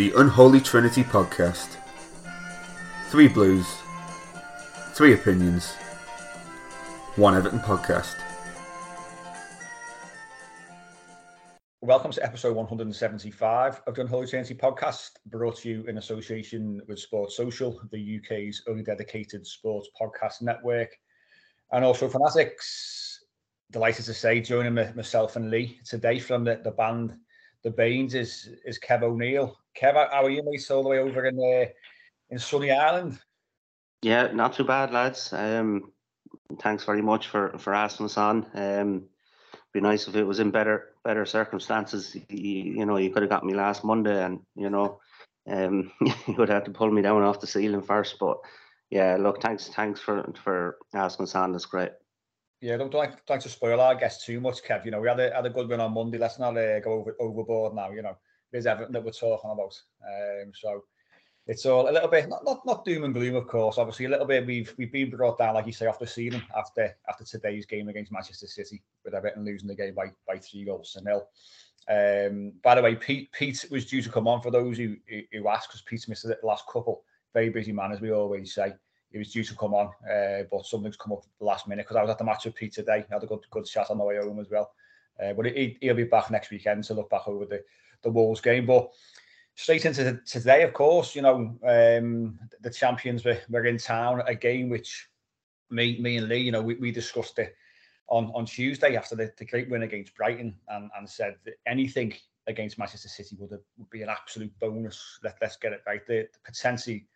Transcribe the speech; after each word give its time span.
The 0.00 0.14
Unholy 0.16 0.62
Trinity 0.62 1.02
Podcast. 1.02 1.76
Three 3.10 3.28
blues, 3.28 3.66
three 4.94 5.12
opinions, 5.12 5.74
one 7.16 7.36
Everton 7.36 7.58
podcast. 7.58 8.14
Welcome 11.82 12.12
to 12.12 12.24
episode 12.24 12.56
175 12.56 13.82
of 13.86 13.94
the 13.94 14.00
Unholy 14.00 14.26
Trinity 14.26 14.54
podcast, 14.54 15.10
brought 15.26 15.58
to 15.58 15.68
you 15.68 15.84
in 15.84 15.98
association 15.98 16.80
with 16.88 16.98
Sports 16.98 17.36
Social, 17.36 17.78
the 17.92 18.20
UK's 18.24 18.62
only 18.68 18.82
dedicated 18.82 19.46
sports 19.46 19.90
podcast 20.00 20.40
network, 20.40 20.96
and 21.72 21.84
also 21.84 22.08
Fanatics. 22.08 23.22
Delighted 23.70 24.06
to 24.06 24.14
say, 24.14 24.40
joining 24.40 24.72
myself 24.96 25.36
and 25.36 25.50
Lee 25.50 25.78
today 25.84 26.18
from 26.18 26.44
the, 26.44 26.58
the 26.64 26.70
band 26.70 27.12
The 27.62 27.70
Baines 27.70 28.14
is 28.14 28.50
is 28.64 28.78
Kev 28.78 29.02
O'Neill. 29.02 29.56
Kev, 29.76 29.94
how 29.94 30.24
are 30.24 30.30
you, 30.30 30.42
mate? 30.44 30.70
All 30.70 30.82
the 30.82 30.88
way 30.88 30.98
over 30.98 31.26
in 31.26 31.38
uh, 31.38 31.70
in 32.30 32.38
sunny 32.38 32.70
Ireland. 32.70 33.18
Yeah, 34.02 34.28
not 34.32 34.54
too 34.54 34.64
bad, 34.64 34.92
lads. 34.92 35.32
Um, 35.32 35.92
thanks 36.60 36.84
very 36.84 37.02
much 37.02 37.28
for 37.28 37.58
for 37.58 37.74
asking 37.74 38.06
us 38.06 38.16
on. 38.16 38.46
Um, 38.54 39.04
be 39.72 39.80
nice 39.80 40.08
if 40.08 40.16
it 40.16 40.24
was 40.24 40.40
in 40.40 40.50
better 40.50 40.94
better 41.04 41.26
circumstances. 41.26 42.16
You, 42.28 42.74
you 42.78 42.86
know, 42.86 42.96
you 42.96 43.10
could 43.10 43.22
have 43.22 43.30
got 43.30 43.44
me 43.44 43.54
last 43.54 43.84
Monday, 43.84 44.24
and 44.24 44.40
you 44.56 44.70
know, 44.70 45.00
um, 45.46 45.92
you 46.00 46.34
would 46.38 46.48
have 46.48 46.64
to 46.64 46.70
pull 46.70 46.90
me 46.90 47.02
down 47.02 47.22
off 47.22 47.40
the 47.40 47.46
ceiling 47.46 47.82
first. 47.82 48.18
But 48.18 48.38
yeah, 48.90 49.16
look, 49.20 49.42
thanks 49.42 49.68
thanks 49.68 50.00
for 50.00 50.32
for 50.42 50.78
asking 50.94 51.24
us 51.24 51.34
on. 51.34 51.52
That's 51.52 51.66
great. 51.66 51.90
Yeah, 52.60 52.76
don't, 52.76 52.90
don't, 52.90 53.00
like, 53.00 53.24
don't 53.26 53.36
like 53.36 53.40
to 53.40 53.48
spoil 53.48 53.80
our 53.80 53.94
guests 53.94 54.26
too 54.26 54.40
much, 54.40 54.62
Kev. 54.62 54.84
You 54.84 54.90
know, 54.90 55.00
we 55.00 55.08
had 55.08 55.18
a, 55.18 55.34
had 55.34 55.46
a 55.46 55.50
good 55.50 55.68
win 55.68 55.80
on 55.80 55.94
Monday. 55.94 56.18
Let's 56.18 56.38
not 56.38 56.58
uh, 56.58 56.80
go 56.80 56.92
over, 56.92 57.16
overboard 57.18 57.74
now. 57.74 57.90
You 57.90 58.02
know, 58.02 58.16
there's 58.52 58.66
everything 58.66 58.92
that 58.92 59.04
we're 59.04 59.12
talking 59.12 59.50
about. 59.50 59.80
Um, 60.06 60.52
so 60.54 60.84
it's 61.46 61.64
all 61.64 61.88
a 61.88 61.92
little 61.92 62.08
bit 62.08 62.28
not, 62.28 62.44
not 62.44 62.64
not 62.66 62.84
doom 62.84 63.04
and 63.04 63.14
gloom, 63.14 63.34
of 63.34 63.48
course. 63.48 63.78
Obviously, 63.78 64.04
a 64.04 64.08
little 64.10 64.26
bit 64.26 64.46
we've 64.46 64.74
we've 64.76 64.92
been 64.92 65.10
brought 65.10 65.38
down, 65.38 65.54
like 65.54 65.66
you 65.66 65.72
say, 65.72 65.86
off 65.86 65.98
the 65.98 66.06
ceiling 66.06 66.42
after 66.56 66.94
after 67.08 67.24
today's 67.24 67.66
game 67.66 67.88
against 67.88 68.12
Manchester 68.12 68.46
City, 68.46 68.82
with 69.04 69.14
Everton 69.14 69.44
losing 69.44 69.68
the 69.68 69.74
game 69.74 69.94
by 69.94 70.12
by 70.26 70.38
three 70.38 70.64
goals 70.64 70.92
to 70.92 71.02
nil. 71.02 71.28
Um, 71.88 72.52
by 72.62 72.74
the 72.74 72.82
way, 72.82 72.94
Pete 72.94 73.32
Pete 73.32 73.64
was 73.70 73.86
due 73.86 74.02
to 74.02 74.10
come 74.10 74.28
on 74.28 74.42
for 74.42 74.50
those 74.50 74.76
who 74.76 74.96
who, 75.08 75.22
who 75.32 75.48
asked 75.48 75.70
because 75.70 75.82
Pete's 75.82 76.08
missed 76.08 76.24
the 76.24 76.38
last 76.42 76.64
couple. 76.70 77.04
Very 77.32 77.48
busy 77.48 77.72
man, 77.72 77.92
as 77.92 78.00
we 78.00 78.12
always 78.12 78.54
say. 78.54 78.74
He 79.10 79.18
was 79.18 79.32
due 79.32 79.44
to 79.44 79.56
come 79.56 79.74
on, 79.74 79.88
uh, 80.08 80.44
but 80.50 80.66
something's 80.66 80.96
come 80.96 81.12
up 81.12 81.24
the 81.38 81.44
last 81.44 81.66
minute 81.66 81.84
because 81.84 81.96
I 81.96 82.02
was 82.02 82.10
at 82.10 82.18
the 82.18 82.24
match 82.24 82.44
with 82.44 82.54
Pete 82.54 82.72
today. 82.72 83.04
I 83.10 83.14
had 83.14 83.24
a 83.24 83.26
good 83.26 83.40
good 83.50 83.66
chat 83.66 83.90
on 83.90 83.98
the 83.98 84.04
way 84.04 84.16
home 84.16 84.38
as 84.38 84.50
well. 84.50 84.72
Uh, 85.22 85.32
but 85.32 85.46
he, 85.46 85.76
he'll 85.80 85.94
be 85.94 86.04
back 86.04 86.30
next 86.30 86.50
weekend 86.50 86.84
to 86.84 86.94
look 86.94 87.10
back 87.10 87.26
over 87.26 87.44
the 87.44 87.62
the 88.02 88.10
Wolves 88.10 88.40
game. 88.40 88.66
But 88.66 88.90
straight 89.54 89.84
into 89.84 90.20
today, 90.26 90.62
of 90.62 90.72
course, 90.72 91.14
you 91.14 91.22
know, 91.22 91.58
um, 91.66 92.38
the 92.60 92.70
champions 92.70 93.24
were, 93.24 93.38
were 93.48 93.66
in 93.66 93.78
town, 93.78 94.22
a 94.26 94.34
game 94.34 94.68
which 94.68 95.08
me, 95.70 95.98
me 96.00 96.16
and 96.16 96.28
Lee, 96.28 96.38
you 96.38 96.52
know, 96.52 96.62
we, 96.62 96.74
we 96.74 96.90
discussed 96.90 97.38
it 97.38 97.54
on, 98.08 98.32
on 98.34 98.46
Tuesday 98.46 98.96
after 98.96 99.14
the, 99.14 99.32
the 99.38 99.44
great 99.44 99.70
win 99.70 99.82
against 99.82 100.14
Brighton 100.14 100.54
and, 100.68 100.90
and 100.96 101.08
said 101.08 101.36
that 101.44 101.54
anything 101.66 102.14
against 102.46 102.78
Manchester 102.78 103.08
City 103.08 103.36
would, 103.38 103.52
have, 103.52 103.60
would 103.76 103.90
be 103.90 104.02
an 104.02 104.08
absolute 104.08 104.52
bonus. 104.60 105.18
Let, 105.22 105.36
let's 105.40 105.56
get 105.56 105.72
it 105.72 105.82
right. 105.86 106.04
The, 106.06 106.28
the 106.32 106.38
potentially 106.44 107.06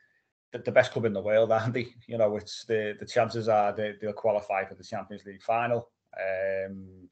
the, 0.58 0.72
best 0.72 0.92
club 0.92 1.04
in 1.04 1.12
the 1.12 1.22
world, 1.22 1.52
aren't? 1.52 1.76
You 1.76 2.18
know, 2.18 2.36
it's 2.36 2.64
the, 2.64 2.96
the 2.98 3.06
chances 3.06 3.48
are 3.48 3.74
they, 3.74 3.94
they'll 4.00 4.12
qualify 4.12 4.64
for 4.64 4.74
the 4.74 4.84
Champions 4.84 5.24
League 5.24 5.42
final. 5.42 5.90
Um, 6.18 7.08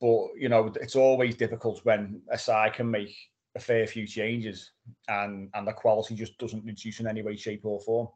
but, 0.00 0.28
you 0.36 0.48
know, 0.48 0.72
it's 0.80 0.96
always 0.96 1.36
difficult 1.36 1.84
when 1.84 2.22
a 2.30 2.38
side 2.38 2.74
can 2.74 2.90
make 2.90 3.16
a 3.56 3.60
fair 3.60 3.86
few 3.86 4.06
changes 4.06 4.72
and 5.08 5.48
and 5.54 5.66
the 5.66 5.72
quality 5.72 6.14
just 6.14 6.36
doesn't 6.38 6.64
reduce 6.64 7.00
in 7.00 7.06
any 7.06 7.22
way, 7.22 7.36
shape 7.36 7.64
or 7.64 7.80
form. 7.80 8.08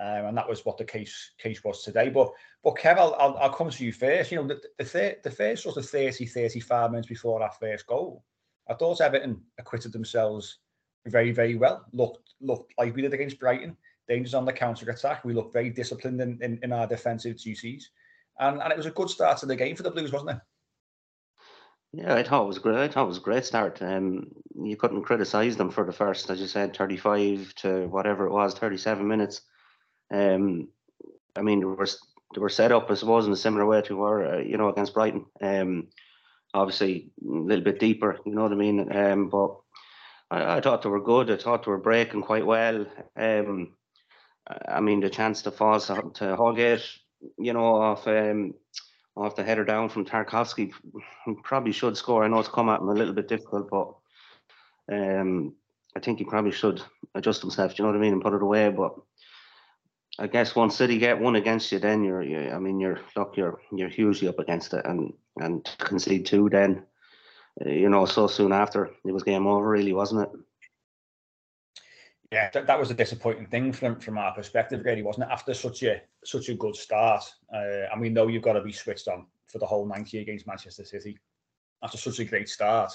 Um, 0.00 0.26
and 0.26 0.36
that 0.36 0.48
was 0.48 0.64
what 0.64 0.78
the 0.78 0.84
case 0.84 1.32
case 1.38 1.62
was 1.64 1.82
today. 1.82 2.08
But 2.08 2.30
but 2.62 2.76
Kev, 2.76 2.98
I'll, 2.98 3.14
I'll, 3.18 3.36
I'll 3.38 3.52
come 3.52 3.70
to 3.70 3.84
you 3.84 3.92
first. 3.92 4.30
You 4.30 4.38
know, 4.38 4.46
the, 4.46 4.60
the, 4.78 4.84
thir- 4.84 5.16
the 5.22 5.30
first 5.30 5.64
sort 5.64 5.76
of 5.76 5.88
30, 5.88 6.26
35 6.26 6.90
minutes 6.90 7.08
before 7.08 7.42
our 7.42 7.50
first 7.50 7.86
goal, 7.86 8.24
I 8.68 8.74
thought 8.74 9.00
Everton 9.00 9.40
acquitted 9.58 9.92
themselves 9.92 10.58
very, 11.06 11.32
very 11.32 11.56
well. 11.56 11.84
Looked 11.92 12.34
looked 12.40 12.72
like 12.78 12.94
we 12.94 13.02
did 13.02 13.14
against 13.14 13.40
Brighton. 13.40 13.76
Dangers 14.08 14.34
on 14.34 14.44
the 14.44 14.52
counter 14.52 14.90
attack. 14.90 15.24
We 15.24 15.34
looked 15.34 15.52
very 15.52 15.70
disciplined 15.70 16.20
in, 16.20 16.38
in, 16.42 16.58
in 16.62 16.72
our 16.72 16.86
defensive 16.86 17.36
duties. 17.36 17.90
And, 18.40 18.62
and 18.62 18.72
it 18.72 18.76
was 18.76 18.86
a 18.86 18.90
good 18.90 19.10
start 19.10 19.38
to 19.38 19.46
the 19.46 19.56
game 19.56 19.76
for 19.76 19.82
the 19.82 19.90
Blues, 19.90 20.12
wasn't 20.12 20.30
it? 20.30 20.38
Yeah, 21.92 22.14
I 22.14 22.22
thought 22.22 22.44
it 22.44 22.48
was 22.48 22.58
great. 22.58 22.76
I 22.76 22.88
thought 22.88 23.04
it 23.04 23.08
was 23.08 23.18
a 23.18 23.22
great 23.22 23.44
start. 23.46 23.80
Um, 23.80 24.30
you 24.54 24.76
couldn't 24.76 25.02
criticise 25.02 25.56
them 25.56 25.70
for 25.70 25.84
the 25.84 25.92
first, 25.92 26.28
as 26.28 26.38
you 26.38 26.46
said, 26.46 26.76
thirty-five 26.76 27.54
to 27.56 27.86
whatever 27.88 28.26
it 28.26 28.32
was, 28.32 28.54
thirty-seven 28.54 29.08
minutes. 29.08 29.40
Um, 30.12 30.68
I 31.34 31.40
mean, 31.40 31.60
they 31.60 31.64
were 31.64 31.88
they 32.34 32.40
were 32.40 32.50
set 32.50 32.72
up, 32.72 32.90
I 32.90 32.94
suppose, 32.94 33.26
in 33.26 33.32
a 33.32 33.36
similar 33.36 33.64
way 33.64 33.80
to 33.82 33.96
were, 33.96 34.34
uh, 34.34 34.38
you 34.38 34.58
know, 34.58 34.68
against 34.68 34.92
Brighton. 34.92 35.24
Um, 35.40 35.88
obviously 36.52 37.10
a 37.22 37.30
little 37.30 37.64
bit 37.64 37.80
deeper, 37.80 38.18
you 38.24 38.34
know 38.34 38.42
what 38.42 38.52
I 38.52 38.56
mean. 38.56 38.94
Um, 38.94 39.28
but 39.30 39.56
I, 40.30 40.56
I 40.56 40.60
thought 40.60 40.82
they 40.82 40.90
were 40.90 41.02
good. 41.02 41.30
I 41.30 41.36
thought 41.36 41.64
they 41.64 41.70
were 41.70 41.78
breaking 41.78 42.22
quite 42.22 42.44
well. 42.44 42.86
Um, 43.16 43.74
I 44.68 44.80
mean, 44.80 45.00
the 45.00 45.10
chance 45.10 45.42
to 45.42 45.50
fall 45.50 45.78
to, 45.80 46.10
to 46.14 46.80
you 47.38 47.52
know, 47.52 47.74
off 47.76 48.06
um, 48.06 48.54
off 49.16 49.36
the 49.36 49.44
header 49.44 49.64
down 49.64 49.88
from 49.88 50.04
Tarkowski, 50.04 50.72
probably 51.42 51.72
should 51.72 51.96
score. 51.96 52.24
I 52.24 52.28
know 52.28 52.38
it's 52.38 52.48
come 52.48 52.68
at 52.68 52.80
him 52.80 52.88
a 52.88 52.94
little 52.94 53.14
bit 53.14 53.28
difficult, 53.28 53.68
but 53.70 53.94
um, 54.94 55.54
I 55.96 56.00
think 56.00 56.18
he 56.18 56.24
probably 56.24 56.52
should 56.52 56.80
adjust 57.14 57.42
himself. 57.42 57.74
Do 57.74 57.82
you 57.82 57.86
know 57.86 57.92
what 57.92 57.98
I 57.98 58.00
mean, 58.00 58.12
and 58.12 58.22
put 58.22 58.34
it 58.34 58.42
away. 58.42 58.70
But 58.70 58.94
I 60.18 60.26
guess 60.26 60.54
once 60.54 60.76
City 60.76 60.98
get 60.98 61.20
one 61.20 61.36
against 61.36 61.70
you, 61.72 61.78
then 61.78 62.04
you're, 62.04 62.22
you 62.22 62.50
I 62.50 62.58
mean, 62.58 62.80
you're 62.80 63.00
look, 63.16 63.36
you're 63.36 63.60
you're 63.72 63.88
hugely 63.88 64.28
up 64.28 64.38
against 64.38 64.72
it, 64.74 64.84
and 64.86 65.12
and 65.36 65.68
concede 65.78 66.26
two, 66.26 66.48
then 66.48 66.84
uh, 67.64 67.68
you 67.68 67.88
know, 67.88 68.04
so 68.06 68.26
soon 68.26 68.52
after 68.52 68.90
it 69.04 69.12
was 69.12 69.24
game 69.24 69.46
over, 69.46 69.68
really, 69.68 69.92
wasn't 69.92 70.22
it? 70.22 70.30
Yeah, 72.30 72.50
that, 72.52 72.66
that 72.66 72.78
was 72.78 72.90
a 72.90 72.94
disappointing 72.94 73.46
thing 73.46 73.72
from 73.72 73.98
from 74.00 74.18
our 74.18 74.34
perspective, 74.34 74.82
really, 74.84 75.02
wasn't 75.02 75.24
it? 75.24 75.32
After 75.32 75.54
such 75.54 75.82
a 75.82 76.02
such 76.24 76.50
a 76.50 76.54
good 76.54 76.76
start, 76.76 77.24
uh, 77.54 77.88
and 77.90 78.00
we 78.00 78.10
know 78.10 78.28
you've 78.28 78.42
got 78.42 78.52
to 78.52 78.62
be 78.62 78.72
switched 78.72 79.08
on 79.08 79.26
for 79.46 79.58
the 79.58 79.66
whole 79.66 79.86
90 79.86 80.18
against 80.18 80.46
Manchester 80.46 80.84
City. 80.84 81.18
After 81.82 81.96
such 81.96 82.18
a 82.18 82.24
great 82.24 82.48
start, 82.48 82.92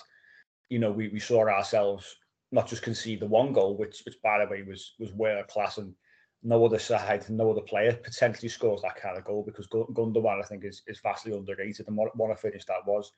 you 0.69 0.77
know, 0.77 0.91
we, 0.91 1.07
we 1.07 1.19
saw 1.19 1.47
ourselves 1.47 2.15
not 2.51 2.67
just 2.67 2.83
concede 2.83 3.21
the 3.21 3.25
one 3.25 3.53
goal, 3.53 3.75
which 3.75 4.03
which 4.05 4.21
by 4.21 4.39
the 4.39 4.51
way 4.51 4.61
was 4.61 4.93
was 4.99 5.11
world 5.13 5.47
class, 5.47 5.79
and 5.79 5.95
no 6.43 6.63
other 6.65 6.79
side, 6.79 7.27
no 7.29 7.49
other 7.49 7.61
player 7.61 7.93
potentially 7.93 8.49
scores 8.49 8.81
that 8.81 8.97
kind 8.97 9.17
of 9.17 9.23
goal 9.23 9.43
because 9.43 9.67
Gundogan, 9.67 10.43
I 10.43 10.45
think, 10.45 10.65
is, 10.65 10.83
is 10.87 10.99
vastly 11.01 11.33
underrated 11.33 11.87
and 11.87 11.95
what, 11.95 12.15
what 12.17 12.31
a 12.31 12.35
finish 12.35 12.65
that 12.65 12.85
was. 12.85 13.13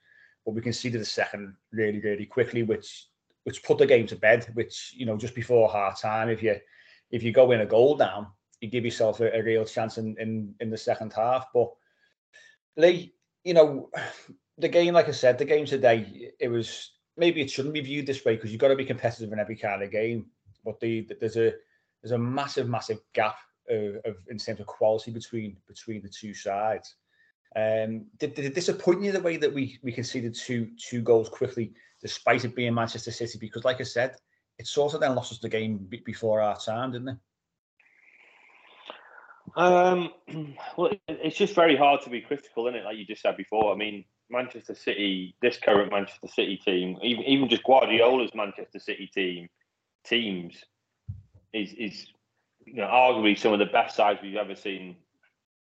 But 0.46 0.54
we 0.54 0.62
conceded 0.62 1.02
the 1.02 1.06
second 1.06 1.56
really, 1.72 2.00
really 2.00 2.28
quickly, 2.28 2.62
which 2.62 3.08
which 3.46 3.64
put 3.64 3.78
the 3.78 3.86
game 3.86 4.06
to 4.08 4.16
bed. 4.16 4.48
Which 4.54 4.94
you 4.96 5.06
know, 5.06 5.18
just 5.18 5.34
before 5.34 5.72
half 5.72 6.02
time, 6.02 6.30
if 6.30 6.44
you 6.44 6.58
if 7.12 7.24
you 7.24 7.32
go 7.32 7.52
in 7.52 7.62
a 7.62 7.66
goal 7.66 7.96
down, 7.96 8.28
you 8.60 8.70
give 8.70 8.84
yourself 8.84 9.22
a, 9.22 9.34
a 9.34 9.42
real 9.42 9.66
chance 9.66 9.98
in, 9.98 10.16
in 10.20 10.54
in 10.60 10.70
the 10.70 10.78
second 10.78 11.14
half. 11.14 11.48
But 11.54 11.72
Lee, 12.76 13.14
you 13.44 13.54
know, 13.54 13.90
the 14.58 14.70
game, 14.70 14.94
like 14.94 15.08
I 15.08 15.12
said, 15.12 15.38
the 15.38 15.46
game 15.46 15.66
today, 15.66 16.32
it 16.40 16.50
was 16.50 16.92
maybe 17.18 17.42
it 17.42 17.50
shouldn't 17.50 17.74
be 17.74 17.82
viewed 17.82 18.08
this 18.08 18.26
way 18.26 18.36
because 18.36 18.52
you've 18.52 18.62
got 18.62 18.70
to 18.70 18.76
be 18.76 18.86
competitive 18.86 19.32
in 19.32 19.40
every 19.40 19.56
kind 19.56 19.82
of 19.82 19.92
game. 19.92 20.26
But 20.64 20.80
the, 20.80 21.08
there's 21.20 21.38
a 21.38 21.54
there's 22.02 22.12
a 22.12 22.18
massive, 22.18 22.68
massive 22.68 23.00
gap 23.14 23.38
of, 23.70 23.96
of 24.06 24.16
in 24.30 24.38
terms 24.38 24.60
of 24.60 24.66
quality 24.66 25.12
between 25.12 25.58
between 25.68 26.02
the 26.02 26.10
two 26.10 26.34
sides. 26.34 26.96
Um, 27.56 28.08
did, 28.20 28.34
did, 28.34 28.46
it 28.46 28.56
disappoint 28.56 29.02
you 29.02 29.14
the 29.14 29.22
way 29.22 29.38
that 29.38 29.54
we 29.54 29.80
we 29.82 29.92
conceded 29.92 30.36
two 30.36 30.70
two 30.78 31.02
goals 31.02 31.30
quickly, 31.30 31.74
despite 32.02 32.44
it 32.44 32.56
being 32.56 32.74
Manchester 32.74 33.12
City? 33.12 33.38
Because, 33.40 33.64
like 33.64 33.80
I 33.80 33.86
said, 33.86 34.18
it 34.60 34.68
sort 34.68 34.94
of 34.94 35.00
then 35.00 35.16
lost 35.16 35.32
us 35.32 35.40
the 35.40 35.50
game 35.50 35.88
before 36.06 36.42
our 36.42 36.58
time, 36.58 36.92
didn't 36.92 37.10
it? 37.10 37.18
Um, 39.56 40.10
well, 40.78 40.92
it's 41.08 41.38
just 41.38 41.56
very 41.56 41.78
hard 41.78 42.02
to 42.02 42.10
be 42.10 42.22
critical, 42.22 42.68
isn't 42.68 42.80
it? 42.80 42.84
Like 42.84 42.98
you 42.98 43.06
just 43.06 43.22
said 43.22 43.38
before. 43.38 43.74
I 43.74 43.78
mean, 43.78 44.04
Manchester 44.30 44.76
City, 44.76 45.36
this 45.42 45.58
current 45.58 45.92
Manchester 45.92 46.28
City 46.28 46.58
team, 46.58 46.98
even 47.02 47.24
even 47.24 47.50
just 47.50 47.64
Guardiola's 47.64 48.32
Manchester 48.36 48.80
City 48.80 49.10
team, 49.14 49.48
teams, 50.04 50.62
is 51.54 51.74
is 51.74 52.08
you 52.66 52.82
know 52.82 52.88
arguably 52.88 53.38
some 53.38 53.54
of 53.54 53.60
the 53.60 53.66
best 53.66 53.96
sides 53.96 54.20
we've 54.22 54.36
ever 54.36 54.56
seen 54.56 54.98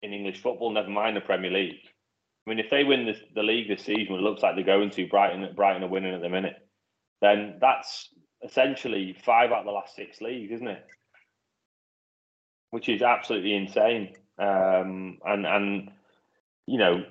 in 0.02 0.12
English 0.12 0.40
football. 0.42 0.70
Never 0.70 0.90
mind 0.90 1.16
the 1.16 1.20
Premier 1.20 1.50
League. 1.50 1.80
I 2.46 2.50
mean, 2.50 2.58
if 2.58 2.70
they 2.70 2.84
win 2.84 3.06
the, 3.06 3.14
the 3.34 3.42
league 3.42 3.68
this 3.68 3.84
season, 3.84 4.14
it 4.14 4.20
looks 4.20 4.42
like 4.42 4.54
they're 4.54 4.64
going 4.64 4.90
to 4.90 5.08
Brighton. 5.08 5.48
Brighton 5.56 5.82
are 5.82 5.88
winning 5.88 6.14
at 6.14 6.20
the 6.20 6.28
minute. 6.28 6.56
Then 7.20 7.58
that's 7.60 8.08
essentially 8.44 9.16
five 9.24 9.50
out 9.50 9.60
of 9.60 9.64
the 9.64 9.72
last 9.72 9.96
six 9.96 10.20
leagues, 10.20 10.52
isn't 10.52 10.68
it? 10.68 10.86
Which 12.70 12.88
is 12.88 13.02
absolutely 13.02 13.54
insane. 13.54 14.14
Um, 14.38 15.18
and 15.24 15.46
and 15.46 15.90
you 16.66 16.78
know, 16.78 17.04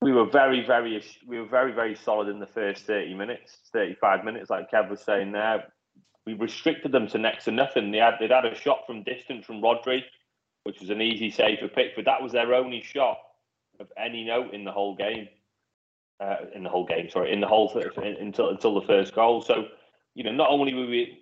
we 0.00 0.12
were 0.12 0.26
very, 0.30 0.64
very, 0.64 1.02
we 1.26 1.38
were 1.40 1.48
very, 1.48 1.72
very 1.72 1.94
solid 1.96 2.28
in 2.28 2.38
the 2.38 2.46
first 2.46 2.86
thirty 2.86 3.14
minutes, 3.14 3.58
thirty-five 3.72 4.24
minutes, 4.24 4.48
like 4.48 4.70
Kev 4.70 4.88
was 4.88 5.00
saying 5.02 5.32
there. 5.32 5.64
We 6.24 6.34
restricted 6.34 6.92
them 6.92 7.08
to 7.08 7.18
next 7.18 7.44
to 7.44 7.52
nothing. 7.52 7.90
They 7.90 7.98
had 7.98 8.14
they'd 8.18 8.30
had 8.30 8.44
a 8.46 8.54
shot 8.54 8.80
from 8.86 9.02
distance 9.02 9.44
from 9.44 9.60
Rodri, 9.60 10.02
which 10.68 10.80
was 10.80 10.90
an 10.90 11.00
easy 11.00 11.30
save 11.30 11.60
for 11.60 11.68
Pickford. 11.68 12.04
That 12.04 12.22
was 12.22 12.32
their 12.32 12.52
only 12.52 12.82
shot 12.82 13.16
of 13.80 13.86
any 13.96 14.22
note 14.22 14.52
in 14.52 14.64
the 14.64 14.70
whole 14.70 14.94
game. 14.94 15.26
Uh, 16.20 16.36
in 16.54 16.62
the 16.62 16.68
whole 16.68 16.84
game, 16.84 17.08
sorry, 17.08 17.32
in 17.32 17.40
the 17.40 17.46
whole 17.46 17.72
until 17.96 18.50
until 18.50 18.74
the 18.74 18.86
first 18.86 19.14
goal. 19.14 19.40
So, 19.40 19.68
you 20.14 20.24
know, 20.24 20.32
not 20.32 20.50
only 20.50 20.74
were 20.74 20.86
we 20.86 21.20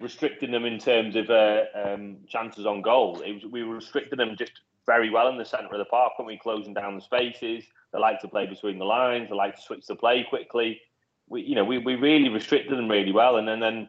restricting 0.00 0.50
them 0.50 0.66
in 0.66 0.78
terms 0.78 1.16
of 1.16 1.30
uh, 1.30 1.62
um, 1.74 2.18
chances 2.28 2.66
on 2.66 2.82
goal, 2.82 3.22
was, 3.24 3.44
we 3.50 3.62
were 3.62 3.76
restricting 3.76 4.18
them 4.18 4.34
just 4.36 4.52
very 4.84 5.08
well 5.08 5.28
in 5.28 5.38
the 5.38 5.44
centre 5.44 5.72
of 5.72 5.78
the 5.78 5.84
park 5.84 6.18
when 6.18 6.26
we 6.26 6.36
closing 6.36 6.74
down 6.74 6.96
the 6.96 7.00
spaces. 7.00 7.64
They 7.92 7.98
like 7.98 8.20
to 8.20 8.28
play 8.28 8.46
between 8.46 8.78
the 8.78 8.84
lines. 8.84 9.28
They 9.30 9.36
like 9.36 9.56
to 9.56 9.62
switch 9.62 9.86
the 9.86 9.94
play 9.94 10.26
quickly. 10.28 10.80
We, 11.28 11.42
you 11.42 11.54
know, 11.54 11.64
we, 11.64 11.78
we 11.78 11.94
really 11.94 12.28
restricted 12.28 12.76
them 12.76 12.90
really 12.90 13.12
well. 13.12 13.36
And 13.36 13.46
then, 13.46 13.60
then 13.60 13.88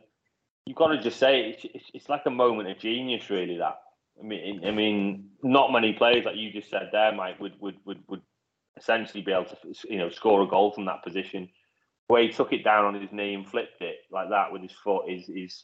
you've 0.66 0.78
got 0.78 0.90
to 0.90 1.02
just 1.02 1.18
say 1.18 1.50
it's, 1.50 1.66
it's, 1.74 1.92
it's 1.96 2.10
like 2.10 2.28
a 2.28 2.30
moment 2.30 2.70
of 2.70 2.78
genius, 2.78 3.30
really. 3.32 3.58
That 3.58 3.80
I 4.20 4.24
mean, 4.26 4.62
I 4.66 4.72
mean, 4.72 5.30
not 5.44 5.72
many 5.72 5.94
players 5.94 6.26
like 6.26 6.36
you 6.36 6.52
just 6.52 6.70
said 6.70 6.90
there, 6.92 7.12
Mike, 7.12 7.40
would 7.40 7.60
would 7.60 7.78
would, 7.86 8.04
would 8.08 8.22
essentially 8.78 9.22
be 9.22 9.32
able 9.32 9.46
to 9.46 9.58
you 9.90 9.98
know 9.98 10.10
score 10.10 10.42
a 10.42 10.48
goal 10.48 10.72
from 10.72 10.86
that 10.86 11.04
position. 11.04 11.50
Where 12.08 12.24
he 12.24 12.30
took 12.30 12.52
it 12.52 12.64
down 12.64 12.86
on 12.86 13.00
his 13.00 13.12
knee 13.12 13.34
and 13.34 13.48
flipped 13.48 13.82
it 13.82 13.98
like 14.12 14.30
that 14.30 14.52
with 14.52 14.62
his 14.62 14.74
foot 14.84 15.10
is 15.10 15.30
is 15.30 15.64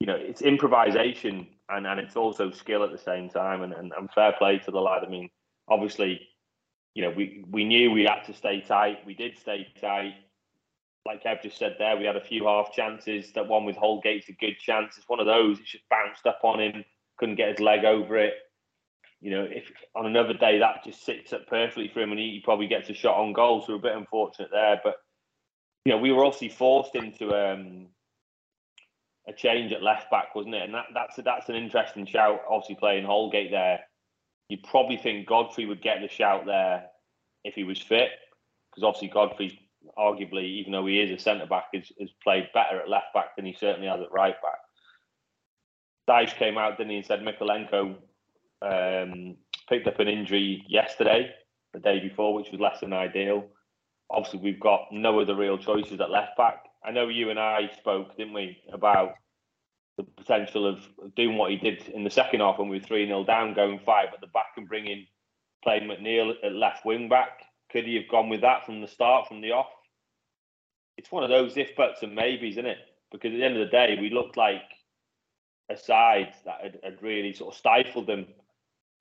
you 0.00 0.06
know 0.06 0.16
it's 0.16 0.42
improvisation 0.42 1.46
and, 1.68 1.86
and 1.86 2.00
it's 2.00 2.16
also 2.16 2.50
skill 2.50 2.82
at 2.82 2.90
the 2.90 2.98
same 2.98 3.28
time 3.28 3.62
and, 3.62 3.72
and, 3.72 3.92
and 3.96 4.10
fair 4.12 4.32
play 4.32 4.58
to 4.58 4.70
the 4.70 4.80
lad. 4.80 5.04
I 5.04 5.08
mean, 5.08 5.30
obviously 5.68 6.28
you 6.94 7.02
know, 7.02 7.10
we, 7.10 7.44
we 7.50 7.64
knew 7.64 7.90
we 7.90 8.04
had 8.04 8.22
to 8.24 8.34
stay 8.34 8.60
tight. 8.60 9.06
We 9.06 9.14
did 9.14 9.38
stay 9.38 9.66
tight. 9.80 10.14
Like 11.06 11.22
Kev 11.22 11.42
just 11.42 11.58
said 11.58 11.76
there, 11.78 11.96
we 11.96 12.04
had 12.04 12.16
a 12.16 12.24
few 12.24 12.46
half 12.46 12.72
chances. 12.72 13.32
That 13.32 13.48
one 13.48 13.64
with 13.64 13.76
Holgate's 13.76 14.28
a 14.28 14.32
good 14.32 14.58
chance. 14.58 14.98
It's 14.98 15.08
one 15.08 15.20
of 15.20 15.26
those. 15.26 15.58
It 15.58 15.66
just 15.66 15.88
bounced 15.88 16.26
up 16.26 16.40
on 16.42 16.60
him. 16.60 16.84
Couldn't 17.20 17.36
get 17.36 17.50
his 17.50 17.60
leg 17.60 17.84
over 17.84 18.18
it. 18.18 18.34
You 19.20 19.30
know, 19.30 19.44
if 19.44 19.64
on 19.94 20.06
another 20.06 20.34
day 20.34 20.58
that 20.58 20.82
just 20.84 21.04
sits 21.04 21.32
up 21.32 21.46
perfectly 21.46 21.90
for 21.92 22.00
him 22.00 22.10
and 22.10 22.18
he, 22.18 22.40
probably 22.42 22.66
gets 22.66 22.90
a 22.90 22.94
shot 22.94 23.18
on 23.18 23.32
goal. 23.32 23.62
So 23.64 23.74
a 23.74 23.78
bit 23.78 23.94
unfortunate 23.94 24.50
there. 24.50 24.80
But, 24.82 24.96
you 25.84 25.92
know, 25.92 25.98
we 25.98 26.10
were 26.10 26.24
obviously 26.24 26.48
forced 26.48 26.94
into 26.96 27.28
um, 27.34 27.88
a 29.28 29.32
change 29.32 29.72
at 29.72 29.82
left 29.82 30.10
back, 30.10 30.34
wasn't 30.34 30.54
it? 30.54 30.62
And 30.62 30.74
that, 30.74 30.86
that's 30.94 31.18
a, 31.18 31.22
that's 31.22 31.48
an 31.50 31.54
interesting 31.54 32.06
shout. 32.06 32.40
Obviously 32.50 32.76
playing 32.76 33.04
Holgate 33.04 33.50
there 33.50 33.80
You'd 34.50 34.64
probably 34.64 34.96
think 34.96 35.28
Godfrey 35.28 35.64
would 35.64 35.80
get 35.80 36.00
the 36.00 36.08
shout 36.08 36.44
there 36.44 36.86
if 37.44 37.54
he 37.54 37.62
was 37.62 37.80
fit, 37.80 38.10
because 38.68 38.82
obviously 38.82 39.06
Godfrey, 39.06 39.60
arguably, 39.96 40.42
even 40.42 40.72
though 40.72 40.86
he 40.86 41.00
is 41.00 41.12
a 41.12 41.22
centre 41.22 41.46
back, 41.46 41.66
has 41.72 42.10
played 42.24 42.48
better 42.52 42.80
at 42.80 42.88
left 42.88 43.14
back 43.14 43.36
than 43.36 43.46
he 43.46 43.52
certainly 43.52 43.86
has 43.86 44.00
at 44.00 44.10
right 44.10 44.34
back. 44.42 44.58
Dyche 46.10 46.36
came 46.36 46.58
out, 46.58 46.76
didn't 46.76 46.90
he, 46.90 46.96
and 46.96 47.06
said 47.06 47.20
Mykolenko 47.20 47.94
um, 48.62 49.36
picked 49.68 49.86
up 49.86 50.00
an 50.00 50.08
injury 50.08 50.64
yesterday, 50.68 51.30
the 51.72 51.78
day 51.78 52.00
before, 52.00 52.34
which 52.34 52.50
was 52.50 52.60
less 52.60 52.80
than 52.80 52.92
ideal. 52.92 53.44
Obviously, 54.10 54.40
we've 54.40 54.58
got 54.58 54.88
no 54.90 55.20
other 55.20 55.36
real 55.36 55.56
choices 55.56 56.00
at 56.00 56.10
left 56.10 56.36
back. 56.36 56.64
I 56.84 56.90
know 56.90 57.08
you 57.08 57.30
and 57.30 57.38
I 57.38 57.70
spoke, 57.78 58.16
didn't 58.16 58.32
we, 58.32 58.58
about 58.72 59.14
the 59.96 60.02
potential 60.02 60.66
of 60.66 60.80
doing 61.14 61.36
what 61.36 61.50
he 61.50 61.56
did 61.56 61.86
in 61.88 62.02
the 62.02 62.10
second 62.10 62.40
half 62.40 62.58
when 62.58 62.68
we 62.68 62.78
were 62.78 62.84
3 62.84 63.06
0 63.06 63.24
down, 63.24 63.54
going 63.54 63.78
five 63.84 64.08
at 64.12 64.20
the 64.20 64.26
back 64.28 64.52
and 64.56 64.68
bringing 64.68 65.06
playing 65.62 65.88
McNeil 65.88 66.32
at 66.42 66.54
left 66.54 66.84
wing 66.84 67.08
back. 67.08 67.42
Could 67.70 67.84
he 67.84 67.94
have 67.96 68.08
gone 68.08 68.28
with 68.28 68.40
that 68.40 68.66
from 68.66 68.80
the 68.80 68.88
start, 68.88 69.28
from 69.28 69.42
the 69.42 69.52
off? 69.52 69.70
It's 70.96 71.12
one 71.12 71.22
of 71.22 71.30
those 71.30 71.56
if 71.56 71.76
buts 71.76 72.02
and 72.02 72.14
maybes, 72.14 72.54
isn't 72.54 72.66
it? 72.66 72.78
Because 73.12 73.32
at 73.32 73.38
the 73.38 73.44
end 73.44 73.56
of 73.56 73.60
the 73.60 73.70
day, 73.70 73.96
we 74.00 74.10
looked 74.10 74.36
like 74.36 74.62
a 75.70 75.76
side 75.76 76.34
that 76.44 76.60
had, 76.62 76.78
had 76.82 77.02
really 77.02 77.32
sort 77.32 77.54
of 77.54 77.58
stifled 77.58 78.06
them. 78.06 78.26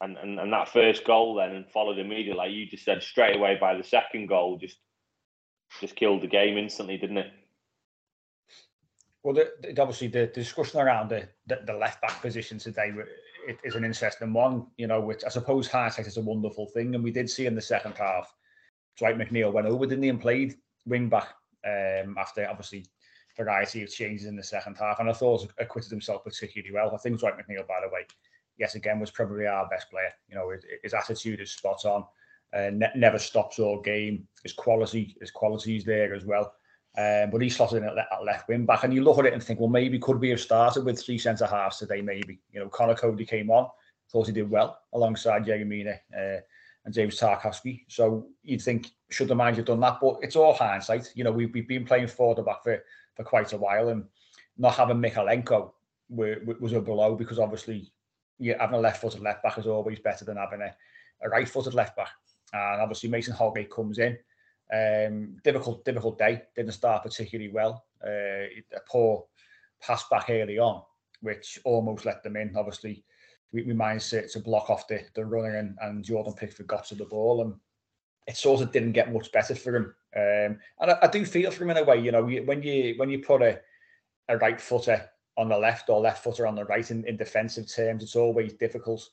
And, 0.02 0.18
and 0.18 0.40
and 0.40 0.54
that 0.54 0.70
first 0.70 1.04
goal 1.04 1.36
then 1.36 1.52
and 1.52 1.70
followed 1.70 2.00
immediately, 2.00 2.38
like 2.38 2.52
you 2.52 2.68
just 2.68 2.86
said, 2.86 3.04
straight 3.04 3.36
away 3.36 3.58
by 3.60 3.76
the 3.76 3.84
second 3.84 4.28
goal, 4.28 4.58
just 4.58 4.78
just 5.82 5.96
killed 5.96 6.22
the 6.22 6.28
game 6.28 6.58
instantly, 6.58 6.98
didn't 6.98 7.18
it? 7.18 7.32
Well, 9.24 9.34
the, 9.34 9.52
the, 9.62 9.82
obviously 9.82 10.08
the, 10.08 10.32
the, 10.34 10.42
discussion 10.42 10.80
around 10.80 11.10
the, 11.10 11.28
the, 11.48 11.60
the 11.68 11.74
left 11.74 12.02
back 12.02 12.22
position 12.22 12.58
today 12.58 12.94
it 13.48 13.60
is 13.64 13.76
an 13.76 13.84
interesting 13.84 14.32
one. 14.32 14.68
You 14.78 14.88
know, 14.88 15.02
which 15.02 15.24
I 15.26 15.30
suppose 15.30 15.68
hindsight 15.68 16.08
is 16.08 16.18
a 16.18 16.22
wonderful 16.22 16.68
thing, 16.68 16.96
and 16.96 17.04
we 17.04 17.12
did 17.12 17.30
see 17.30 17.46
in 17.46 17.56
the 17.56 17.62
second 17.62 17.96
half, 17.98 18.34
Dwight 18.98 19.18
McNeil 19.18 19.52
went 19.52 19.68
over, 19.68 19.86
didn't 19.86 20.04
he, 20.04 20.10
and 20.10 20.22
played 20.22 20.56
wing 20.86 21.10
back 21.10 21.30
um, 21.66 22.16
after 22.18 22.48
obviously 22.50 22.86
variety 23.40 23.84
of 23.84 23.90
changes 23.90 24.28
in 24.28 24.36
the 24.36 24.44
second 24.44 24.76
half, 24.78 25.00
and 25.00 25.10
I 25.10 25.14
thought 25.14 25.48
acquitted 25.58 25.92
himself 25.92 26.24
particularly 26.24 26.74
well. 26.74 26.94
I 26.94 26.98
think 26.98 27.20
Dwight 27.20 27.36
McNeil, 27.36 27.68
by 27.68 27.80
the 27.82 27.94
way, 27.94 28.06
yes, 28.58 28.76
again 28.76 29.00
was 29.00 29.12
probably 29.12 29.48
our 29.48 29.68
best 29.70 29.90
player. 29.90 30.12
You 30.28 30.36
know, 30.36 30.50
his, 30.50 30.64
his 30.84 30.94
attitude 30.94 31.40
is 31.40 31.52
spot 31.52 31.86
on. 31.86 32.06
Uh, 32.54 32.72
ne- 32.74 32.92
never 32.96 33.20
stops 33.20 33.60
all 33.60 33.80
game. 33.82 34.28
His 34.44 34.54
quality, 34.54 35.16
his 35.20 35.32
quality 35.32 35.78
is 35.78 35.86
there 35.86 36.14
as 36.14 36.26
well. 36.26 36.54
Um, 36.98 37.30
but 37.30 37.42
he 37.42 37.50
slotted 37.50 37.84
in 37.84 37.90
at, 37.90 37.98
at 37.98 38.26
left 38.26 38.50
wing 38.50 38.66
back, 38.66 38.84
and 38.84 38.94
you 38.94 39.04
look 39.04 39.20
at 39.20 39.26
it 39.26 39.34
and 39.34 39.44
think, 39.44 39.60
well, 39.60 39.70
maybe 39.70 40.00
could 40.00 40.20
we 40.20 40.30
have 40.32 40.40
started 40.42 40.84
with 40.84 41.02
three 41.02 41.18
centre 41.18 41.46
halves 41.46 41.78
today? 41.78 42.02
Maybe 42.02 42.40
you 42.52 42.60
know, 42.60 42.68
Conor 42.68 42.96
Coady 42.96 43.26
came 43.26 43.50
on, 43.52 43.70
thought 44.12 44.28
he 44.28 44.34
did 44.34 44.50
well 44.50 44.80
alongside 44.94 45.46
Yerry 45.46 45.66
Mina 45.66 46.00
uh, 46.18 46.40
and 46.86 46.94
James 46.94 47.20
Tarkowski. 47.20 47.86
So 47.88 48.28
you'd 48.44 48.62
think 48.62 48.90
should 49.10 49.28
the 49.28 49.36
manager 49.36 49.62
done 49.62 49.80
that, 49.82 50.00
but 50.02 50.18
it's 50.22 50.36
all 50.36 50.54
hindsight. 50.54 51.12
You 51.16 51.24
know, 51.24 51.32
we've, 51.32 51.54
we've 51.54 51.68
been 51.68 51.86
playing 51.86 52.08
forward 52.08 52.44
back 52.44 52.64
for 52.64 52.84
for 53.20 53.26
quite 53.26 53.52
a 53.52 53.58
while, 53.58 53.90
and 53.90 54.06
not 54.58 54.76
having 54.76 54.98
Mykolenko 54.98 55.72
was 56.10 56.74
a 56.74 56.80
blow 56.80 57.16
because 57.16 57.38
obviously, 57.38 57.92
yeah, 58.40 58.56
having 58.60 58.78
a 58.78 58.82
left-footed 58.82 59.20
left 59.20 59.44
back 59.44 59.58
is 59.58 59.68
always 59.68 60.00
better 60.00 60.24
than 60.24 60.38
having 60.38 60.62
a, 60.62 60.74
a 61.22 61.30
right-footed 61.30 61.74
left 61.74 61.98
back. 61.98 62.12
And 62.54 62.82
obviously, 62.82 63.10
Mason 63.10 63.34
Holgate 63.34 63.70
comes 63.70 64.00
in 64.00 64.18
um, 64.74 65.36
difficult, 65.44 65.84
difficult 65.84 66.18
day. 66.18 66.44
Didn't 66.56 66.72
start 66.72 67.04
particularly 67.04 67.52
well. 67.52 67.84
Uh, 68.02 68.48
a 68.74 68.80
poor, 68.90 69.26
pass 69.82 70.06
back 70.10 70.30
early 70.30 70.58
on, 70.58 70.82
which 71.22 71.60
almost 71.66 72.06
let 72.06 72.24
them 72.24 72.38
in. 72.38 72.56
Obviously, 72.56 73.04
we, 73.52 73.64
we 73.64 73.74
managed 73.74 74.10
to, 74.12 74.28
to 74.30 74.40
block 74.40 74.70
off 74.70 74.88
the, 74.88 75.02
the 75.14 75.26
runner 75.26 75.58
and, 75.58 75.78
and 75.82 76.06
Jordan 76.06 76.34
Pickford 76.34 76.68
got 76.68 76.86
to 76.86 76.96
the 76.96 77.06
ball 77.06 77.42
and 77.42 77.54
it 78.28 78.38
sort 78.38 78.62
of 78.62 78.72
didn't 78.72 78.94
get 78.94 79.12
much 79.12 79.32
better 79.32 79.56
for 79.56 79.76
him. 79.76 79.96
Um, 80.16 80.60
and 80.80 80.92
I, 80.92 80.98
I, 81.04 81.08
do 81.08 81.26
feel 81.26 81.52
for 81.52 81.64
him 81.64 81.72
in 81.72 81.78
a 81.78 81.84
way, 81.84 82.00
you 82.00 82.12
know, 82.12 82.24
when 82.24 82.64
you 82.64 82.96
when 82.98 83.10
you 83.10 83.20
put 83.20 83.42
a, 83.42 83.60
a 84.28 84.38
right 84.38 84.60
footer 84.60 85.10
on 85.38 85.50
the 85.50 85.58
left 85.58 85.90
or 85.90 86.00
left 86.00 86.24
footer 86.24 86.48
on 86.48 86.56
the 86.56 86.66
right 86.66 86.90
in, 86.90 87.06
in 87.06 87.16
defensive 87.16 87.72
terms, 87.74 88.04
it's 88.04 88.16
always 88.16 88.54
difficult 88.54 89.08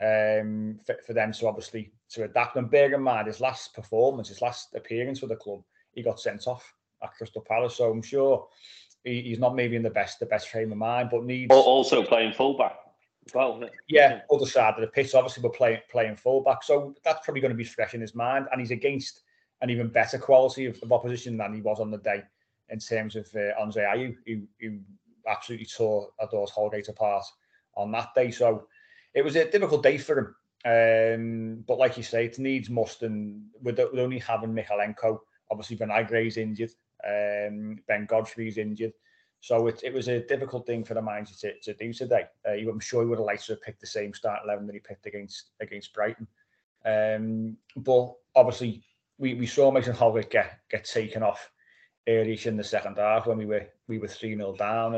um, 0.00 0.78
for, 0.84 0.96
for 1.06 1.12
them 1.12 1.32
to 1.32 1.46
obviously 1.46 1.92
to 2.10 2.24
adapt. 2.24 2.56
And 2.56 2.70
bear 2.70 2.92
in 2.92 3.02
mind 3.02 3.26
his 3.26 3.40
last 3.40 3.74
performance, 3.74 4.28
his 4.28 4.42
last 4.42 4.74
appearance 4.74 5.20
for 5.20 5.26
the 5.26 5.36
club, 5.36 5.62
he 5.92 6.02
got 6.02 6.20
sent 6.20 6.46
off 6.46 6.74
at 7.02 7.14
Crystal 7.14 7.44
Palace. 7.46 7.76
So 7.76 7.90
I'm 7.90 8.02
sure 8.02 8.48
he, 9.04 9.22
he's 9.22 9.38
not 9.38 9.54
maybe 9.54 9.76
in 9.76 9.82
the 9.82 9.90
best 9.90 10.18
the 10.18 10.26
best 10.26 10.48
frame 10.48 10.72
of 10.72 10.78
mind, 10.78 11.10
but 11.10 11.24
needs 11.24 11.54
also 11.54 12.02
playing 12.02 12.32
fullback. 12.32 12.76
Well, 13.34 13.62
yeah, 13.88 14.20
other 14.32 14.46
side 14.46 14.74
of 14.74 14.80
the 14.80 14.86
pitch. 14.86 15.14
Obviously, 15.14 15.42
we're 15.42 15.50
playing 15.50 15.80
playing 15.90 16.16
fullback, 16.16 16.62
so 16.62 16.94
that's 17.04 17.24
probably 17.24 17.40
going 17.40 17.52
to 17.52 17.56
be 17.56 17.64
fresh 17.64 17.94
in 17.94 18.00
his 18.00 18.14
mind. 18.14 18.46
And 18.50 18.60
he's 18.60 18.70
against 18.70 19.22
an 19.60 19.70
even 19.70 19.88
better 19.88 20.18
quality 20.18 20.66
of, 20.66 20.78
of 20.82 20.92
opposition 20.92 21.36
than 21.36 21.54
he 21.54 21.60
was 21.60 21.80
on 21.80 21.90
the 21.90 21.98
day 21.98 22.22
in 22.70 22.78
terms 22.78 23.16
of 23.16 23.28
uh, 23.34 23.60
Andre 23.60 23.84
Ayew, 23.84 24.16
who, 24.26 24.42
who 24.60 24.78
absolutely 25.26 25.66
tore 25.66 26.10
Adors 26.20 26.50
Holgate 26.50 26.88
apart 26.88 27.24
on 27.74 27.90
that 27.92 28.14
day. 28.14 28.30
So 28.30 28.66
it 29.14 29.24
was 29.24 29.36
a 29.36 29.50
difficult 29.50 29.82
day 29.82 29.98
for 29.98 30.18
him. 30.18 30.34
Um, 30.64 31.64
but 31.66 31.78
like 31.78 31.96
you 31.96 32.02
say, 32.02 32.26
it 32.26 32.38
needs 32.38 32.68
must, 32.68 33.02
and 33.02 33.42
with, 33.62 33.78
with 33.78 34.00
only 34.00 34.18
having 34.18 34.52
Mykolenko, 34.52 35.18
obviously 35.50 35.76
Vinagre's 35.76 36.36
injured, 36.36 36.70
um, 37.06 37.78
Ben 37.86 38.06
Godfrey's 38.06 38.58
injured. 38.58 38.92
So 39.40 39.68
it, 39.68 39.80
it 39.84 39.92
was 39.92 40.08
a 40.08 40.20
difficult 40.26 40.66
thing 40.66 40.84
for 40.84 40.94
the 40.94 41.02
manager 41.02 41.34
to, 41.40 41.58
to 41.60 41.74
do 41.74 41.92
today. 41.92 42.24
Uh, 42.46 42.52
I'm 42.52 42.80
sure 42.80 43.02
he 43.02 43.08
would 43.08 43.18
have 43.18 43.26
liked 43.26 43.46
to 43.46 43.52
have 43.52 43.62
picked 43.62 43.80
the 43.80 43.86
same 43.86 44.12
start 44.12 44.40
eleven 44.44 44.66
that 44.66 44.74
he 44.74 44.80
picked 44.80 45.06
against 45.06 45.50
against 45.60 45.94
Brighton. 45.94 46.26
Um, 46.84 47.56
but 47.76 48.14
obviously, 48.34 48.82
we, 49.18 49.34
we 49.34 49.46
saw 49.46 49.70
Mason 49.70 49.94
Holgate 49.94 50.30
get 50.30 50.58
get 50.70 50.84
taken 50.84 51.22
off 51.22 51.50
early 52.08 52.38
in 52.44 52.56
the 52.56 52.64
second 52.64 52.96
half 52.96 53.26
when 53.26 53.38
we 53.38 53.46
were 53.46 53.66
we 53.86 53.98
were 53.98 54.08
three 54.08 54.34
0 54.34 54.54
down. 54.56 54.94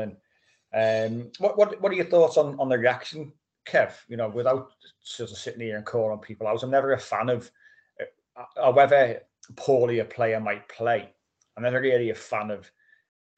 And 0.73 1.23
um, 1.23 1.31
what 1.39 1.57
what 1.57 1.81
what 1.81 1.91
are 1.91 1.95
your 1.95 2.05
thoughts 2.05 2.37
on 2.37 2.59
on 2.59 2.69
the 2.69 2.77
reaction, 2.77 3.31
Kev? 3.67 3.93
You 4.07 4.17
know, 4.17 4.29
without 4.29 4.71
sort 5.01 5.31
of 5.31 5.37
sitting 5.37 5.61
here 5.61 5.77
and 5.77 5.85
calling 5.85 6.19
people 6.19 6.47
out, 6.47 6.63
I'm 6.63 6.71
never 6.71 6.93
a 6.93 6.99
fan 6.99 7.29
of, 7.29 7.51
uh, 7.99 8.43
however 8.55 9.21
poorly 9.55 9.99
a 9.99 10.05
player 10.05 10.39
might 10.39 10.67
play. 10.69 11.13
I'm 11.57 11.63
never 11.63 11.81
really 11.81 12.09
a 12.11 12.15
fan 12.15 12.51
of 12.51 12.71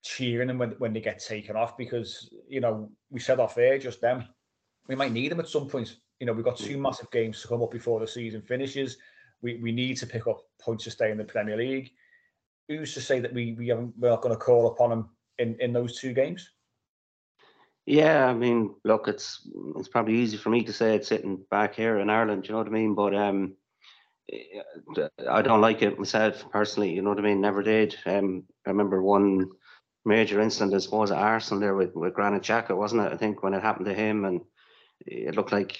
cheering 0.03 0.47
them 0.47 0.57
when, 0.57 0.71
when 0.71 0.93
they 0.93 1.01
get 1.01 1.19
taken 1.19 1.55
off 1.55 1.77
because 1.77 2.29
you 2.47 2.59
know 2.59 2.89
we 3.09 3.19
said 3.19 3.39
off 3.39 3.57
air 3.57 3.77
just 3.79 4.01
them 4.01 4.25
we 4.87 4.95
might 4.95 5.11
need 5.11 5.31
them 5.31 5.39
at 5.39 5.47
some 5.47 5.67
point. 5.67 5.95
You 6.19 6.27
know 6.27 6.33
we've 6.33 6.45
got 6.45 6.57
two 6.57 6.77
massive 6.77 7.11
games 7.11 7.41
to 7.41 7.47
come 7.47 7.61
up 7.61 7.71
before 7.71 7.99
the 7.99 8.07
season 8.07 8.41
finishes. 8.41 8.97
We 9.41 9.57
we 9.57 9.71
need 9.71 9.97
to 9.97 10.07
pick 10.07 10.27
up 10.27 10.41
points 10.61 10.83
to 10.85 10.91
stay 10.91 11.11
in 11.11 11.17
the 11.17 11.23
Premier 11.23 11.57
League. 11.57 11.91
Who's 12.67 12.93
to 12.93 13.01
say 13.01 13.19
that 13.19 13.33
we 13.33 13.53
we 13.53 13.67
haven't 13.67 13.93
we're 13.97 14.09
not 14.09 14.21
going 14.21 14.35
to 14.35 14.39
call 14.39 14.67
upon 14.67 14.89
them 14.89 15.09
in 15.39 15.57
in 15.59 15.73
those 15.73 15.99
two 15.99 16.13
games? 16.13 16.49
Yeah, 17.85 18.27
I 18.27 18.33
mean, 18.33 18.75
look, 18.85 19.07
it's 19.07 19.47
it's 19.75 19.89
probably 19.89 20.15
easy 20.15 20.37
for 20.37 20.49
me 20.49 20.63
to 20.63 20.73
say 20.73 20.95
it 20.95 21.05
sitting 21.05 21.43
back 21.51 21.75
here 21.75 21.99
in 21.99 22.09
Ireland. 22.09 22.47
You 22.47 22.53
know 22.53 22.59
what 22.59 22.67
I 22.67 22.71
mean? 22.71 22.95
But 22.95 23.13
um, 23.13 23.55
I 25.29 25.41
don't 25.41 25.59
like 25.59 25.81
it 25.81 25.99
myself 25.99 26.49
personally. 26.49 26.93
You 26.93 27.01
know 27.01 27.09
what 27.09 27.19
I 27.19 27.23
mean? 27.23 27.41
Never 27.41 27.61
did. 27.61 27.97
Um, 28.05 28.43
I 28.65 28.69
remember 28.69 29.03
one 29.03 29.49
major 30.05 30.41
incident, 30.41 30.73
I 30.73 30.79
suppose, 30.79 31.11
at 31.11 31.17
Arsenal 31.17 31.61
there 31.61 31.75
with, 31.75 31.95
with 31.95 32.13
Granit 32.13 32.43
Xhaka, 32.43 32.75
wasn't 32.75 33.03
it? 33.03 33.13
I 33.13 33.17
think 33.17 33.43
when 33.43 33.53
it 33.53 33.61
happened 33.61 33.85
to 33.85 33.93
him, 33.93 34.25
and 34.25 34.41
it 35.05 35.35
looked 35.35 35.51
like, 35.51 35.77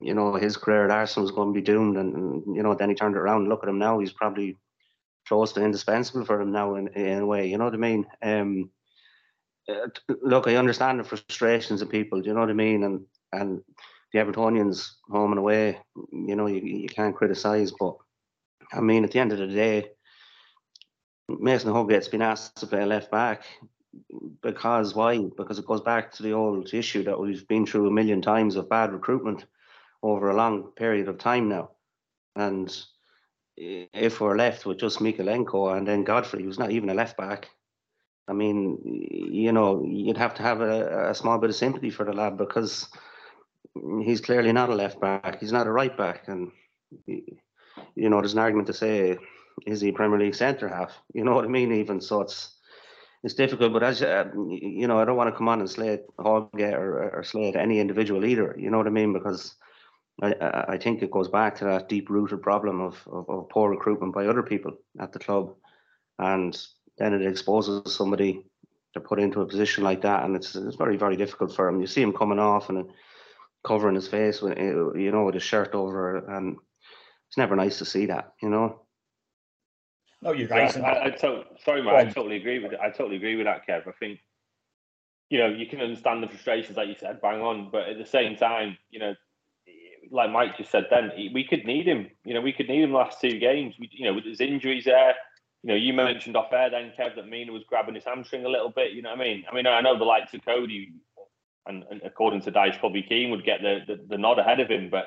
you 0.00 0.14
know, 0.14 0.34
his 0.34 0.56
career 0.56 0.84
at 0.84 0.90
Arsenal 0.90 1.24
was 1.24 1.34
going 1.34 1.52
to 1.52 1.60
be 1.60 1.64
doomed. 1.64 1.96
And, 1.96 2.14
and 2.14 2.56
you 2.56 2.62
know, 2.62 2.74
then 2.74 2.88
he 2.88 2.94
turned 2.94 3.16
it 3.16 3.20
around. 3.20 3.48
Look 3.48 3.62
at 3.62 3.68
him 3.68 3.78
now; 3.78 3.98
he's 3.98 4.12
probably 4.12 4.58
close 5.28 5.52
to 5.52 5.64
indispensable 5.64 6.24
for 6.24 6.40
him 6.40 6.52
now 6.52 6.74
in, 6.74 6.88
in 6.88 7.20
a 7.20 7.26
way. 7.26 7.48
You 7.48 7.58
know 7.58 7.64
what 7.64 7.74
I 7.74 7.78
mean? 7.78 8.06
Um, 8.22 8.70
uh, 9.68 9.88
look, 10.22 10.48
I 10.48 10.56
understand 10.56 10.98
the 10.98 11.04
frustrations 11.04 11.82
of 11.82 11.90
people. 11.90 12.20
Do 12.20 12.28
you 12.28 12.34
know 12.34 12.40
what 12.40 12.50
I 12.50 12.54
mean? 12.54 12.84
And 12.84 13.06
and 13.32 13.62
the 14.12 14.18
Evertonians 14.18 14.90
home 15.10 15.32
and 15.32 15.38
away, 15.38 15.78
you 16.12 16.36
know, 16.36 16.46
you, 16.46 16.60
you 16.60 16.88
can't 16.88 17.16
criticise, 17.16 17.72
but 17.78 17.96
I 18.72 18.80
mean, 18.80 19.04
at 19.04 19.12
the 19.12 19.18
end 19.20 19.32
of 19.32 19.38
the 19.38 19.46
day, 19.46 19.90
Mason 21.40 21.72
Holgate's 21.72 22.08
been 22.08 22.22
asked 22.22 22.56
to 22.56 22.66
play 22.66 22.84
left 22.84 23.10
back 23.10 23.44
because 24.42 24.94
why? 24.94 25.18
Because 25.36 25.58
it 25.58 25.66
goes 25.66 25.80
back 25.80 26.12
to 26.12 26.22
the 26.22 26.32
old 26.32 26.72
issue 26.72 27.02
that 27.04 27.18
we've 27.18 27.46
been 27.48 27.66
through 27.66 27.88
a 27.88 27.92
million 27.92 28.22
times 28.22 28.56
of 28.56 28.68
bad 28.68 28.92
recruitment 28.92 29.44
over 30.02 30.30
a 30.30 30.36
long 30.36 30.64
period 30.72 31.08
of 31.08 31.18
time 31.18 31.48
now. 31.48 31.70
And 32.34 32.74
if 33.56 34.20
we're 34.20 34.36
left 34.36 34.64
with 34.64 34.78
just 34.78 35.00
Mykolenko 35.00 35.76
and 35.76 35.86
then 35.86 36.04
Godfrey, 36.04 36.42
who's 36.42 36.58
not 36.58 36.70
even 36.70 36.88
a 36.88 36.94
left 36.94 37.16
back, 37.16 37.50
I 38.28 38.32
mean, 38.32 38.78
you 38.82 39.52
know, 39.52 39.84
you'd 39.84 40.16
have 40.16 40.34
to 40.34 40.42
have 40.42 40.60
a, 40.60 41.10
a 41.10 41.14
small 41.14 41.38
bit 41.38 41.50
of 41.50 41.56
sympathy 41.56 41.90
for 41.90 42.04
the 42.04 42.12
lad 42.12 42.36
because 42.36 42.88
he's 44.02 44.20
clearly 44.20 44.52
not 44.52 44.70
a 44.70 44.74
left 44.74 45.00
back. 45.00 45.40
He's 45.40 45.52
not 45.52 45.66
a 45.66 45.72
right 45.72 45.96
back. 45.96 46.28
And, 46.28 46.52
you 47.06 48.08
know, 48.08 48.20
there's 48.20 48.32
an 48.32 48.38
argument 48.38 48.68
to 48.68 48.74
say 48.74 49.18
is 49.66 49.80
he 49.80 49.92
Premier 49.92 50.18
League 50.18 50.34
centre 50.34 50.68
half? 50.68 50.92
You 51.14 51.24
know 51.24 51.34
what 51.34 51.44
I 51.44 51.48
mean? 51.48 51.72
Even 51.72 52.00
so, 52.00 52.20
it's 52.22 52.54
it's 53.22 53.34
difficult. 53.34 53.72
But 53.72 53.82
as 53.82 54.02
uh, 54.02 54.30
you 54.34 54.86
know, 54.86 54.98
I 54.98 55.04
don't 55.04 55.16
want 55.16 55.32
to 55.32 55.36
come 55.36 55.48
on 55.48 55.60
and 55.60 55.70
slate 55.70 56.02
Holgate 56.18 56.74
or, 56.74 57.10
or 57.16 57.22
slate 57.22 57.56
any 57.56 57.80
individual 57.80 58.24
either. 58.24 58.56
You 58.58 58.70
know 58.70 58.78
what 58.78 58.86
I 58.86 58.90
mean? 58.90 59.12
Because 59.12 59.54
I, 60.20 60.64
I 60.68 60.78
think 60.78 61.02
it 61.02 61.10
goes 61.10 61.28
back 61.28 61.56
to 61.56 61.64
that 61.64 61.88
deep 61.88 62.10
rooted 62.10 62.42
problem 62.42 62.80
of, 62.80 63.02
of, 63.10 63.28
of 63.28 63.48
poor 63.48 63.70
recruitment 63.70 64.14
by 64.14 64.26
other 64.26 64.42
people 64.42 64.72
at 65.00 65.12
the 65.12 65.18
club, 65.18 65.54
and 66.18 66.58
then 66.98 67.14
it 67.14 67.26
exposes 67.26 67.94
somebody 67.94 68.44
to 68.94 69.00
put 69.00 69.18
into 69.18 69.40
a 69.40 69.46
position 69.46 69.84
like 69.84 70.02
that, 70.02 70.24
and 70.24 70.36
it's 70.36 70.54
it's 70.54 70.76
very 70.76 70.96
very 70.96 71.16
difficult 71.16 71.54
for 71.54 71.68
him. 71.68 71.80
You 71.80 71.86
see 71.86 72.02
him 72.02 72.12
coming 72.12 72.38
off 72.38 72.68
and 72.68 72.90
covering 73.64 73.94
his 73.94 74.08
face 74.08 74.42
with 74.42 74.58
you 74.58 75.10
know 75.12 75.24
with 75.24 75.34
his 75.34 75.42
shirt 75.42 75.74
over, 75.74 76.18
and 76.18 76.56
it's 77.28 77.38
never 77.38 77.56
nice 77.56 77.78
to 77.78 77.84
see 77.84 78.06
that. 78.06 78.34
You 78.42 78.50
know. 78.50 78.80
No, 80.22 80.32
you're 80.32 80.48
right. 80.48 80.74
Yeah, 80.74 80.82
I, 80.82 81.06
I 81.06 81.10
to- 81.10 81.44
sorry, 81.64 81.82
Mike. 81.82 81.94
I 81.94 82.10
totally 82.10 82.36
agree 82.36 82.60
with 82.60 82.72
it. 82.72 82.80
I 82.80 82.90
totally 82.90 83.16
agree 83.16 83.36
with 83.36 83.46
that, 83.46 83.66
Kev. 83.66 83.88
I 83.88 83.92
think 83.98 84.20
you 85.30 85.38
know 85.38 85.48
you 85.48 85.66
can 85.66 85.80
understand 85.80 86.22
the 86.22 86.28
frustrations, 86.28 86.76
like 86.76 86.88
you 86.88 86.94
said, 86.98 87.20
bang 87.20 87.40
on. 87.40 87.70
But 87.70 87.88
at 87.88 87.98
the 87.98 88.06
same 88.06 88.36
time, 88.36 88.78
you 88.90 89.00
know, 89.00 89.14
like 90.10 90.30
Mike 90.30 90.56
just 90.56 90.70
said, 90.70 90.86
then 90.90 91.10
we 91.34 91.44
could 91.44 91.64
need 91.64 91.86
him. 91.86 92.08
You 92.24 92.34
know, 92.34 92.40
we 92.40 92.52
could 92.52 92.68
need 92.68 92.84
him 92.84 92.92
last 92.92 93.20
two 93.20 93.38
games. 93.38 93.74
We, 93.80 93.90
you 93.92 94.06
know, 94.06 94.14
with 94.14 94.24
his 94.24 94.40
injuries 94.40 94.84
there. 94.84 95.14
You 95.64 95.68
know, 95.68 95.76
you 95.76 95.92
mentioned 95.92 96.36
off 96.36 96.52
air 96.52 96.70
then, 96.70 96.92
Kev, 96.98 97.14
that 97.14 97.28
Mina 97.28 97.52
was 97.52 97.62
grabbing 97.68 97.94
his 97.94 98.04
hamstring 98.04 98.44
a 98.44 98.48
little 98.48 98.70
bit. 98.70 98.92
You 98.92 99.02
know 99.02 99.10
what 99.10 99.20
I 99.20 99.24
mean? 99.24 99.44
I 99.48 99.54
mean, 99.54 99.66
I 99.66 99.80
know 99.80 99.96
the 99.96 100.04
likes 100.04 100.34
of 100.34 100.44
Coady, 100.44 100.92
and, 101.66 101.84
and 101.88 102.02
according 102.04 102.40
to 102.42 102.52
Dyche, 102.52 102.80
probably 102.80 103.02
Keane 103.02 103.30
would 103.30 103.44
get 103.44 103.60
the, 103.62 103.78
the, 103.86 104.00
the 104.08 104.18
nod 104.18 104.40
ahead 104.40 104.58
of 104.58 104.68
him, 104.68 104.88
but 104.90 105.06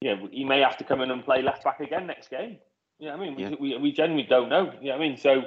you 0.00 0.14
know, 0.14 0.28
he 0.32 0.44
may 0.44 0.60
have 0.60 0.76
to 0.78 0.84
come 0.84 1.00
in 1.00 1.10
and 1.10 1.24
play 1.24 1.42
left 1.42 1.64
back 1.64 1.80
again 1.80 2.06
next 2.06 2.28
game. 2.30 2.58
Yeah, 2.98 3.14
I 3.14 3.16
mean, 3.16 3.38
yeah. 3.38 3.50
we, 3.60 3.76
we 3.76 3.92
genuinely 3.92 4.28
don't 4.28 4.48
know. 4.48 4.72
Yeah, 4.80 4.94
I 4.94 4.98
mean, 4.98 5.16
so 5.16 5.42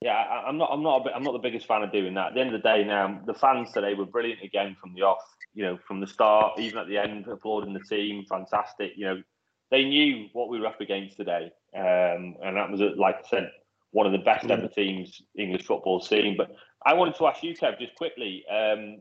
yeah, 0.00 0.12
I, 0.12 0.48
am 0.48 0.58
not, 0.58 0.70
I'm 0.70 0.82
not, 0.82 1.06
a, 1.06 1.14
I'm 1.14 1.22
not 1.22 1.32
the 1.32 1.38
biggest 1.38 1.66
fan 1.66 1.82
of 1.82 1.92
doing 1.92 2.14
that. 2.14 2.28
At 2.28 2.34
the 2.34 2.40
end 2.40 2.54
of 2.54 2.62
the 2.62 2.68
day, 2.68 2.84
now 2.84 3.20
the 3.26 3.34
fans 3.34 3.72
today 3.72 3.94
were 3.94 4.04
brilliant 4.04 4.42
again 4.42 4.76
from 4.80 4.94
the 4.94 5.02
off. 5.02 5.22
You 5.54 5.64
know, 5.64 5.78
from 5.86 6.00
the 6.00 6.06
start, 6.06 6.58
even 6.58 6.78
at 6.78 6.88
the 6.88 6.98
end, 6.98 7.26
applauding 7.28 7.72
the 7.72 7.80
team, 7.80 8.24
fantastic. 8.28 8.92
You 8.96 9.06
know, 9.06 9.22
they 9.70 9.84
knew 9.84 10.28
what 10.32 10.48
we 10.48 10.60
were 10.60 10.66
up 10.66 10.80
against 10.80 11.16
today, 11.16 11.50
um, 11.76 12.36
and 12.42 12.56
that 12.56 12.70
was, 12.70 12.80
like 12.98 13.16
I 13.24 13.28
said, 13.28 13.50
one 13.92 14.04
of 14.04 14.12
the 14.12 14.18
best 14.18 14.50
ever 14.50 14.66
teams 14.66 15.22
English 15.38 15.64
football's 15.64 16.08
seen. 16.08 16.36
But 16.36 16.54
I 16.84 16.94
wanted 16.94 17.14
to 17.16 17.26
ask 17.28 17.42
you, 17.42 17.54
Kev, 17.54 17.78
just 17.78 17.94
quickly. 17.94 18.44
Um, 18.50 19.00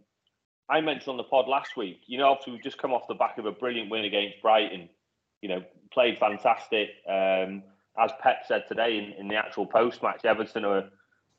I 0.70 0.80
mentioned 0.80 1.10
on 1.10 1.18
the 1.18 1.24
pod 1.24 1.48
last 1.48 1.76
week. 1.76 2.02
You 2.06 2.20
know, 2.20 2.30
obviously 2.30 2.54
we've 2.54 2.64
just 2.64 2.78
come 2.78 2.94
off 2.94 3.08
the 3.08 3.16
back 3.16 3.40
of 3.40 3.46
a 3.46 3.52
brilliant 3.52 3.90
win 3.90 4.06
against 4.06 4.42
Brighton. 4.42 4.90
You 5.42 5.50
know, 5.50 5.64
played 5.92 6.18
fantastic. 6.20 6.90
Um, 7.10 7.64
as 7.98 8.12
Pep 8.22 8.44
said 8.48 8.66
today 8.68 8.98
in, 8.98 9.14
in 9.20 9.28
the 9.28 9.36
actual 9.36 9.66
post 9.66 10.02
match, 10.02 10.26
Everton 10.26 10.66
are, 10.66 10.86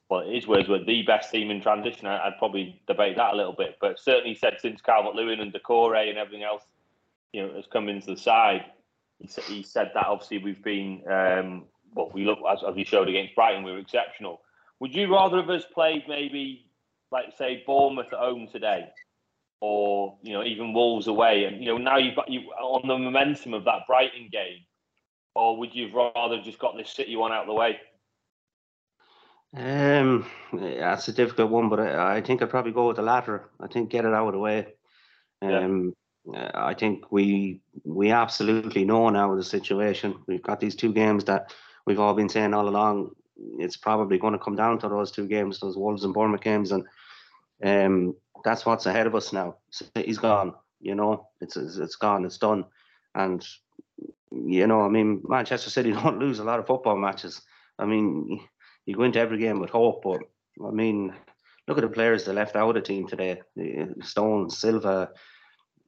well, 0.09 0.29
his 0.29 0.47
words 0.47 0.69
were 0.69 0.83
the 0.83 1.03
best 1.03 1.31
team 1.31 1.51
in 1.51 1.61
transition. 1.61 2.07
I, 2.07 2.29
would 2.29 2.39
probably 2.39 2.81
debate 2.87 3.17
that 3.17 3.35
a 3.35 3.37
little 3.37 3.53
bit, 3.53 3.77
but 3.81 3.99
certainly 3.99 4.35
said 4.35 4.59
since 4.61 4.81
Calvert 4.81 5.15
Lewin 5.15 5.41
and 5.41 5.53
Doucouré 5.53 6.09
and 6.09 6.19
everything 6.19 6.45
else, 6.45 6.63
you 7.33 7.43
know, 7.43 7.55
has 7.55 7.67
come 7.73 7.89
into 7.89 8.15
the 8.15 8.17
side. 8.17 8.65
He, 9.19 9.29
he 9.47 9.63
said 9.63 9.91
that 9.95 10.07
obviously 10.07 10.39
we've 10.39 10.63
been, 10.63 11.03
um, 11.11 11.65
what 11.93 12.15
we 12.15 12.25
look 12.25 12.39
as, 12.51 12.61
as 12.69 12.75
we 12.75 12.85
showed 12.85 13.09
against 13.09 13.35
Brighton, 13.35 13.65
we 13.65 13.73
were 13.73 13.79
exceptional. 13.79 14.41
Would 14.81 14.95
you 14.95 15.13
rather 15.13 15.39
have 15.39 15.51
us 15.51 15.65
played 15.73 16.05
maybe, 16.09 16.67
like 17.11 17.37
say, 17.37 17.63
Bournemouth 17.67 18.13
at 18.13 18.19
home 18.19 18.49
today, 18.53 18.89
or 19.61 20.19
you 20.23 20.33
know 20.33 20.43
even 20.43 20.75
Wolves 20.75 21.07
away, 21.07 21.45
and 21.45 21.63
you 21.63 21.71
know 21.71 21.79
now 21.79 21.97
you've 21.97 22.17
got 22.17 22.29
you 22.29 22.41
on 22.61 22.87
the 22.87 22.99
momentum 22.99 23.55
of 23.55 23.65
that 23.65 23.87
Brighton 23.87 24.29
game? 24.31 24.59
Or 25.35 25.57
would 25.59 25.75
you 25.75 25.91
rather 25.95 26.41
just 26.41 26.59
got 26.59 26.77
this 26.77 26.91
City 26.91 27.17
one 27.17 27.33
out 27.33 27.43
of 27.43 27.49
the 27.49 27.55
way? 27.55 27.79
Um, 29.57 30.27
that's 30.53 31.09
a 31.09 31.13
difficult 31.13 31.51
one, 31.51 31.69
but 31.69 31.81
I, 31.81 32.17
I 32.17 32.21
think 32.21 32.43
I'd 32.43 32.51
probably 32.51 32.73
go 32.73 32.89
with 32.89 32.97
the 32.97 33.03
latter. 33.03 33.51
I 33.61 33.69
think 33.69 33.91
get 33.91 34.05
it 34.05 34.13
out 34.13 34.27
of 34.27 34.33
the 34.33 34.39
way. 34.39 34.67
Um, 35.43 35.95
yeah. 36.25 36.51
I 36.55 36.75
think 36.75 37.13
we 37.13 37.61
we 37.85 38.11
absolutely 38.11 38.85
know 38.85 39.09
now 39.11 39.35
the 39.35 39.45
situation. 39.45 40.17
We've 40.27 40.43
got 40.43 40.59
these 40.59 40.75
two 40.75 40.93
games 40.93 41.25
that 41.25 41.55
we've 41.87 42.01
all 42.01 42.15
been 42.15 42.29
saying 42.29 42.55
all 42.55 42.69
along. 42.69 43.11
It's 43.37 43.77
probably 43.77 44.19
going 44.19 44.33
to 44.33 44.39
come 44.39 44.57
down 44.57 44.79
to 44.81 44.89
those 44.89 45.11
two 45.11 45.27
games, 45.27 45.61
those 45.61 45.77
Wolves 45.77 46.05
and 46.05 46.15
Bournemouth 46.15 46.41
games, 46.41 46.73
and 46.73 46.85
um, 47.63 48.17
that's 48.45 48.65
what's 48.65 48.87
ahead 48.87 49.07
of 49.07 49.15
us 49.15 49.33
now. 49.33 49.57
City's 49.71 50.19
gone. 50.19 50.55
You 50.81 50.95
know, 50.95 51.29
it's 51.41 51.57
it's 51.57 51.97
gone. 51.97 52.25
It's 52.25 52.39
done, 52.39 52.65
and 53.15 53.47
you 54.35 54.67
know, 54.67 54.83
I 54.83 54.89
mean, 54.89 55.23
Manchester 55.29 55.71
City 55.71 55.93
don't 55.93 56.19
lose 56.19 56.39
a 56.39 56.45
lot 56.45 56.59
of 56.59 56.67
football 56.67 56.97
matches. 56.97 57.41
I 57.79 57.87
mean, 57.87 58.41
you 58.87 58.97
go 58.97 59.03
into 59.03 59.21
every 59.21 59.39
game 59.39 59.61
with 59.61 59.71
hope, 59.71 60.03
but 60.03 60.21
I 60.65 60.71
mean, 60.71 61.15
look 61.67 61.79
at 61.79 61.83
the 61.83 61.89
players 61.89 62.25
that 62.25 62.35
left 62.35 62.57
out 62.57 62.69
of 62.69 62.75
the 62.75 62.81
team 62.81 63.07
today: 63.07 63.43
Stones, 64.03 64.59
Silva, 64.59 65.11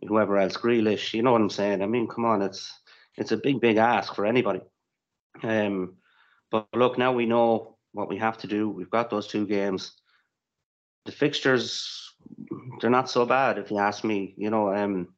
whoever 0.07 0.39
else, 0.39 0.57
Grealish. 0.57 1.15
You 1.15 1.23
know 1.23 1.33
what 1.33 1.41
I'm 1.41 1.51
saying? 1.51 1.83
I 1.83 1.87
mean, 1.87 2.09
come 2.09 2.25
on, 2.25 2.43
it's 2.43 2.73
it's 3.17 3.33
a 3.33 3.37
big, 3.37 3.61
big 3.61 3.77
ask 3.77 4.15
for 4.15 4.27
anybody. 4.27 4.61
Um, 5.43 5.97
but 6.51 6.69
look, 6.75 6.99
now 6.99 7.13
we 7.13 7.27
know 7.27 7.77
what 7.93 8.09
we 8.09 8.19
have 8.19 8.39
to 8.39 8.47
do. 8.47 8.69
We've 8.69 8.91
got 8.91 9.11
those 9.11 9.27
two 9.27 9.47
games. 9.47 9.93
The 11.07 11.13
fixtures, 11.13 12.15
they're 12.81 12.91
not 12.91 13.11
so 13.11 13.25
bad, 13.25 13.59
if 13.59 13.71
you 13.71 13.79
ask 13.79 14.05
me. 14.05 14.35
You 14.37 14.51
know, 14.51 14.75
um, 14.75 15.09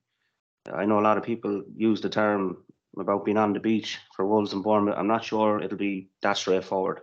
I 0.72 0.84
know 0.84 0.98
a 0.98 1.02
lot 1.02 1.18
of 1.18 1.24
people 1.24 1.62
use 1.74 2.00
the 2.00 2.08
term 2.08 2.58
about 2.96 3.24
being 3.24 3.36
on 3.36 3.52
the 3.52 3.60
beach 3.60 3.98
for 4.14 4.26
Wolves 4.26 4.52
and 4.52 4.62
Bournemouth. 4.62 4.96
I'm 4.96 5.06
not 5.06 5.24
sure 5.24 5.60
it'll 5.60 5.78
be 5.78 6.08
that 6.22 6.36
straightforward, 6.36 7.00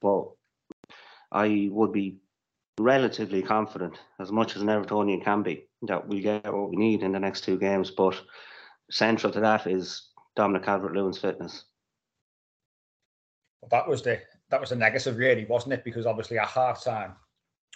but 0.00 0.26
I 1.32 1.68
would 1.70 1.92
be 1.92 2.18
relatively 2.78 3.42
confident, 3.42 3.98
as 4.20 4.30
much 4.30 4.56
as 4.56 4.62
an 4.62 4.68
Evertonian 4.68 5.24
can 5.24 5.42
be, 5.42 5.64
that 5.82 6.06
we 6.06 6.20
get 6.20 6.44
what 6.52 6.70
we 6.70 6.76
need 6.76 7.02
in 7.02 7.12
the 7.12 7.20
next 7.20 7.42
two 7.42 7.58
games. 7.58 7.90
But 7.90 8.20
central 8.90 9.32
to 9.32 9.40
that 9.40 9.66
is 9.66 10.08
Dominic 10.34 10.64
Calvert-Lewin's 10.64 11.18
fitness. 11.18 11.64
Well, 13.62 13.68
that 13.70 13.88
was 13.88 14.02
the 14.02 14.20
that 14.50 14.60
was 14.60 14.70
the 14.70 14.76
negative, 14.76 15.16
really, 15.16 15.44
wasn't 15.46 15.72
it? 15.72 15.84
Because 15.84 16.06
obviously 16.06 16.38
at 16.38 16.48
half 16.48 16.84
time, 16.84 17.14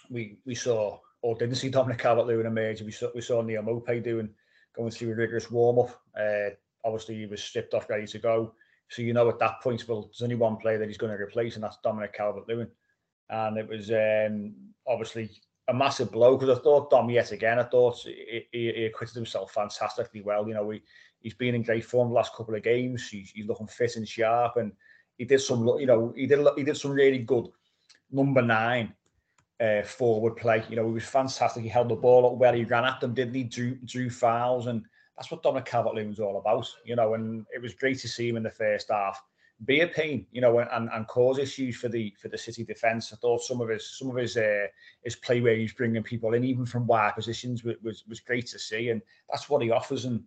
we 0.09 0.37
we 0.45 0.55
saw 0.55 0.99
or 1.21 1.35
didn't 1.35 1.55
see 1.55 1.69
Dominic 1.69 1.99
Calvert-Lewin 1.99 2.45
emerge. 2.45 2.81
We 2.81 2.91
saw 2.91 3.09
we 3.13 3.21
saw 3.21 3.41
Neal 3.41 3.63
Maupay 3.63 4.03
doing 4.03 4.29
going 4.75 4.91
through 4.91 5.11
a 5.11 5.15
rigorous 5.15 5.51
warm 5.51 5.79
up. 5.79 6.01
Uh, 6.17 6.51
obviously, 6.83 7.15
he 7.15 7.25
was 7.25 7.43
stripped 7.43 7.73
off, 7.73 7.89
ready 7.89 8.07
to 8.07 8.19
go. 8.19 8.53
So 8.89 9.01
you 9.01 9.13
know 9.13 9.29
at 9.29 9.39
that 9.39 9.61
point, 9.61 9.87
well, 9.87 10.03
there's 10.03 10.21
only 10.21 10.35
one 10.35 10.57
player 10.57 10.77
that 10.77 10.87
he's 10.87 10.97
going 10.97 11.15
to 11.15 11.23
replace, 11.23 11.55
and 11.55 11.63
that's 11.63 11.77
Dominic 11.83 12.13
Calvert-Lewin. 12.13 12.69
And 13.29 13.57
it 13.57 13.67
was 13.67 13.89
um, 13.91 14.53
obviously 14.85 15.31
a 15.69 15.73
massive 15.73 16.11
blow 16.11 16.35
because 16.35 16.57
I 16.57 16.61
thought 16.61 16.89
Dom 16.89 17.09
yet 17.09 17.31
again. 17.31 17.59
I 17.59 17.63
thought 17.63 17.99
he, 18.03 18.47
he, 18.51 18.73
he 18.73 18.85
acquitted 18.85 19.15
himself 19.15 19.53
fantastically 19.53 20.21
well. 20.21 20.47
You 20.47 20.55
know, 20.55 20.65
we 20.65 20.81
he's 21.21 21.33
been 21.33 21.55
in 21.55 21.63
great 21.63 21.85
form 21.85 22.09
the 22.09 22.15
last 22.15 22.35
couple 22.35 22.55
of 22.55 22.63
games. 22.63 23.07
He's, 23.07 23.31
he's 23.31 23.47
looking 23.47 23.67
fit 23.67 23.95
and 23.95 24.07
sharp, 24.07 24.57
and 24.57 24.73
he 25.17 25.25
did 25.25 25.39
some, 25.39 25.65
you 25.79 25.85
know, 25.85 26.13
he 26.15 26.27
did 26.27 26.45
he 26.57 26.63
did 26.63 26.77
some 26.77 26.91
really 26.91 27.19
good 27.19 27.47
number 28.11 28.41
nine 28.41 28.93
uh, 29.61 29.83
forward 29.83 30.35
play. 30.35 30.63
You 30.69 30.75
know, 30.75 30.87
he 30.87 30.93
was 30.93 31.05
fantastic. 31.05 31.63
He 31.63 31.69
held 31.69 31.89
the 31.89 31.95
ball 31.95 32.25
up 32.25 32.37
where 32.37 32.53
he 32.53 32.65
ran 32.65 32.85
at 32.85 32.99
them, 32.99 33.13
didn't 33.13 33.35
he? 33.35 33.43
Drew, 33.43 33.75
drew 33.85 34.09
fouls, 34.09 34.67
and 34.67 34.83
that's 35.21 35.29
what 35.29 35.43
Dominic 35.43 35.65
Calvert-Lewin 35.65 36.09
was 36.09 36.19
all 36.19 36.39
about. 36.39 36.67
You 36.83 36.95
know, 36.95 37.13
and 37.13 37.45
it 37.53 37.61
was 37.61 37.75
great 37.75 37.99
to 37.99 38.07
see 38.07 38.27
him 38.27 38.37
in 38.37 38.43
the 38.43 38.49
first 38.49 38.89
half 38.89 39.21
be 39.65 39.81
a 39.81 39.87
pain, 39.87 40.25
you 40.31 40.41
know, 40.41 40.57
and, 40.57 40.89
and 40.91 41.07
cause 41.07 41.37
issues 41.37 41.77
for 41.77 41.87
the 41.87 42.11
for 42.19 42.29
the 42.29 42.37
City 42.39 42.63
defence. 42.63 43.13
I 43.13 43.17
thought 43.17 43.43
some 43.43 43.61
of 43.61 43.69
his 43.69 43.95
some 43.95 44.09
of 44.09 44.15
his 44.15 44.35
uh, 44.35 44.65
his 45.03 45.15
play 45.17 45.39
where 45.39 45.55
he's 45.55 45.73
bringing 45.73 46.01
people 46.01 46.33
in, 46.33 46.43
even 46.43 46.65
from 46.65 46.87
wide 46.87 47.13
positions, 47.13 47.63
was, 47.63 47.75
was 47.83 48.03
was 48.09 48.19
great 48.19 48.47
to 48.47 48.57
see, 48.57 48.89
and 48.89 49.03
that's 49.29 49.47
what 49.47 49.61
he 49.61 49.69
offers. 49.69 50.05
And 50.05 50.23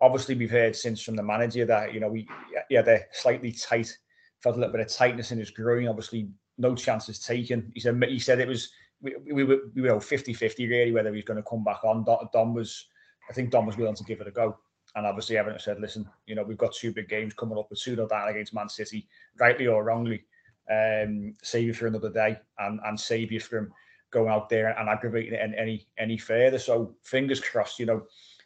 obviously, 0.00 0.36
we've 0.36 0.48
heard 0.52 0.76
since 0.76 1.02
from 1.02 1.16
the 1.16 1.22
manager 1.24 1.64
that 1.64 1.92
you 1.92 1.98
know 1.98 2.08
we 2.08 2.28
yeah 2.70 2.82
they're 2.82 3.08
slightly 3.10 3.50
tight, 3.50 3.98
felt 4.40 4.54
a 4.54 4.60
little 4.60 4.72
bit 4.72 4.82
of 4.82 4.94
tightness 4.94 5.32
in 5.32 5.40
his 5.40 5.50
groin. 5.50 5.88
Obviously, 5.88 6.28
no 6.58 6.76
chances 6.76 7.18
taken. 7.18 7.72
He 7.74 7.80
said 7.80 8.00
he 8.04 8.20
said 8.20 8.38
it 8.38 8.46
was 8.46 8.70
we, 9.00 9.16
we 9.32 9.42
were 9.42 9.62
we 9.74 9.82
were 9.82 9.96
50-50 9.96 10.68
really 10.68 10.92
whether 10.92 11.12
he's 11.12 11.24
going 11.24 11.42
to 11.42 11.50
come 11.50 11.64
back 11.64 11.82
on. 11.82 12.04
Dom 12.32 12.54
was 12.54 12.86
I 13.28 13.32
think 13.32 13.50
Dom 13.50 13.66
was 13.66 13.76
willing 13.76 13.94
to 13.94 14.04
give 14.04 14.20
it 14.20 14.28
a 14.28 14.30
go. 14.30 14.58
And 14.94 15.06
obviously, 15.06 15.36
Everton 15.36 15.60
said, 15.60 15.80
listen, 15.80 16.08
you 16.26 16.34
know, 16.34 16.42
we've 16.42 16.56
got 16.56 16.74
two 16.74 16.92
big 16.92 17.08
games 17.08 17.34
coming 17.34 17.58
up 17.58 17.68
with 17.70 17.80
2 17.80 17.96
down 17.96 18.28
against 18.28 18.54
Man 18.54 18.68
City, 18.68 19.06
rightly 19.38 19.66
or 19.66 19.84
wrongly. 19.84 20.24
Um, 20.70 21.34
save 21.42 21.66
you 21.66 21.74
for 21.74 21.86
another 21.86 22.10
day 22.10 22.38
and, 22.58 22.80
and 22.84 22.98
save 22.98 23.32
you 23.32 23.40
from 23.40 23.72
going 24.10 24.28
out 24.28 24.48
there 24.48 24.78
and 24.78 24.88
aggravating 24.88 25.34
it 25.34 25.54
any 25.56 25.86
any 25.98 26.18
further. 26.18 26.58
So 26.58 26.94
fingers 27.04 27.40
crossed, 27.40 27.78
you 27.78 27.86
know, 27.86 28.02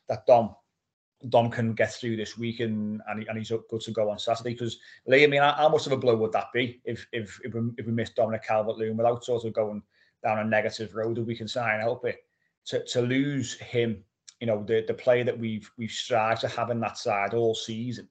that 0.09 0.27
Dom 0.27 0.55
Dom 1.29 1.51
can 1.51 1.75
get 1.75 1.93
through 1.93 2.17
this 2.17 2.39
week 2.39 2.61
and 2.61 3.01
and, 3.09 3.25
and 3.29 3.39
he's 3.39 3.53
up 3.53 3.69
good 3.69 3.81
to 3.83 3.91
go 3.93 4.11
on 4.11 4.19
Saturday. 4.19 4.53
Because 4.53 4.79
Lee, 5.07 5.25
I 5.25 5.27
mean, 5.27 5.43
how 5.43 5.69
much 5.69 5.87
of 5.87 5.93
a 5.93 5.97
blow 5.97 6.17
would 6.17 6.33
that 6.33 6.53
be 6.53 6.81
if 6.85 7.07
if 7.13 7.41
if 7.45 7.55
we, 7.55 7.61
if 7.79 7.87
we 7.87 7.93
miss 7.93 8.11
Dominic 8.11 8.45
Calvert-Lewin 8.45 8.97
without 8.97 9.25
sort 9.25 9.45
of 9.45 9.53
going 9.53 9.83
down 10.23 10.39
a 10.39 10.45
negative 10.45 10.95
road 10.95 11.17
that 11.17 11.25
we 11.25 11.37
can 11.37 11.49
sign 11.49 11.81
help 11.81 12.05
it 12.05 12.25
to 12.67 12.85
to 12.85 13.03
lose 13.03 13.59
him 13.59 14.05
you 14.43 14.47
know, 14.47 14.65
the 14.65 14.85
the 14.89 14.95
player 14.95 15.23
that 15.23 15.39
we've 15.39 15.71
we've 15.79 15.93
strived 15.93 16.41
to 16.41 16.49
have 16.49 16.71
in 16.71 16.81
that 16.81 16.99
side 16.99 17.33
all 17.33 17.55
season, 17.55 18.09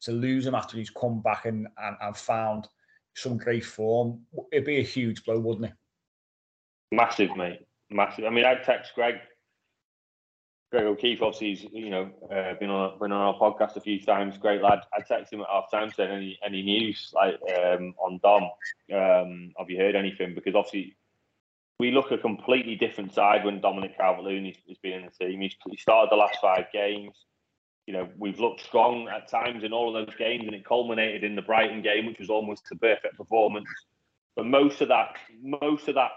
to 0.00 0.10
lose 0.10 0.46
him 0.46 0.54
after 0.54 0.78
he's 0.78 0.88
come 0.88 1.20
back 1.20 1.44
and, 1.44 1.68
and, 1.76 1.96
and 2.00 2.16
found 2.16 2.66
some 3.14 3.36
great 3.36 3.62
form, 3.62 4.18
it'd 4.52 4.64
be 4.64 4.78
a 4.78 4.82
huge 4.82 5.22
blow, 5.24 5.38
wouldn't 5.38 5.66
it? 5.66 5.74
Massive, 6.92 7.36
mate. 7.36 7.60
Massive. 7.90 8.24
I 8.24 8.30
mean, 8.30 8.46
I'd 8.46 8.64
text 8.64 8.92
Greg 8.94 9.16
Greg 10.72 10.84
O'Keefe, 10.84 11.20
obviously, 11.20 11.54
he's 11.54 11.66
you 11.70 11.90
know 11.90 12.10
uh, 12.32 12.54
been 12.58 12.70
on 12.70 12.98
been 12.98 13.12
on 13.12 13.34
our 13.34 13.38
podcast 13.38 13.76
a 13.76 13.80
few 13.82 14.00
times. 14.00 14.38
Great 14.38 14.62
lad. 14.62 14.80
I 14.94 15.02
texted 15.02 15.34
him 15.34 15.42
at 15.42 15.48
half 15.52 15.70
time 15.70 15.92
saying 15.92 16.10
any 16.10 16.38
any 16.42 16.62
news 16.62 17.12
like 17.14 17.38
um, 17.54 17.94
on 17.98 18.18
Dom. 18.22 18.44
Um, 18.94 19.52
have 19.58 19.68
you 19.68 19.76
heard 19.76 19.94
anything? 19.94 20.34
Because 20.34 20.54
obviously 20.54 20.96
we 21.78 21.90
look 21.90 22.10
a 22.10 22.18
completely 22.18 22.74
different 22.74 23.14
side 23.14 23.44
when 23.44 23.60
Dominic 23.60 23.96
Calvert-Lewin 23.96 24.46
has 24.46 24.78
been 24.78 24.92
in 24.94 25.04
the 25.04 25.26
team. 25.26 25.40
He's, 25.40 25.56
he 25.68 25.76
started 25.76 26.10
the 26.10 26.16
last 26.16 26.38
five 26.40 26.66
games. 26.72 27.14
You 27.86 27.92
know, 27.92 28.08
we've 28.18 28.40
looked 28.40 28.62
strong 28.62 29.08
at 29.08 29.30
times 29.30 29.62
in 29.62 29.72
all 29.72 29.94
of 29.94 30.06
those 30.06 30.16
games, 30.16 30.44
and 30.46 30.54
it 30.54 30.64
culminated 30.64 31.22
in 31.22 31.36
the 31.36 31.42
Brighton 31.42 31.82
game, 31.82 32.06
which 32.06 32.18
was 32.18 32.30
almost 32.30 32.66
a 32.72 32.76
perfect 32.76 33.16
performance. 33.16 33.68
But 34.34 34.46
most 34.46 34.80
of 34.80 34.88
that, 34.88 35.16
most 35.42 35.88
of 35.88 35.94
that 35.94 36.10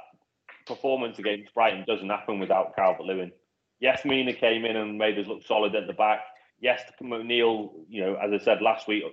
performance 0.65 1.19
against 1.19 1.53
Brighton 1.53 1.83
doesn't 1.87 2.09
happen 2.09 2.39
without 2.39 2.75
Calvert-Lewin. 2.75 3.31
Yes, 3.79 4.03
Mina 4.05 4.33
came 4.33 4.65
in 4.65 4.77
and 4.77 4.97
made 4.97 5.17
us 5.19 5.27
look 5.27 5.45
solid 5.45 5.75
at 5.75 5.87
the 5.87 5.93
back. 5.93 6.21
Yes, 6.59 6.81
McNeil, 7.01 7.71
you 7.89 8.01
know, 8.01 8.15
as 8.15 8.31
I 8.33 8.43
said 8.43 8.61
last 8.61 8.87
week, 8.87 9.03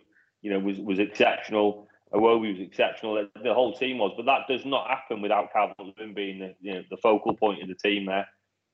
you 0.42 0.50
know, 0.50 0.58
was 0.58 0.78
was 0.78 0.98
exceptional. 0.98 1.88
Iwobi 2.12 2.52
was 2.52 2.60
exceptional. 2.60 3.26
The 3.42 3.54
whole 3.54 3.74
team 3.76 3.98
was, 3.98 4.12
but 4.16 4.26
that 4.26 4.46
does 4.48 4.64
not 4.64 4.88
happen 4.88 5.22
without 5.22 5.52
Calvert 5.52 5.76
Lewin 5.78 6.14
being 6.14 6.38
the, 6.38 6.54
you 6.60 6.74
know, 6.74 6.82
the 6.90 6.96
focal 6.98 7.34
point 7.34 7.62
of 7.62 7.68
the 7.68 7.74
team. 7.74 8.06
There, 8.06 8.26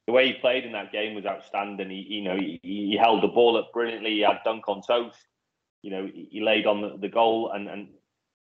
the 0.07 0.13
way 0.13 0.27
he 0.27 0.35
played 0.35 0.65
in 0.65 0.73
that 0.73 0.93
game 0.93 1.15
was 1.15 1.25
outstanding. 1.25 1.91
He, 1.91 2.07
you 2.09 2.23
know, 2.23 2.37
he, 2.37 2.61
he 2.63 2.99
held 3.01 3.23
the 3.23 3.29
ball 3.29 3.57
up 3.57 3.73
brilliantly. 3.73 4.11
He 4.11 4.21
had 4.21 4.41
Dunk 4.45 4.69
on 4.69 4.83
toast. 4.83 5.19
You 5.83 5.91
know, 5.91 6.11
he 6.13 6.43
laid 6.43 6.67
on 6.67 6.83
the, 6.83 6.97
the 6.99 7.09
goal, 7.09 7.51
and 7.53 7.69
and 7.69 7.89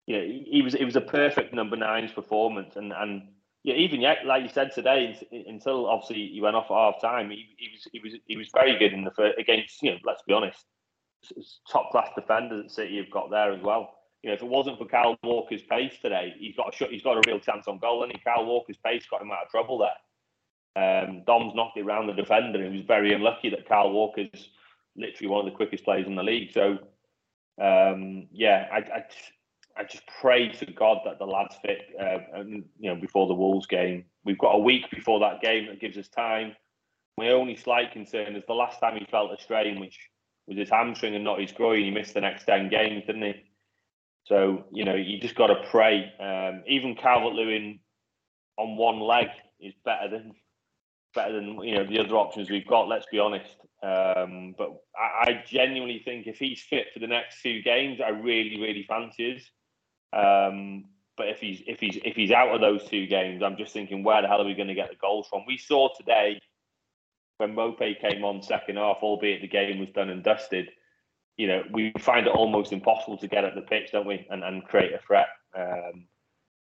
you 0.06 0.16
know, 0.16 0.22
he, 0.22 0.46
he 0.50 0.62
was 0.62 0.74
it 0.74 0.84
was 0.84 0.96
a 0.96 1.00
perfect 1.00 1.52
number 1.52 1.76
nine's 1.76 2.12
performance. 2.12 2.76
And 2.76 2.92
and 2.92 3.28
yeah, 3.64 3.74
even 3.74 4.00
yet, 4.00 4.24
like 4.24 4.44
you 4.44 4.48
said 4.48 4.70
today, 4.72 5.18
until 5.48 5.86
obviously 5.86 6.30
he 6.32 6.40
went 6.40 6.56
off 6.56 6.70
at 6.70 6.76
half 6.76 7.00
time, 7.02 7.30
he, 7.30 7.46
he 7.58 7.68
was 7.72 7.88
he 7.92 8.00
was 8.00 8.12
he 8.26 8.36
was 8.36 8.48
very 8.54 8.78
good 8.78 8.92
in 8.92 9.02
the 9.02 9.10
first, 9.10 9.38
against 9.38 9.82
you 9.82 9.90
know. 9.90 9.98
Let's 10.06 10.22
be 10.22 10.32
honest, 10.32 10.64
top 11.70 11.90
class 11.90 12.10
defenders 12.14 12.62
that 12.62 12.70
City 12.70 12.96
have 12.98 13.10
got 13.10 13.30
there 13.30 13.52
as 13.52 13.60
well 13.60 13.97
you 14.22 14.30
know, 14.30 14.34
if 14.34 14.42
it 14.42 14.48
wasn't 14.48 14.78
for 14.78 14.86
Kyle 14.86 15.16
Walker's 15.22 15.62
pace 15.62 15.94
today, 16.02 16.34
he's 16.38 16.56
got 16.56 16.74
a 16.74 16.86
he's 16.86 17.02
got 17.02 17.16
a 17.16 17.22
real 17.26 17.38
chance 17.38 17.68
on 17.68 17.78
goal. 17.78 18.02
And 18.02 18.12
Kyle 18.24 18.44
Walker's 18.44 18.78
pace 18.84 19.06
got 19.10 19.22
him 19.22 19.30
out 19.30 19.44
of 19.44 19.50
trouble 19.50 19.78
there. 19.78 19.90
Um, 20.76 21.22
Dom's 21.26 21.54
knocked 21.54 21.76
it 21.76 21.84
around 21.84 22.06
the 22.06 22.12
defender. 22.12 22.62
He 22.64 22.76
was 22.76 22.86
very 22.86 23.12
unlucky 23.12 23.50
that 23.50 23.68
Kyle 23.68 23.90
Walker's 23.90 24.50
literally 24.96 25.28
one 25.28 25.46
of 25.46 25.50
the 25.50 25.56
quickest 25.56 25.84
players 25.84 26.06
in 26.06 26.14
the 26.14 26.22
league. 26.22 26.52
So, 26.52 26.78
um, 27.60 28.28
yeah, 28.32 28.68
I, 28.72 28.76
I, 28.76 29.04
I, 29.76 29.84
just 29.84 30.04
pray 30.20 30.48
to 30.48 30.66
God 30.66 30.98
that 31.04 31.18
the 31.18 31.24
lads 31.24 31.56
fit. 31.62 31.82
Uh, 32.00 32.18
and, 32.34 32.64
you 32.78 32.90
know, 32.90 33.00
before 33.00 33.26
the 33.26 33.34
Wolves 33.34 33.66
game, 33.66 34.04
we've 34.24 34.38
got 34.38 34.54
a 34.54 34.58
week 34.58 34.90
before 34.90 35.18
that 35.20 35.40
game 35.40 35.66
that 35.66 35.80
gives 35.80 35.96
us 35.96 36.08
time. 36.08 36.54
My 37.16 37.30
only 37.30 37.56
slight 37.56 37.92
concern 37.92 38.36
is 38.36 38.44
the 38.46 38.54
last 38.54 38.78
time 38.78 38.96
he 38.96 39.06
felt 39.10 39.32
a 39.36 39.42
strain, 39.42 39.80
which 39.80 39.98
was 40.46 40.58
his 40.58 40.70
hamstring 40.70 41.16
and 41.16 41.24
not 41.24 41.40
his 41.40 41.50
groin. 41.50 41.82
He 41.82 41.90
missed 41.90 42.14
the 42.14 42.20
next 42.20 42.44
ten 42.44 42.68
games, 42.68 43.04
didn't 43.06 43.22
he? 43.22 43.47
So 44.28 44.64
you 44.72 44.84
know 44.84 44.94
you 44.94 45.18
just 45.18 45.34
got 45.34 45.46
to 45.46 45.64
pray. 45.70 46.12
Um, 46.20 46.62
even 46.66 46.94
Calvert 46.94 47.32
Lewin 47.32 47.80
on 48.58 48.76
one 48.76 49.00
leg 49.00 49.28
is 49.58 49.72
better 49.84 50.08
than 50.10 50.34
better 51.14 51.32
than 51.32 51.58
you 51.62 51.74
know 51.74 51.84
the 51.84 51.98
other 51.98 52.16
options 52.16 52.50
we've 52.50 52.66
got. 52.66 52.88
Let's 52.88 53.06
be 53.10 53.18
honest. 53.18 53.56
Um, 53.82 54.54
but 54.58 54.70
I, 54.96 55.30
I, 55.30 55.44
genuinely 55.46 56.02
think 56.04 56.26
if 56.26 56.38
he's 56.38 56.60
fit 56.60 56.86
for 56.92 56.98
the 56.98 57.06
next 57.06 57.42
two 57.42 57.62
games, 57.62 58.00
I 58.04 58.10
really 58.10 58.60
really 58.60 58.84
fancy 58.88 59.36
us. 59.36 59.42
Um, 60.12 60.86
But 61.16 61.28
if 61.28 61.40
he's 61.40 61.62
if 61.66 61.80
he's 61.80 61.98
if 62.04 62.14
he's 62.14 62.30
out 62.30 62.54
of 62.54 62.60
those 62.60 62.88
two 62.88 63.06
games, 63.06 63.42
I'm 63.42 63.56
just 63.56 63.72
thinking, 63.72 64.04
where 64.04 64.22
the 64.22 64.28
hell 64.28 64.42
are 64.42 64.46
we 64.46 64.54
going 64.54 64.68
to 64.68 64.74
get 64.74 64.90
the 64.90 64.96
goals 64.96 65.26
from? 65.28 65.42
We 65.46 65.58
saw 65.58 65.88
today 65.96 66.40
when 67.38 67.54
Mope 67.54 67.78
came 67.78 68.24
on 68.24 68.42
second 68.42 68.76
half, 68.76 68.98
albeit 69.02 69.40
the 69.40 69.48
game 69.48 69.78
was 69.78 69.90
done 69.90 70.10
and 70.10 70.22
dusted. 70.22 70.68
You 71.38 71.46
know, 71.46 71.62
we 71.72 71.92
find 71.98 72.26
it 72.26 72.34
almost 72.34 72.72
impossible 72.72 73.16
to 73.18 73.28
get 73.28 73.44
at 73.44 73.54
the 73.54 73.62
pitch, 73.62 73.92
don't 73.92 74.06
we, 74.06 74.26
and, 74.28 74.44
and 74.44 74.64
create 74.64 74.92
a 74.92 74.98
threat. 74.98 75.28
Um, 75.56 76.06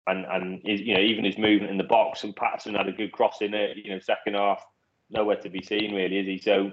and 0.08 0.26
and 0.26 0.62
his, 0.64 0.80
you 0.80 0.94
know 0.94 1.02
even 1.02 1.26
his 1.26 1.38
movement 1.38 1.72
in 1.72 1.78
the 1.78 1.84
box 1.84 2.24
and 2.24 2.36
Patterson 2.36 2.76
had 2.76 2.88
a 2.88 2.94
good 2.94 3.12
cross 3.12 3.42
in 3.42 3.54
it. 3.54 3.78
You 3.78 3.92
know, 3.92 4.00
second 4.00 4.36
half, 4.36 4.64
nowhere 5.10 5.36
to 5.38 5.50
be 5.50 5.62
seen 5.62 5.94
really, 5.94 6.20
is 6.20 6.26
he? 6.26 6.38
So 6.38 6.72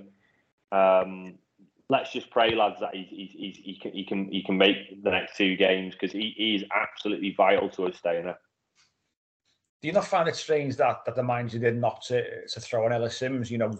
um, 0.70 1.38
let's 1.88 2.12
just 2.12 2.30
pray, 2.30 2.54
lads, 2.54 2.80
that 2.80 2.94
he, 2.94 3.04
he, 3.04 3.62
he, 3.62 3.78
can 3.80 3.92
he 3.92 4.04
can 4.04 4.30
he 4.30 4.42
can 4.42 4.56
make 4.56 5.02
the 5.02 5.10
next 5.10 5.36
two 5.36 5.56
games 5.56 5.94
because 5.94 6.12
he, 6.12 6.34
he 6.36 6.54
is 6.56 6.64
absolutely 6.74 7.34
vital 7.36 7.68
to 7.70 7.86
us 7.86 7.96
staying 7.98 8.26
up. 8.26 8.40
Do 9.82 9.88
you 9.88 9.92
not 9.92 10.06
find 10.06 10.28
it 10.28 10.36
strange 10.36 10.76
that 10.76 11.04
that 11.04 11.14
the 11.14 11.22
manager 11.22 11.58
did 11.58 11.76
not 11.76 12.02
to, 12.06 12.46
to 12.46 12.60
throw 12.60 12.86
on 12.86 12.92
Ellis 12.92 13.18
Simms? 13.18 13.50
You 13.50 13.58
know, 13.58 13.78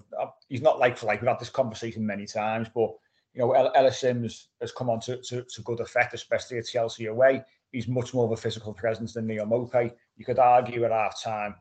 he's 0.48 0.62
not 0.62 0.78
like 0.78 0.98
for 0.98 1.06
like. 1.06 1.22
We've 1.22 1.28
had 1.28 1.40
this 1.40 1.50
conversation 1.50 2.04
many 2.04 2.26
times, 2.26 2.68
but 2.74 2.90
you 3.34 3.40
know, 3.40 3.52
Ellis 3.52 3.98
Simms 3.98 4.48
has 4.60 4.70
come 4.72 4.88
on 4.88 5.00
to, 5.00 5.20
to, 5.20 5.42
to 5.42 5.62
good 5.62 5.80
effect, 5.80 6.14
especially 6.14 6.58
at 6.58 6.66
Chelsea 6.66 7.06
away. 7.06 7.42
He's 7.72 7.88
much 7.88 8.14
more 8.14 8.24
of 8.24 8.30
a 8.30 8.36
physical 8.36 8.72
presence 8.72 9.12
than 9.12 9.26
Neal 9.26 9.46
Maupay. 9.46 9.92
You 10.16 10.24
could 10.24 10.38
argue 10.38 10.84
at 10.84 10.92
half 10.92 11.20
time, 11.20 11.56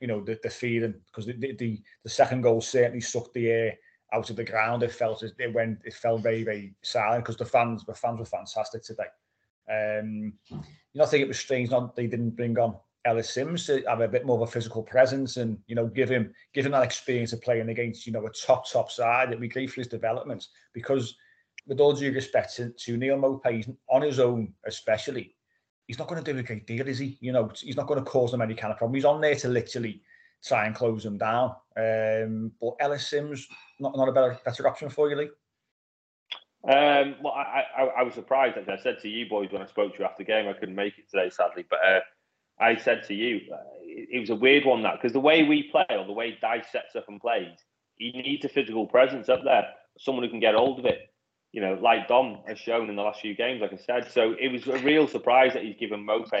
you 0.00 0.06
know, 0.06 0.22
the, 0.22 0.38
the 0.42 0.50
feeling 0.50 0.94
because 1.06 1.26
the, 1.26 1.32
the 1.32 1.82
the 2.04 2.10
second 2.10 2.42
goal 2.42 2.60
certainly 2.60 3.00
sucked 3.00 3.34
the 3.34 3.50
air 3.50 3.74
out 4.12 4.30
of 4.30 4.36
the 4.36 4.44
ground. 4.44 4.84
It 4.84 4.92
felt 4.92 5.24
it 5.24 5.54
went 5.54 5.80
it 5.84 5.94
felt 5.94 6.22
very 6.22 6.44
very 6.44 6.74
silent 6.82 7.24
because 7.24 7.36
the 7.36 7.44
fans 7.44 7.84
the 7.84 7.94
fans 7.94 8.20
were 8.20 8.24
fantastic 8.24 8.84
today. 8.84 9.08
Um, 9.68 10.34
you 10.48 10.60
know, 10.94 11.04
I 11.04 11.06
think 11.06 11.22
it 11.22 11.28
was 11.28 11.40
strange 11.40 11.70
not 11.70 11.96
they 11.96 12.06
didn't 12.06 12.36
bring 12.36 12.56
on 12.56 12.76
Ellis 13.06 13.30
Simms 13.30 13.64
to 13.66 13.82
have 13.88 14.00
a 14.00 14.08
bit 14.08 14.26
more 14.26 14.36
of 14.36 14.48
a 14.48 14.50
physical 14.50 14.82
presence 14.82 15.36
and 15.36 15.58
you 15.66 15.74
know 15.74 15.86
give 15.86 16.08
him 16.08 16.34
give 16.52 16.66
him 16.66 16.72
that 16.72 16.82
experience 16.82 17.32
of 17.32 17.40
playing 17.40 17.68
against 17.68 18.06
you 18.06 18.12
know 18.12 18.26
a 18.26 18.30
top 18.30 18.68
top 18.68 18.90
side. 18.90 19.28
It'd 19.28 19.40
be 19.40 19.48
great 19.48 19.70
for 19.70 19.80
his 19.80 19.88
development 19.88 20.46
because 20.72 21.16
with 21.66 21.80
all 21.80 21.92
due 21.92 22.12
respect 22.12 22.54
to, 22.56 22.70
to 22.70 22.96
Neal 22.96 23.16
Maupay, 23.16 23.74
on 23.88 24.02
his 24.02 24.20
own 24.20 24.52
especially, 24.66 25.34
he's 25.86 25.98
not 25.98 26.08
going 26.08 26.22
to 26.22 26.32
do 26.32 26.38
a 26.38 26.42
great 26.42 26.66
deal, 26.66 26.86
is 26.86 26.98
he? 26.98 27.18
You 27.20 27.32
know, 27.32 27.50
he's 27.56 27.76
not 27.76 27.86
going 27.86 27.98
to 27.98 28.08
cause 28.08 28.30
them 28.30 28.42
any 28.42 28.54
kind 28.54 28.72
of 28.72 28.78
problem. 28.78 28.94
He's 28.94 29.04
on 29.04 29.20
there 29.20 29.34
to 29.36 29.48
literally 29.48 30.02
try 30.44 30.66
and 30.66 30.74
close 30.74 31.02
them 31.02 31.18
down. 31.18 31.54
Um, 31.76 32.52
but 32.60 32.74
Ellis 32.80 33.08
Simms, 33.08 33.46
not, 33.80 33.96
not 33.96 34.08
a 34.08 34.12
better 34.12 34.38
better 34.44 34.68
option 34.68 34.90
for 34.90 35.10
you, 35.10 35.16
Lee. 35.16 35.30
Um, 36.68 37.14
well, 37.22 37.32
I, 37.32 37.64
I, 37.78 37.82
I, 37.98 38.02
was 38.02 38.14
surprised. 38.14 38.56
As 38.56 38.68
I 38.68 38.76
said 38.76 38.98
to 39.02 39.08
you 39.08 39.28
boys 39.28 39.52
when 39.52 39.62
I 39.62 39.66
spoke 39.66 39.92
to 39.92 39.98
you 40.00 40.04
after 40.04 40.24
the 40.24 40.26
game, 40.26 40.48
I 40.48 40.52
couldn't 40.52 40.74
make 40.74 40.98
it 40.98 41.08
today, 41.08 41.30
sadly. 41.30 41.64
But 41.68 41.78
uh, 41.86 42.00
I 42.58 42.76
said 42.76 43.04
to 43.08 43.14
you, 43.14 43.40
uh, 43.52 43.56
it, 43.82 44.20
was 44.20 44.30
a 44.30 44.34
weird 44.34 44.64
one 44.64 44.82
that 44.82 44.94
because 44.94 45.12
the 45.12 45.20
way 45.20 45.42
we 45.42 45.64
play 45.64 45.86
or 45.90 46.06
the 46.06 46.12
way 46.12 46.38
Dyche 46.42 46.70
sets 46.70 46.96
up 46.96 47.04
and 47.08 47.20
plays, 47.20 47.58
he 47.96 48.12
needs 48.12 48.44
a 48.44 48.48
physical 48.48 48.86
presence 48.86 49.28
up 49.28 49.40
there, 49.44 49.68
someone 49.98 50.24
who 50.24 50.30
can 50.30 50.40
get 50.40 50.54
hold 50.54 50.78
of 50.78 50.86
it. 50.86 51.10
You 51.52 51.62
know, 51.62 51.78
like 51.80 52.08
Dom 52.08 52.40
has 52.46 52.58
shown 52.58 52.90
in 52.90 52.96
the 52.96 53.02
last 53.02 53.20
few 53.20 53.34
games, 53.34 53.62
like 53.62 53.72
I 53.72 53.76
said. 53.76 54.12
So 54.12 54.34
it 54.38 54.48
was 54.48 54.66
a 54.66 54.78
real 54.84 55.08
surprise 55.08 55.54
that 55.54 55.62
he's 55.62 55.76
given 55.76 56.04
Mope 56.04 56.28
uh, 56.32 56.38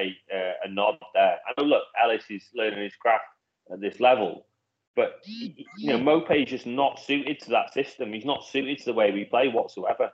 a 0.64 0.68
nod 0.68 0.98
there. 1.14 1.38
I 1.46 1.60
know, 1.60 1.66
look, 1.66 1.84
Ellis 2.02 2.24
is 2.28 2.44
learning 2.54 2.82
his 2.82 2.94
craft 2.96 3.24
at 3.72 3.80
this 3.80 3.98
level. 3.98 4.46
But 4.94 5.20
you 5.26 5.88
know, 5.88 5.98
Mope 5.98 6.30
is 6.32 6.48
just 6.48 6.66
not 6.66 6.98
suited 6.98 7.40
to 7.40 7.50
that 7.50 7.72
system. 7.72 8.12
He's 8.12 8.24
not 8.24 8.46
suited 8.46 8.78
to 8.78 8.84
the 8.86 8.92
way 8.94 9.12
we 9.12 9.24
play 9.24 9.48
whatsoever. 9.48 10.10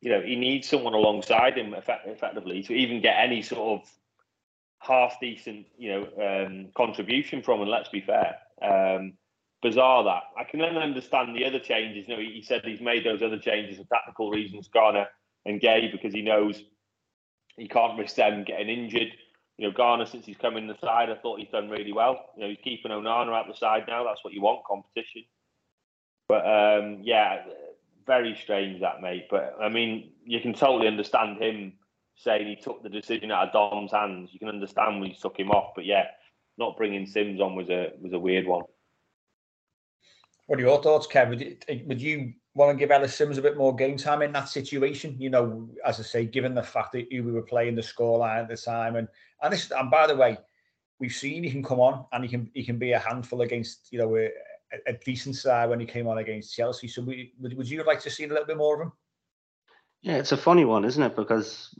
You 0.00 0.10
know, 0.10 0.20
he 0.22 0.36
needs 0.36 0.68
someone 0.68 0.94
alongside 0.94 1.56
him 1.56 1.74
effect- 1.74 2.06
effectively 2.06 2.62
to 2.64 2.72
even 2.74 3.00
get 3.00 3.16
any 3.18 3.42
sort 3.42 3.80
of 3.80 3.90
half 4.86 5.18
decent, 5.20 5.66
you 5.78 5.90
know, 5.90 6.46
um, 6.46 6.68
contribution 6.76 7.42
from. 7.42 7.60
And 7.60 7.70
let's 7.70 7.88
be 7.88 8.00
fair, 8.00 8.36
um, 8.62 9.14
bizarre 9.62 10.04
that 10.04 10.22
I 10.38 10.44
can 10.44 10.60
then 10.60 10.76
understand 10.76 11.34
the 11.36 11.44
other 11.44 11.58
changes. 11.58 12.06
You 12.08 12.16
know, 12.16 12.22
he, 12.22 12.42
said 12.42 12.62
he's 12.64 12.80
made 12.80 13.04
those 13.04 13.22
other 13.22 13.38
changes 13.38 13.78
for 13.78 13.84
tactical 13.84 14.30
reasons, 14.30 14.68
Garner 14.68 15.06
and 15.46 15.60
Gay, 15.60 15.88
because 15.90 16.12
he 16.12 16.22
knows 16.22 16.62
he 17.56 17.68
can't 17.68 17.98
risk 17.98 18.16
them 18.16 18.44
getting 18.44 18.68
injured 18.68 19.12
you 19.56 19.68
know, 19.68 19.72
Garner, 19.72 20.06
since 20.06 20.26
he's 20.26 20.36
come 20.36 20.56
in 20.56 20.66
the 20.66 20.76
side, 20.80 21.10
I 21.10 21.14
thought 21.14 21.38
he's 21.38 21.50
done 21.50 21.68
really 21.68 21.92
well. 21.92 22.30
You 22.36 22.42
know, 22.42 22.48
he's 22.48 22.58
keeping 22.62 22.90
Onana 22.90 23.32
out 23.32 23.46
the 23.46 23.54
side 23.54 23.84
now. 23.86 24.04
That's 24.04 24.24
what 24.24 24.32
you 24.32 24.42
want, 24.42 24.64
competition. 24.64 25.24
But 26.28 26.44
um, 26.44 26.98
yeah, 27.02 27.44
very 28.06 28.36
strange 28.42 28.80
that, 28.80 29.00
mate. 29.00 29.26
But 29.30 29.56
I 29.60 29.68
mean, 29.68 30.10
you 30.24 30.40
can 30.40 30.54
totally 30.54 30.88
understand 30.88 31.40
him 31.40 31.74
saying 32.16 32.46
he 32.46 32.56
took 32.56 32.82
the 32.82 32.88
decision 32.88 33.30
out 33.30 33.48
of 33.48 33.52
Dom's 33.52 33.92
hands. 33.92 34.30
You 34.32 34.38
can 34.38 34.48
understand 34.48 35.00
when 35.00 35.10
he 35.10 35.16
took 35.16 35.38
him 35.38 35.50
off. 35.50 35.72
But 35.74 35.84
yeah, 35.84 36.04
not 36.58 36.76
bringing 36.76 37.06
Simms 37.06 37.40
on 37.40 37.54
was 37.54 37.70
a 37.70 37.92
was 38.00 38.12
a 38.12 38.18
weird 38.18 38.46
one. 38.46 38.62
What 40.46 40.58
are 40.58 40.62
your 40.62 40.82
thoughts, 40.82 41.06
Kev? 41.06 41.30
Would, 41.30 41.64
eh, 41.68 41.80
would 41.86 42.00
you 42.00 42.34
want 42.54 42.76
to 42.76 42.78
give 42.78 42.90
Ellis 42.90 43.14
Simms 43.14 43.38
a 43.38 43.42
bit 43.42 43.56
more 43.56 43.74
game 43.74 43.96
time 43.96 44.22
in 44.22 44.32
that 44.32 44.48
situation? 44.48 45.16
You 45.18 45.30
know, 45.30 45.68
as 45.84 45.98
I 45.98 46.02
say, 46.02 46.26
given 46.26 46.54
the 46.54 46.62
fact 46.62 46.92
that 46.92 47.06
we 47.10 47.20
were 47.20 47.42
playing 47.42 47.74
the 47.74 47.82
scoreline 47.82 48.42
at 48.42 48.48
the 48.48 48.56
time, 48.56 48.96
and 48.96 49.08
and 49.42 49.52
this, 49.52 49.70
and 49.70 49.90
by 49.90 50.06
the 50.06 50.16
way, 50.16 50.38
we've 51.00 51.12
seen 51.12 51.42
he 51.42 51.50
can 51.50 51.62
come 51.62 51.80
on 51.80 52.04
and 52.12 52.24
he 52.24 52.30
can 52.30 52.50
he 52.54 52.64
can 52.64 52.78
be 52.78 52.92
a 52.92 52.98
handful 52.98 53.40
against 53.42 53.88
you 53.90 53.98
know 53.98 54.16
a, 54.16 54.30
a 54.86 54.92
decent 55.04 55.36
side 55.36 55.68
when 55.68 55.80
he 55.80 55.86
came 55.86 56.06
on 56.06 56.18
against 56.18 56.54
Chelsea. 56.54 56.88
So 56.88 57.02
we, 57.02 57.32
would 57.40 57.56
would 57.56 57.68
you 57.68 57.82
like 57.84 58.00
to 58.00 58.10
see 58.10 58.24
a 58.24 58.28
little 58.28 58.46
bit 58.46 58.56
more 58.56 58.74
of 58.74 58.82
him? 58.82 58.92
Yeah, 60.04 60.16
it's 60.16 60.32
a 60.32 60.36
funny 60.36 60.66
one, 60.66 60.84
isn't 60.84 61.02
it? 61.02 61.16
Because 61.16 61.74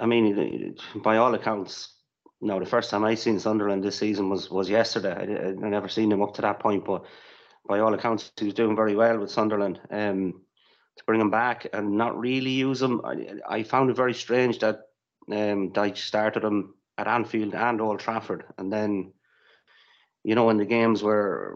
I 0.00 0.06
mean, 0.06 0.76
by 1.04 1.18
all 1.18 1.34
accounts, 1.34 1.92
you 2.40 2.48
know, 2.48 2.58
the 2.58 2.64
first 2.64 2.88
time 2.88 3.04
I 3.04 3.16
seen 3.16 3.38
Sunderland 3.38 3.84
this 3.84 3.98
season 3.98 4.30
was 4.30 4.50
was 4.50 4.70
yesterday. 4.70 5.12
I, 5.12 5.48
I 5.50 5.68
never 5.68 5.88
seen 5.88 6.10
him 6.10 6.22
up 6.22 6.32
to 6.34 6.42
that 6.42 6.58
point, 6.58 6.86
but 6.86 7.04
by 7.68 7.80
all 7.80 7.92
accounts, 7.92 8.32
he 8.38 8.46
was 8.46 8.54
doing 8.54 8.76
very 8.76 8.96
well 8.96 9.18
with 9.18 9.30
Sunderland. 9.30 9.78
Um, 9.90 10.40
to 10.96 11.04
bring 11.04 11.20
him 11.20 11.28
back 11.30 11.66
and 11.74 11.98
not 11.98 12.18
really 12.18 12.52
use 12.52 12.80
him, 12.80 13.02
I, 13.04 13.56
I 13.58 13.62
found 13.62 13.90
it 13.90 13.96
very 13.96 14.14
strange 14.14 14.60
that 14.60 14.76
um, 15.30 15.70
Dyche 15.72 15.98
started 15.98 16.44
him 16.44 16.76
at 16.96 17.08
Anfield 17.08 17.54
and 17.54 17.82
Old 17.82 18.00
Trafford, 18.00 18.44
and 18.56 18.72
then, 18.72 19.12
you 20.24 20.34
know, 20.34 20.48
in 20.48 20.56
the 20.56 20.64
games 20.64 21.02
where 21.02 21.54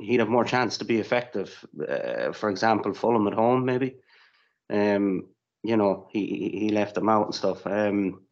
he'd 0.00 0.20
have 0.20 0.30
more 0.30 0.46
chance 0.46 0.78
to 0.78 0.86
be 0.86 0.98
effective, 0.98 1.62
uh, 1.86 2.32
for 2.32 2.48
example, 2.48 2.94
Fulham 2.94 3.26
at 3.26 3.34
home, 3.34 3.66
maybe. 3.66 3.96
Um, 4.70 5.28
you 5.62 5.76
know, 5.76 6.08
he 6.10 6.50
he 6.54 6.68
left 6.70 6.94
them 6.94 7.08
out 7.08 7.26
and 7.26 7.34
stuff. 7.34 7.66
Um, 7.66 8.22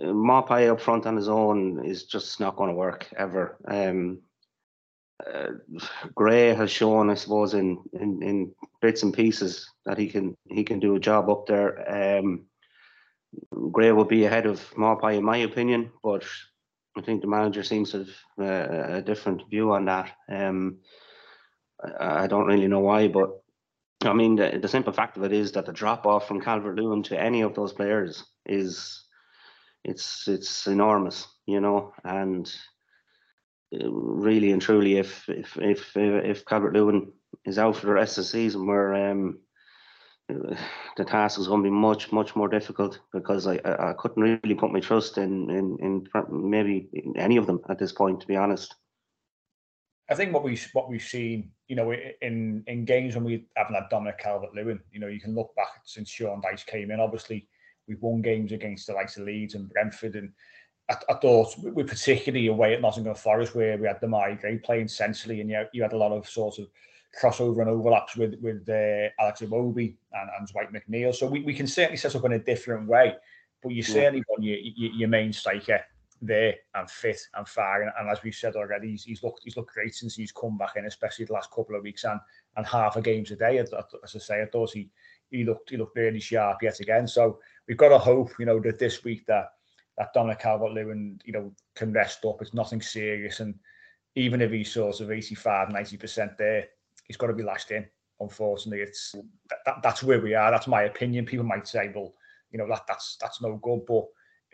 Maupay 0.00 0.70
up 0.70 0.80
front 0.80 1.06
on 1.06 1.16
his 1.16 1.28
own 1.28 1.84
is 1.84 2.04
just 2.04 2.40
not 2.40 2.56
going 2.56 2.70
to 2.70 2.76
work 2.76 3.08
ever. 3.16 3.56
Um, 3.68 4.22
uh, 5.24 5.50
Gray 6.14 6.52
has 6.54 6.70
shown, 6.70 7.08
I 7.08 7.14
suppose, 7.14 7.54
in, 7.54 7.78
in 7.92 8.22
in 8.22 8.54
bits 8.80 9.02
and 9.04 9.14
pieces 9.14 9.70
that 9.86 9.98
he 9.98 10.08
can 10.08 10.36
he 10.48 10.64
can 10.64 10.80
do 10.80 10.96
a 10.96 11.00
job 11.00 11.30
up 11.30 11.46
there. 11.46 12.18
Um, 12.18 12.46
Gray 13.72 13.92
will 13.92 14.04
be 14.04 14.24
ahead 14.24 14.46
of 14.46 14.60
Maupay 14.74 15.16
in 15.18 15.24
my 15.24 15.38
opinion, 15.38 15.92
but 16.02 16.24
I 16.96 17.00
think 17.00 17.20
the 17.20 17.28
manager 17.28 17.62
seems 17.62 17.92
to 17.92 17.98
have 17.98 18.08
uh, 18.38 18.96
a 18.96 19.02
different 19.02 19.48
view 19.48 19.72
on 19.72 19.84
that. 19.86 20.12
Um, 20.28 20.78
I, 21.82 22.24
I, 22.24 22.26
don't 22.28 22.46
really 22.46 22.68
know 22.68 22.80
why, 22.80 23.08
but 23.08 23.42
I 24.02 24.12
mean 24.12 24.36
the, 24.36 24.58
the 24.60 24.68
simple 24.68 24.92
fact 24.92 25.16
of 25.16 25.24
it 25.24 25.32
is 25.32 25.52
that 25.52 25.66
the 25.66 25.72
drop 25.72 26.06
off 26.06 26.28
from 26.28 26.40
Calvert 26.40 26.76
Lewin 26.76 27.02
to 27.04 27.20
any 27.20 27.40
of 27.40 27.54
those 27.54 27.72
players 27.72 28.24
is 28.46 29.04
it's 29.84 30.28
it's 30.28 30.66
enormous, 30.66 31.28
you 31.46 31.60
know, 31.60 31.92
and 32.04 32.52
really 33.82 34.52
and 34.52 34.62
truly, 34.62 34.96
if 34.96 35.28
if 35.28 35.56
if 35.58 35.96
if 35.96 36.44
Calvert 36.44 36.74
Lewin 36.74 37.12
is 37.44 37.58
out 37.58 37.76
for 37.76 37.86
the 37.86 37.92
rest 37.92 38.18
of 38.18 38.24
the 38.24 38.28
season, 38.28 38.66
where 38.66 39.10
um, 39.10 39.38
the 40.28 41.04
task 41.04 41.38
is 41.38 41.48
going 41.48 41.62
to 41.62 41.70
be 41.70 41.74
much 41.74 42.12
much 42.12 42.34
more 42.36 42.48
difficult 42.48 43.00
because 43.12 43.46
I, 43.46 43.60
I, 43.64 43.90
I 43.90 43.94
couldn't 43.98 44.22
really 44.22 44.54
put 44.54 44.72
my 44.72 44.80
trust 44.80 45.18
in, 45.18 45.50
in 45.50 45.76
in 45.80 46.06
maybe 46.30 46.88
any 47.16 47.36
of 47.36 47.46
them 47.46 47.60
at 47.68 47.78
this 47.78 47.92
point, 47.92 48.20
to 48.20 48.26
be 48.26 48.36
honest. 48.36 48.74
I 50.10 50.14
think 50.14 50.34
what 50.34 50.44
we 50.44 50.58
what 50.72 50.90
we've 50.90 51.02
seen, 51.02 51.50
you 51.68 51.76
know, 51.76 51.92
in 51.92 52.62
in 52.66 52.84
games 52.84 53.14
when 53.14 53.24
we 53.24 53.46
haven't 53.56 53.74
had 53.74 53.88
Dominic 53.90 54.18
Calvert 54.18 54.54
Lewin, 54.54 54.80
you 54.92 55.00
know, 55.00 55.06
you 55.06 55.20
can 55.20 55.34
look 55.34 55.54
back 55.56 55.80
since 55.84 56.10
Sean 56.10 56.42
Dyche 56.42 56.66
came 56.66 56.90
in. 56.90 57.00
Obviously, 57.00 57.48
we've 57.88 58.02
won 58.02 58.20
games 58.20 58.52
against 58.52 58.86
the 58.86 58.92
likes 58.92 59.16
of 59.16 59.24
Leeds 59.24 59.54
and 59.54 59.70
Brentford, 59.70 60.16
and 60.16 60.32
I, 60.90 60.96
I, 61.08 61.14
thought 61.14 61.56
we 61.58 61.82
particularly 61.82 62.48
away 62.48 62.74
at 62.74 62.82
Nottingham 62.82 63.14
Forest 63.14 63.54
where 63.54 63.78
we 63.78 63.86
had 63.86 64.00
the 64.00 64.36
Gray 64.40 64.58
playing 64.58 64.88
centrally 64.88 65.40
and 65.40 65.48
you, 65.48 65.64
you 65.72 65.82
had 65.82 65.94
a 65.94 65.96
lot 65.96 66.12
of 66.12 66.28
sort 66.28 66.58
of 66.58 66.68
crossover 67.18 67.60
and 67.60 67.70
overlaps 67.70 68.16
with 68.16 68.34
with 68.42 68.68
uh, 68.68 69.08
Alex 69.18 69.40
Iwobi 69.40 69.96
and, 70.12 70.30
and 70.38 70.48
Dwight 70.48 70.72
McNeil. 70.72 71.14
So 71.14 71.26
we, 71.26 71.40
we 71.40 71.54
can 71.54 71.66
certainly 71.66 71.96
set 71.96 72.14
up 72.14 72.24
in 72.26 72.32
a 72.32 72.38
different 72.38 72.88
way, 72.88 73.14
but 73.62 73.70
you 73.70 73.82
yeah. 73.82 73.94
certainly 73.94 74.24
want 74.28 74.42
your, 74.42 74.58
your, 74.58 74.92
your 74.92 75.08
main 75.08 75.32
striker 75.32 75.80
there 76.22 76.54
and 76.74 76.90
fit 76.90 77.20
and 77.34 77.46
far. 77.46 77.82
And, 77.82 77.92
and, 77.98 78.08
as 78.08 78.22
we've 78.22 78.34
said 78.34 78.56
already, 78.56 78.90
he's, 78.90 79.04
he's 79.04 79.22
looked 79.22 79.42
he's 79.44 79.56
looked 79.56 79.74
great 79.74 79.94
since 79.94 80.14
he's 80.14 80.32
come 80.32 80.56
back 80.56 80.76
in, 80.76 80.86
especially 80.86 81.24
the 81.24 81.32
last 81.32 81.50
couple 81.50 81.76
of 81.76 81.82
weeks 81.82 82.04
and 82.04 82.20
and 82.56 82.66
half 82.66 82.96
a 82.96 83.02
games 83.02 83.30
a 83.30 83.36
day. 83.36 83.58
As 83.58 83.72
I 83.72 84.18
say, 84.18 84.42
I 84.42 84.46
thought 84.46 84.72
he 84.72 84.90
he 85.30 85.44
looked 85.44 85.70
he 85.70 85.76
looked 85.76 85.96
really 85.96 86.20
sharp 86.20 86.62
yet 86.62 86.80
again. 86.80 87.06
So 87.06 87.40
we've 87.66 87.76
got 87.76 87.88
to 87.88 87.98
hope, 87.98 88.32
you 88.38 88.46
know, 88.46 88.60
that 88.60 88.78
this 88.78 89.04
week 89.04 89.26
that 89.26 89.50
that 89.96 90.12
Dominic 90.12 90.40
Calvert-Lewin, 90.40 91.20
you 91.24 91.32
know, 91.32 91.52
can 91.76 91.92
rest 91.92 92.24
up. 92.24 92.42
It's 92.42 92.54
nothing 92.54 92.82
serious, 92.82 93.40
and 93.40 93.54
even 94.16 94.40
if 94.40 94.50
he's 94.50 94.72
sort 94.72 95.00
of 95.00 95.10
85, 95.10 95.72
90 95.72 95.96
percent 95.96 96.38
there, 96.38 96.66
he's 97.04 97.16
got 97.16 97.28
to 97.28 97.32
be 97.32 97.42
lashed 97.42 97.70
in. 97.70 97.86
Unfortunately, 98.20 98.80
it's 98.80 99.14
that, 99.66 99.82
that's 99.82 100.02
where 100.02 100.20
we 100.20 100.34
are. 100.34 100.50
That's 100.50 100.68
my 100.68 100.84
opinion. 100.84 101.26
People 101.26 101.46
might 101.46 101.66
say, 101.66 101.90
well, 101.94 102.14
you 102.50 102.58
know, 102.58 102.68
that 102.68 102.86
that's 102.86 103.16
that's 103.20 103.42
no 103.42 103.56
good, 103.56 103.84
but 103.86 104.04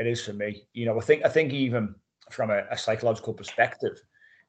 it 0.00 0.06
is 0.06 0.24
for 0.24 0.32
me. 0.32 0.64
You 0.72 0.86
know, 0.86 0.98
I 0.98 1.02
think 1.02 1.24
I 1.24 1.28
think 1.28 1.52
even 1.52 1.94
from 2.30 2.50
a, 2.50 2.64
a 2.70 2.78
psychological 2.78 3.34
perspective, 3.34 4.00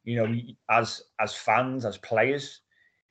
you 0.04 0.16
know, 0.16 0.34
as 0.70 1.02
as 1.20 1.36
fans, 1.36 1.86
as 1.86 1.98
players, 1.98 2.62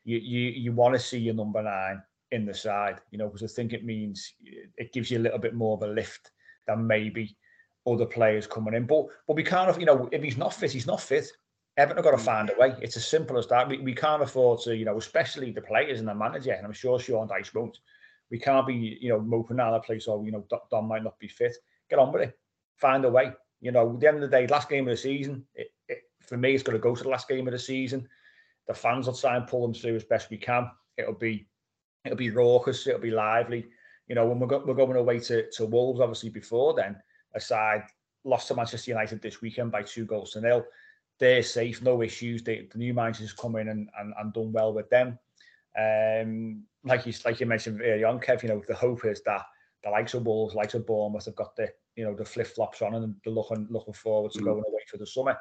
you 0.04 0.18
you 0.18 0.50
you 0.50 0.72
want 0.72 0.94
to 0.94 0.98
see 0.98 1.18
your 1.18 1.34
number 1.34 1.62
nine 1.62 2.02
in 2.32 2.46
the 2.46 2.54
side, 2.54 3.00
you 3.10 3.18
know, 3.18 3.28
because 3.28 3.42
I 3.42 3.54
think 3.54 3.72
it 3.72 3.84
means 3.84 4.34
it 4.76 4.92
gives 4.92 5.10
you 5.10 5.18
a 5.18 5.24
little 5.24 5.38
bit 5.38 5.54
more 5.54 5.76
of 5.76 5.82
a 5.82 5.92
lift 5.92 6.30
than 6.66 6.86
maybe 6.86 7.36
other 7.86 8.06
players 8.06 8.46
coming 8.46 8.74
in. 8.74 8.86
But 8.86 9.06
but 9.26 9.36
we 9.36 9.44
can't, 9.44 9.78
you 9.78 9.86
know, 9.86 10.08
if 10.10 10.22
he's 10.22 10.38
not 10.38 10.54
fit, 10.54 10.72
he's 10.72 10.86
not 10.86 11.00
fit. 11.00 11.30
Everton 11.76 12.02
have 12.02 12.04
got 12.04 12.16
to 12.18 12.22
mm. 12.22 12.26
find 12.26 12.50
a 12.50 12.60
way. 12.60 12.74
It's 12.80 12.96
as 12.96 13.06
simple 13.06 13.38
as 13.38 13.46
that. 13.48 13.68
We, 13.68 13.78
we 13.78 13.94
can't 13.94 14.22
afford 14.22 14.60
to, 14.62 14.76
you 14.76 14.84
know, 14.84 14.98
especially 14.98 15.52
the 15.52 15.62
players 15.62 15.98
and 15.98 16.08
the 16.08 16.14
manager, 16.14 16.52
and 16.52 16.66
I'm 16.66 16.72
sure 16.72 16.98
Sean 16.98 17.28
Dyche 17.28 17.54
won't. 17.54 17.78
We 18.30 18.38
can't 18.38 18.66
be, 18.66 18.98
you 19.00 19.08
know, 19.08 19.20
moping 19.20 19.60
out 19.60 19.74
of 19.74 19.82
place 19.82 20.06
or, 20.06 20.24
you 20.24 20.30
know, 20.30 20.46
Don 20.70 20.86
might 20.86 21.02
not 21.02 21.18
be 21.18 21.26
fit. 21.26 21.56
Get 21.90 21.98
on 21.98 22.12
with 22.12 22.22
it. 22.22 22.38
Find 22.76 23.04
a 23.04 23.10
way. 23.10 23.32
You 23.60 23.72
know, 23.72 23.92
at 23.92 24.00
the 24.00 24.08
end 24.08 24.22
of 24.22 24.30
the 24.30 24.36
day, 24.36 24.46
last 24.46 24.68
game 24.68 24.88
of 24.88 24.92
the 24.92 24.96
season, 24.96 25.44
it, 25.54 25.72
it, 25.88 25.98
for 26.20 26.36
me, 26.36 26.54
it's 26.54 26.62
going 26.62 26.78
to 26.78 26.82
go 26.82 26.94
to 26.94 27.02
the 27.02 27.08
last 27.08 27.28
game 27.28 27.46
of 27.46 27.52
the 27.52 27.58
season. 27.58 28.08
The 28.66 28.74
fans 28.74 29.06
will 29.06 29.14
try 29.14 29.36
and 29.36 29.46
pull 29.46 29.62
them 29.62 29.74
through 29.74 29.96
as 29.96 30.04
best 30.04 30.30
we 30.30 30.38
can. 30.38 30.70
It'll 30.96 31.14
be 31.14 31.46
it'll 32.04 32.16
be 32.16 32.30
raucous, 32.30 32.86
it'll 32.86 33.00
be 33.00 33.10
lively. 33.10 33.68
You 34.08 34.14
know, 34.14 34.26
when 34.26 34.38
we're, 34.38 34.46
go, 34.46 34.62
we're 34.64 34.74
going 34.74 34.96
away 34.96 35.20
to, 35.20 35.50
to 35.50 35.66
Wolves, 35.66 36.00
obviously 36.00 36.30
before 36.30 36.74
then, 36.74 36.96
aside 37.34 37.82
lost 38.24 38.48
to 38.48 38.54
Manchester 38.54 38.90
United 38.90 39.22
this 39.22 39.40
weekend 39.40 39.70
by 39.70 39.82
two 39.82 40.04
goals 40.04 40.32
to 40.32 40.40
nil. 40.40 40.64
They're 41.18 41.42
safe, 41.42 41.82
no 41.82 42.02
issues. 42.02 42.42
They, 42.42 42.68
the 42.72 42.78
new 42.78 42.94
managers 42.94 43.32
come 43.32 43.56
in 43.56 43.68
and, 43.68 43.88
and, 43.98 44.14
and 44.18 44.32
done 44.32 44.52
well 44.52 44.72
with 44.72 44.88
them. 44.88 45.18
Um, 45.78 46.64
like 46.82 47.06
you 47.06 47.12
like 47.24 47.40
you 47.40 47.46
mentioned 47.46 47.80
earlier 47.82 48.06
on, 48.06 48.18
Kev, 48.18 48.42
you 48.42 48.48
know, 48.48 48.62
the 48.66 48.74
hope 48.74 49.04
is 49.04 49.22
that 49.22 49.42
the 49.84 49.90
likes 49.90 50.14
of 50.14 50.26
Wolves, 50.26 50.54
likes 50.54 50.74
of 50.74 50.86
Bournemouth 50.86 51.26
have 51.26 51.36
got 51.36 51.54
the 51.54 51.68
you 51.96 52.04
know 52.04 52.14
the 52.14 52.24
flip 52.24 52.46
flops 52.46 52.82
on 52.82 52.94
and 52.94 53.14
they're 53.24 53.32
looking 53.32 53.66
looking 53.70 53.94
forward 53.94 54.32
to 54.32 54.40
mm. 54.40 54.44
going 54.44 54.64
away 54.66 54.82
for 54.88 54.96
the 54.96 55.06
summer. 55.06 55.36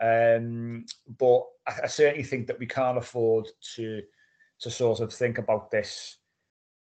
Um, 0.00 0.84
but 1.18 1.42
I, 1.68 1.84
I, 1.84 1.86
certainly 1.86 2.24
think 2.24 2.48
that 2.48 2.58
we 2.58 2.66
can't 2.66 2.98
afford 2.98 3.48
to 3.76 4.02
to 4.60 4.70
sort 4.70 5.00
of 5.00 5.12
think 5.12 5.38
about 5.38 5.70
this 5.70 6.18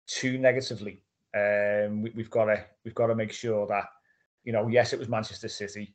too 0.07 0.39
negatively. 0.39 1.03
Um, 1.35 2.03
we, 2.03 2.13
have 2.17 2.31
got 2.31 2.47
to 2.47 2.65
we've 2.85 2.95
got 2.95 3.07
to 3.07 3.15
make 3.15 3.33
sure 3.33 3.67
that 3.69 3.87
you 4.45 4.53
know, 4.53 4.69
yes, 4.69 4.93
it 4.93 4.99
was 4.99 5.09
Manchester 5.09 5.49
City. 5.49 5.95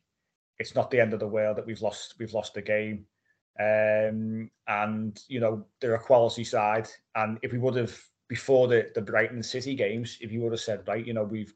It's 0.58 0.74
not 0.74 0.90
the 0.90 1.00
end 1.00 1.12
of 1.12 1.20
the 1.20 1.26
world 1.26 1.56
that 1.56 1.66
we've 1.66 1.82
lost 1.82 2.14
we've 2.18 2.34
lost 2.34 2.54
the 2.54 2.62
game. 2.62 3.06
Um, 3.58 4.50
and 4.68 5.20
you 5.28 5.40
know, 5.40 5.66
they're 5.80 5.94
a 5.94 6.00
quality 6.00 6.44
side. 6.44 6.88
And 7.14 7.38
if 7.42 7.52
we 7.52 7.58
would 7.58 7.76
have 7.76 7.98
before 8.28 8.68
the 8.68 8.90
the 8.94 9.02
Brighton 9.02 9.42
City 9.42 9.74
games, 9.74 10.18
if 10.20 10.30
you 10.30 10.40
would 10.40 10.52
have 10.52 10.60
said, 10.60 10.86
right, 10.86 11.04
you 11.04 11.14
know, 11.14 11.24
we've 11.24 11.54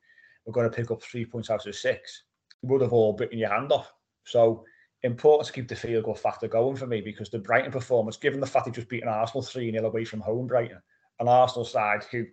we're 0.49 0.55
going 0.55 0.69
to 0.69 0.75
pick 0.75 0.91
up 0.91 1.03
three 1.03 1.27
points 1.27 1.51
out 1.51 1.67
of 1.67 1.75
six, 1.77 2.23
you 2.63 2.71
would 2.71 2.81
have 2.81 2.95
all 2.95 3.13
bitten 3.13 3.39
your 3.39 3.51
hand 3.51 3.71
off. 3.71 3.93
So 4.25 4.65
important 5.03 5.47
to 5.47 5.53
keep 5.53 5.69
the 5.69 5.77
field 5.77 6.05
goal 6.05 6.15
factor 6.15 6.49
going 6.49 6.75
for 6.75 6.87
me 6.87 7.03
because 7.03 7.29
the 7.29 7.39
Brighton 7.39 7.71
performance, 7.71 8.17
given 8.17 8.41
the 8.41 8.47
fact 8.47 8.65
they 8.65 8.73
just 8.73 8.89
beaten 8.89 9.11
Arsenal 9.11 9.43
3 9.43 9.71
0 9.71 9.85
away 9.85 10.07
from 10.07 10.23
home, 10.23 10.47
Brighton, 10.47 10.81
an 11.21 11.29
Arsenal 11.29 11.67
side 11.67 12.03
who, 12.11 12.25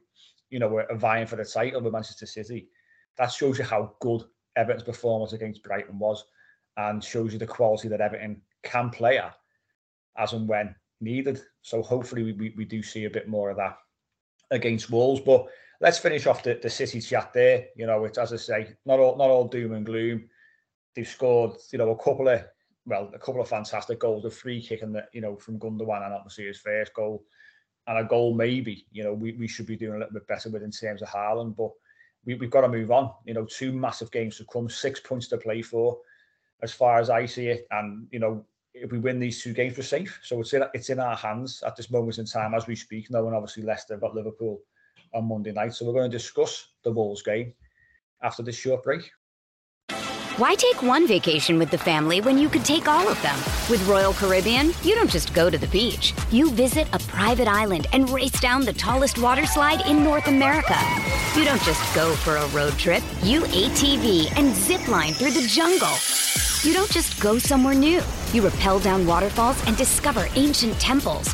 you 0.49 0.59
know, 0.59 0.69
were 0.69 0.87
vying 0.93 1.27
for 1.27 1.35
the 1.35 1.43
title 1.43 1.81
with 1.81 1.91
Manchester 1.91 2.25
City, 2.25 2.69
that 3.17 3.33
shows 3.33 3.59
you 3.59 3.65
how 3.65 3.93
good 3.99 4.23
Everton's 4.55 4.83
performance 4.83 5.33
against 5.33 5.63
Brighton 5.63 5.99
was 5.99 6.23
and 6.77 7.03
shows 7.03 7.33
you 7.33 7.39
the 7.39 7.45
quality 7.45 7.89
that 7.89 7.99
Everton 7.99 8.41
can 8.63 8.89
play 8.91 9.17
at 9.17 9.35
as 10.17 10.31
and 10.31 10.47
when 10.47 10.73
needed. 11.01 11.41
So 11.63 11.83
hopefully 11.83 12.23
we, 12.23 12.31
we, 12.31 12.53
we 12.55 12.63
do 12.63 12.81
see 12.81 13.03
a 13.03 13.09
bit 13.09 13.27
more 13.27 13.49
of 13.49 13.57
that 13.57 13.77
against 14.51 14.89
Wolves. 14.89 15.19
But 15.19 15.47
let's 15.81 15.99
finish 15.99 16.27
off 16.27 16.43
the, 16.43 16.59
the 16.61 16.69
City 16.69 17.01
chat 17.01 17.33
there. 17.33 17.67
You 17.75 17.87
know, 17.87 18.05
it's 18.05 18.17
as 18.17 18.33
I 18.33 18.37
say, 18.37 18.75
not 18.85 18.99
all 18.99 19.17
not 19.17 19.29
all 19.29 19.47
doom 19.47 19.73
and 19.73 19.85
gloom. 19.85 20.29
They've 20.95 21.07
scored, 21.07 21.57
you 21.71 21.77
know, 21.77 21.91
a 21.91 21.97
couple 21.97 22.29
of 22.29 22.43
well, 22.85 23.11
a 23.13 23.19
couple 23.19 23.41
of 23.41 23.49
fantastic 23.49 23.99
goals, 23.99 24.25
a 24.25 24.29
free 24.29 24.61
kick 24.61 24.83
and 24.83 24.93
the, 24.93 25.05
you 25.11 25.21
know, 25.21 25.35
from 25.35 25.59
Gundogan 25.59 26.05
and 26.05 26.13
obviously 26.13 26.45
his 26.45 26.59
first 26.59 26.93
goal. 26.93 27.25
And 27.87 27.97
a 27.97 28.03
goal 28.03 28.33
maybe, 28.33 28.85
you 28.91 29.03
know, 29.03 29.13
we, 29.13 29.33
we 29.33 29.47
should 29.47 29.65
be 29.65 29.75
doing 29.75 29.95
a 29.95 29.99
little 29.99 30.13
bit 30.13 30.27
better 30.27 30.49
with 30.49 30.63
in 30.63 30.71
terms 30.71 31.01
of 31.01 31.07
Haaland. 31.07 31.55
But 31.55 31.71
we, 32.25 32.35
we've 32.35 32.51
got 32.51 32.61
to 32.61 32.67
move 32.67 32.91
on. 32.91 33.11
You 33.25 33.33
know, 33.33 33.45
two 33.45 33.71
massive 33.71 34.11
games 34.11 34.37
to 34.37 34.45
come, 34.45 34.69
six 34.69 34.99
points 34.99 35.27
to 35.29 35.37
play 35.37 35.61
for, 35.61 35.99
as 36.61 36.73
far 36.73 36.99
as 36.99 37.09
I 37.09 37.25
see 37.25 37.47
it. 37.47 37.67
And 37.71 38.07
you 38.11 38.19
know, 38.19 38.45
if 38.73 38.91
we 38.91 38.99
win 38.99 39.19
these 39.19 39.41
two 39.41 39.53
games, 39.53 39.77
we're 39.77 39.83
safe. 39.83 40.19
So 40.23 40.39
it's 40.41 40.53
in 40.53 40.63
it's 40.73 40.89
in 40.89 40.99
our 40.99 41.15
hands 41.15 41.63
at 41.65 41.75
this 41.75 41.91
moment 41.91 42.17
in 42.17 42.25
time 42.25 42.53
as 42.53 42.67
we 42.67 42.75
speak. 42.75 43.09
Now, 43.09 43.25
and 43.25 43.35
obviously 43.35 43.63
Leicester 43.63 43.97
but 43.97 44.15
Liverpool 44.15 44.61
on 45.15 45.27
Monday 45.27 45.51
night, 45.51 45.73
so 45.73 45.85
we're 45.85 45.93
going 45.93 46.11
to 46.11 46.17
discuss 46.17 46.67
the 46.83 46.91
Wolves 46.91 47.23
game 47.23 47.53
after 48.21 48.43
this 48.43 48.55
short 48.55 48.83
break. 48.83 49.09
Why 50.37 50.53
take 50.53 50.83
one 50.83 51.07
vacation 51.07 51.57
with 51.57 51.71
the 51.71 51.77
family 51.77 52.19
when 52.19 52.37
you 52.37 52.49
could 52.49 52.65
take 52.65 52.89
all 52.89 53.07
of 53.07 53.21
them? 53.21 53.37
With 53.69 53.87
Royal 53.87 54.11
Caribbean, 54.11 54.73
you 54.83 54.93
don't 54.93 55.09
just 55.09 55.33
go 55.33 55.49
to 55.49 55.57
the 55.57 55.67
beach. 55.67 56.13
You 56.29 56.51
visit 56.51 56.89
a 56.91 56.99
private 56.99 57.47
island 57.47 57.87
and 57.93 58.09
race 58.09 58.37
down 58.41 58.65
the 58.65 58.73
tallest 58.73 59.17
water 59.17 59.45
slide 59.45 59.87
in 59.87 60.03
North 60.03 60.27
America. 60.27 60.75
You 61.37 61.45
don't 61.45 61.61
just 61.61 61.95
go 61.95 62.13
for 62.15 62.35
a 62.35 62.47
road 62.49 62.73
trip. 62.73 63.01
You 63.23 63.43
ATV 63.43 64.37
and 64.37 64.53
zip 64.53 64.85
line 64.89 65.13
through 65.13 65.31
the 65.31 65.47
jungle. 65.47 65.95
You 66.63 66.73
don't 66.73 66.91
just 66.91 67.21
go 67.21 67.39
somewhere 67.39 67.73
new. 67.73 68.01
You 68.33 68.45
rappel 68.45 68.79
down 68.79 69.07
waterfalls 69.07 69.65
and 69.67 69.77
discover 69.77 70.27
ancient 70.35 70.77
temples. 70.81 71.33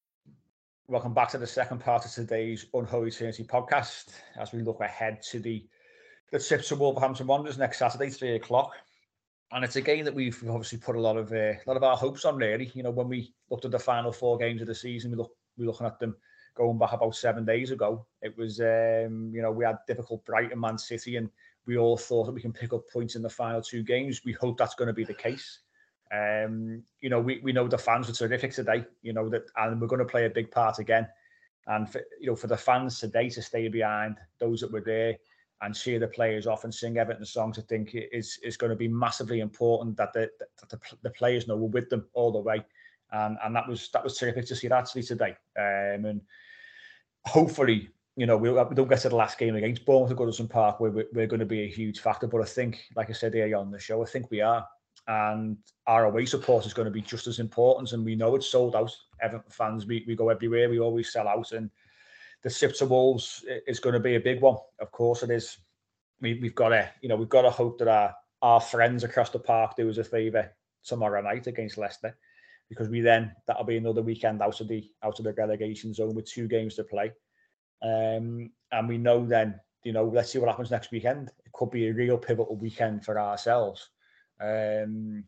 Welcome 0.87 1.13
back 1.13 1.29
to 1.29 1.37
the 1.37 1.47
second 1.47 1.79
part 1.79 2.05
of 2.05 2.11
today's 2.11 2.65
Unholy 2.73 3.11
Trinity 3.11 3.43
podcast 3.43 4.09
as 4.37 4.51
we 4.51 4.61
look 4.61 4.81
ahead 4.81 5.21
to 5.29 5.39
the 5.39 5.65
the 6.31 6.39
trip 6.39 6.63
to 6.63 6.75
Wolverhampton 6.75 7.27
Wanderers 7.27 7.57
next 7.57 7.79
Saturday, 7.79 8.09
three 8.09 8.35
o'clock. 8.35 8.73
and 9.51 9.63
it's 9.63 9.75
a 9.75 9.81
game 9.81 10.05
that 10.05 10.13
we've 10.13 10.41
obviously 10.49 10.77
put 10.77 10.95
a 10.95 10.99
lot 10.99 11.17
of 11.17 11.31
uh, 11.31 11.53
a 11.53 11.61
lot 11.65 11.77
of 11.77 11.83
our 11.83 11.95
hopes 11.95 12.25
on. 12.25 12.35
Really, 12.35 12.71
you 12.73 12.83
know, 12.83 12.91
when 12.91 13.07
we 13.07 13.33
looked 13.49 13.65
at 13.65 13.71
the 13.71 13.79
final 13.79 14.11
four 14.11 14.37
games 14.37 14.61
of 14.61 14.67
the 14.67 14.75
season, 14.75 15.11
we 15.11 15.17
look 15.17 15.31
we 15.57 15.65
were 15.65 15.71
looking 15.71 15.87
at 15.87 15.99
them 15.99 16.15
going 16.55 16.77
back 16.77 16.93
about 16.93 17.15
seven 17.15 17.45
days 17.45 17.71
ago. 17.71 18.05
It 18.21 18.37
was, 18.37 18.59
um, 18.59 19.31
you 19.33 19.41
know, 19.41 19.51
we 19.51 19.63
had 19.63 19.77
difficult 19.87 20.25
Brighton, 20.25 20.59
Man 20.59 20.77
City, 20.77 21.15
and 21.15 21.29
we 21.65 21.77
all 21.77 21.97
thought 21.97 22.25
that 22.25 22.33
we 22.33 22.41
can 22.41 22.51
pick 22.53 22.73
up 22.73 22.89
points 22.91 23.15
in 23.15 23.21
the 23.21 23.29
final 23.29 23.61
two 23.61 23.83
games. 23.83 24.21
We 24.25 24.33
hope 24.33 24.57
that's 24.57 24.75
going 24.75 24.87
to 24.87 24.93
be 24.93 25.05
the 25.05 25.13
case. 25.13 25.59
Um, 26.13 26.83
you 26.99 27.09
know, 27.09 27.21
we, 27.21 27.39
we 27.41 27.53
know 27.53 27.67
the 27.67 27.77
fans 27.77 28.07
were 28.07 28.13
terrific 28.13 28.53
today, 28.53 28.85
you 29.01 29.13
know, 29.13 29.29
that 29.29 29.43
and 29.55 29.79
we're 29.79 29.87
going 29.87 29.99
to 29.99 30.05
play 30.05 30.25
a 30.25 30.29
big 30.29 30.51
part 30.51 30.79
again. 30.79 31.07
And 31.67 31.89
for, 31.89 32.01
you 32.19 32.27
know, 32.27 32.35
for 32.35 32.47
the 32.47 32.57
fans 32.57 32.99
today 32.99 33.29
to 33.29 33.41
stay 33.41 33.67
behind 33.69 34.17
those 34.39 34.61
that 34.61 34.71
were 34.71 34.81
there 34.81 35.15
and 35.61 35.75
cheer 35.75 35.99
the 35.99 36.07
players 36.07 36.47
off 36.47 36.63
and 36.63 36.73
sing 36.73 36.97
Everton 36.97 37.25
songs, 37.25 37.59
I 37.59 37.61
think 37.61 37.91
is 37.93 38.39
is 38.43 38.57
going 38.57 38.71
to 38.71 38.75
be 38.75 38.87
massively 38.87 39.39
important 39.39 39.95
that 39.97 40.11
the 40.11 40.29
that 40.39 40.69
the, 40.69 40.79
the 41.03 41.11
players 41.11 41.47
know 41.47 41.55
we're 41.55 41.69
with 41.69 41.89
them 41.89 42.07
all 42.13 42.31
the 42.31 42.39
way. 42.39 42.65
And 43.11 43.37
and 43.43 43.55
that 43.55 43.67
was 43.67 43.89
that 43.91 44.03
was 44.03 44.17
terrific 44.17 44.47
to 44.47 44.55
see 44.55 44.67
that 44.67 44.79
actually 44.79 45.03
today. 45.03 45.35
Um, 45.57 46.05
and 46.05 46.21
hopefully, 47.25 47.89
you 48.17 48.25
know, 48.25 48.37
we'll, 48.37 48.63
we 48.65 48.75
don't 48.75 48.89
get 48.89 48.99
to 49.01 49.09
the 49.09 49.15
last 49.15 49.37
game 49.37 49.55
against 49.55 49.85
Bournemouth 49.85 50.11
at 50.11 50.17
Goodison 50.17 50.49
Park 50.49 50.79
where 50.79 50.91
we're, 50.91 51.07
we're 51.13 51.27
going 51.27 51.39
to 51.39 51.45
be 51.45 51.61
a 51.61 51.69
huge 51.69 51.99
factor. 51.99 52.27
But 52.27 52.41
I 52.41 52.45
think, 52.45 52.83
like 52.95 53.09
I 53.09 53.13
said 53.13 53.35
earlier 53.35 53.57
on 53.57 53.71
the 53.71 53.79
show, 53.79 54.01
I 54.01 54.07
think 54.07 54.31
we 54.31 54.41
are. 54.41 54.67
And 55.11 55.57
our 55.87 56.05
away 56.05 56.25
support 56.25 56.65
is 56.65 56.73
going 56.73 56.85
to 56.85 56.91
be 56.91 57.01
just 57.01 57.27
as 57.27 57.39
important. 57.39 57.91
And 57.91 58.05
we 58.05 58.15
know 58.15 58.35
it's 58.35 58.47
sold 58.47 58.77
out. 58.77 58.95
Everton 59.21 59.51
fans, 59.51 59.85
we, 59.85 60.05
we 60.07 60.15
go 60.15 60.29
everywhere. 60.29 60.69
We 60.69 60.79
always 60.79 61.11
sell 61.11 61.27
out. 61.27 61.51
And 61.51 61.69
the 62.43 62.49
Sip 62.49 62.73
to 62.75 62.85
Wolves 62.85 63.43
is 63.67 63.81
going 63.81 63.93
to 63.93 63.99
be 63.99 64.15
a 64.15 64.21
big 64.21 64.39
one. 64.39 64.55
Of 64.79 64.91
course 64.91 65.21
it 65.21 65.29
is. 65.29 65.57
We, 66.21 66.39
we've 66.39 66.55
got 66.55 66.69
to, 66.69 66.89
you 67.01 67.09
know, 67.09 67.17
we've 67.17 67.27
got 67.27 67.41
to 67.41 67.49
hope 67.49 67.77
that 67.79 67.89
our, 67.89 68.15
our 68.41 68.61
friends 68.61 69.03
across 69.03 69.31
the 69.31 69.39
park 69.39 69.75
do 69.75 69.89
us 69.89 69.97
a 69.97 70.03
favour 70.03 70.55
tomorrow 70.83 71.21
night 71.21 71.47
against 71.47 71.77
Leicester 71.77 72.15
because 72.69 72.87
we 72.87 73.01
then 73.01 73.35
that'll 73.47 73.65
be 73.65 73.77
another 73.77 74.01
weekend 74.01 74.41
out 74.41 74.61
of 74.61 74.67
the 74.69 74.89
out 75.03 75.19
of 75.19 75.25
the 75.25 75.33
relegation 75.33 75.93
zone 75.93 76.15
with 76.15 76.25
two 76.25 76.47
games 76.47 76.75
to 76.75 76.85
play. 76.85 77.11
Um, 77.83 78.49
and 78.71 78.87
we 78.87 78.97
know 78.97 79.25
then, 79.25 79.59
you 79.83 79.91
know, 79.91 80.05
let's 80.05 80.31
see 80.31 80.39
what 80.39 80.47
happens 80.47 80.71
next 80.71 80.89
weekend. 80.89 81.31
It 81.45 81.51
could 81.51 81.69
be 81.69 81.89
a 81.89 81.93
real 81.93 82.17
pivotal 82.17 82.55
weekend 82.55 83.03
for 83.03 83.19
ourselves. 83.19 83.89
Um, 84.41 85.23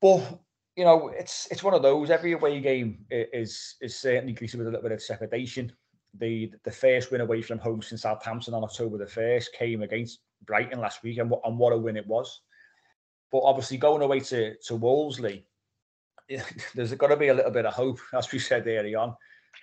but 0.00 0.40
you 0.76 0.84
know, 0.84 1.08
it's 1.08 1.48
it's 1.50 1.64
one 1.64 1.74
of 1.74 1.82
those. 1.82 2.10
Every 2.10 2.32
away 2.32 2.60
game 2.60 3.04
is 3.10 3.76
is 3.80 3.98
certainly 3.98 4.32
greeted 4.32 4.58
with 4.58 4.68
a 4.68 4.70
little 4.70 4.88
bit 4.88 4.92
of 4.92 5.04
trepidation. 5.04 5.72
The 6.14 6.52
the 6.64 6.70
first 6.70 7.10
win 7.10 7.20
away 7.20 7.42
from 7.42 7.58
home 7.58 7.82
since 7.82 8.02
Southampton 8.02 8.54
on 8.54 8.64
October 8.64 8.96
the 8.96 9.06
first 9.06 9.52
came 9.52 9.82
against 9.82 10.20
Brighton 10.46 10.80
last 10.80 11.02
week, 11.02 11.18
and 11.18 11.28
what 11.28 11.42
and 11.44 11.58
what 11.58 11.72
a 11.72 11.78
win 11.78 11.96
it 11.96 12.06
was. 12.06 12.42
But 13.30 13.40
obviously, 13.40 13.76
going 13.76 14.02
away 14.02 14.20
to 14.20 14.54
to 14.56 14.76
Wolseley, 14.76 15.46
there's 16.74 16.94
got 16.94 17.08
to 17.08 17.16
be 17.16 17.28
a 17.28 17.34
little 17.34 17.50
bit 17.50 17.66
of 17.66 17.74
hope, 17.74 17.98
as 18.14 18.30
we 18.30 18.38
said 18.38 18.66
earlier 18.66 18.98
on, 18.98 19.16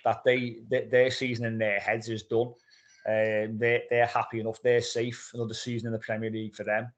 that 0.04 0.22
they, 0.24 0.58
they 0.70 0.86
their 0.86 1.10
season 1.10 1.46
in 1.46 1.58
their 1.58 1.80
heads 1.80 2.08
is 2.08 2.24
done. 2.24 2.52
Um, 3.08 3.58
they 3.58 3.84
they're 3.88 4.06
happy 4.06 4.40
enough. 4.40 4.60
They're 4.62 4.82
safe. 4.82 5.30
Another 5.32 5.54
season 5.54 5.86
in 5.86 5.92
the 5.92 5.98
Premier 5.98 6.30
League 6.30 6.54
for 6.54 6.64
them, 6.64 6.92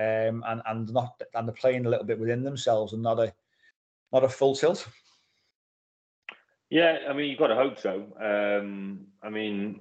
um, 0.00 0.42
and 0.46 0.62
and 0.66 0.92
not 0.92 1.20
and 1.34 1.46
they're 1.46 1.54
playing 1.54 1.84
a 1.84 1.88
little 1.88 2.06
bit 2.06 2.18
within 2.18 2.42
themselves 2.42 2.94
and 2.94 3.02
not 3.02 3.18
a 3.18 3.32
not 4.12 4.24
a 4.24 4.28
full 4.28 4.56
tilt. 4.56 4.88
Yeah, 6.70 6.98
I 7.08 7.12
mean 7.12 7.28
you've 7.28 7.38
got 7.38 7.48
to 7.48 7.54
hope 7.54 7.78
so. 7.78 8.06
Um, 8.18 9.06
I 9.22 9.28
mean, 9.28 9.80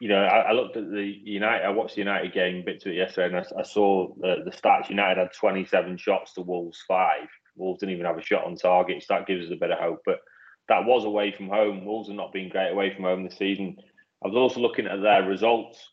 you 0.00 0.08
know, 0.08 0.22
I, 0.22 0.38
I, 0.38 0.52
looked 0.52 0.76
at 0.76 0.90
the 0.90 1.20
United. 1.24 1.66
I 1.66 1.70
watched 1.70 1.96
the 1.96 2.00
United 2.00 2.32
game 2.32 2.64
bit 2.64 2.80
to 2.82 2.90
it 2.90 2.96
yesterday, 2.96 3.36
and 3.36 3.46
I, 3.46 3.60
I 3.60 3.62
saw 3.62 4.14
the, 4.20 4.36
the 4.44 4.50
stats. 4.50 4.88
United 4.88 5.18
had 5.18 5.32
27 5.32 5.98
shots 5.98 6.32
to 6.34 6.40
Wolves 6.40 6.82
five. 6.88 7.28
Wolves 7.56 7.80
didn't 7.80 7.94
even 7.94 8.06
have 8.06 8.18
a 8.18 8.22
shot 8.22 8.44
on 8.44 8.56
target, 8.56 9.02
so 9.02 9.14
that 9.14 9.26
gives 9.26 9.46
us 9.46 9.52
a 9.52 9.60
bit 9.60 9.70
of 9.70 9.78
hope. 9.78 10.00
But 10.06 10.20
that 10.68 10.86
was 10.86 11.04
away 11.04 11.32
from 11.32 11.48
home. 11.48 11.84
Wolves 11.84 12.08
have 12.08 12.16
not 12.16 12.32
been 12.32 12.48
great 12.48 12.70
away 12.70 12.94
from 12.94 13.04
home 13.04 13.24
this 13.24 13.36
season. 13.36 13.76
I 14.24 14.28
was 14.28 14.36
also 14.36 14.60
looking 14.60 14.86
at 14.86 15.02
their 15.02 15.24
results. 15.24 15.90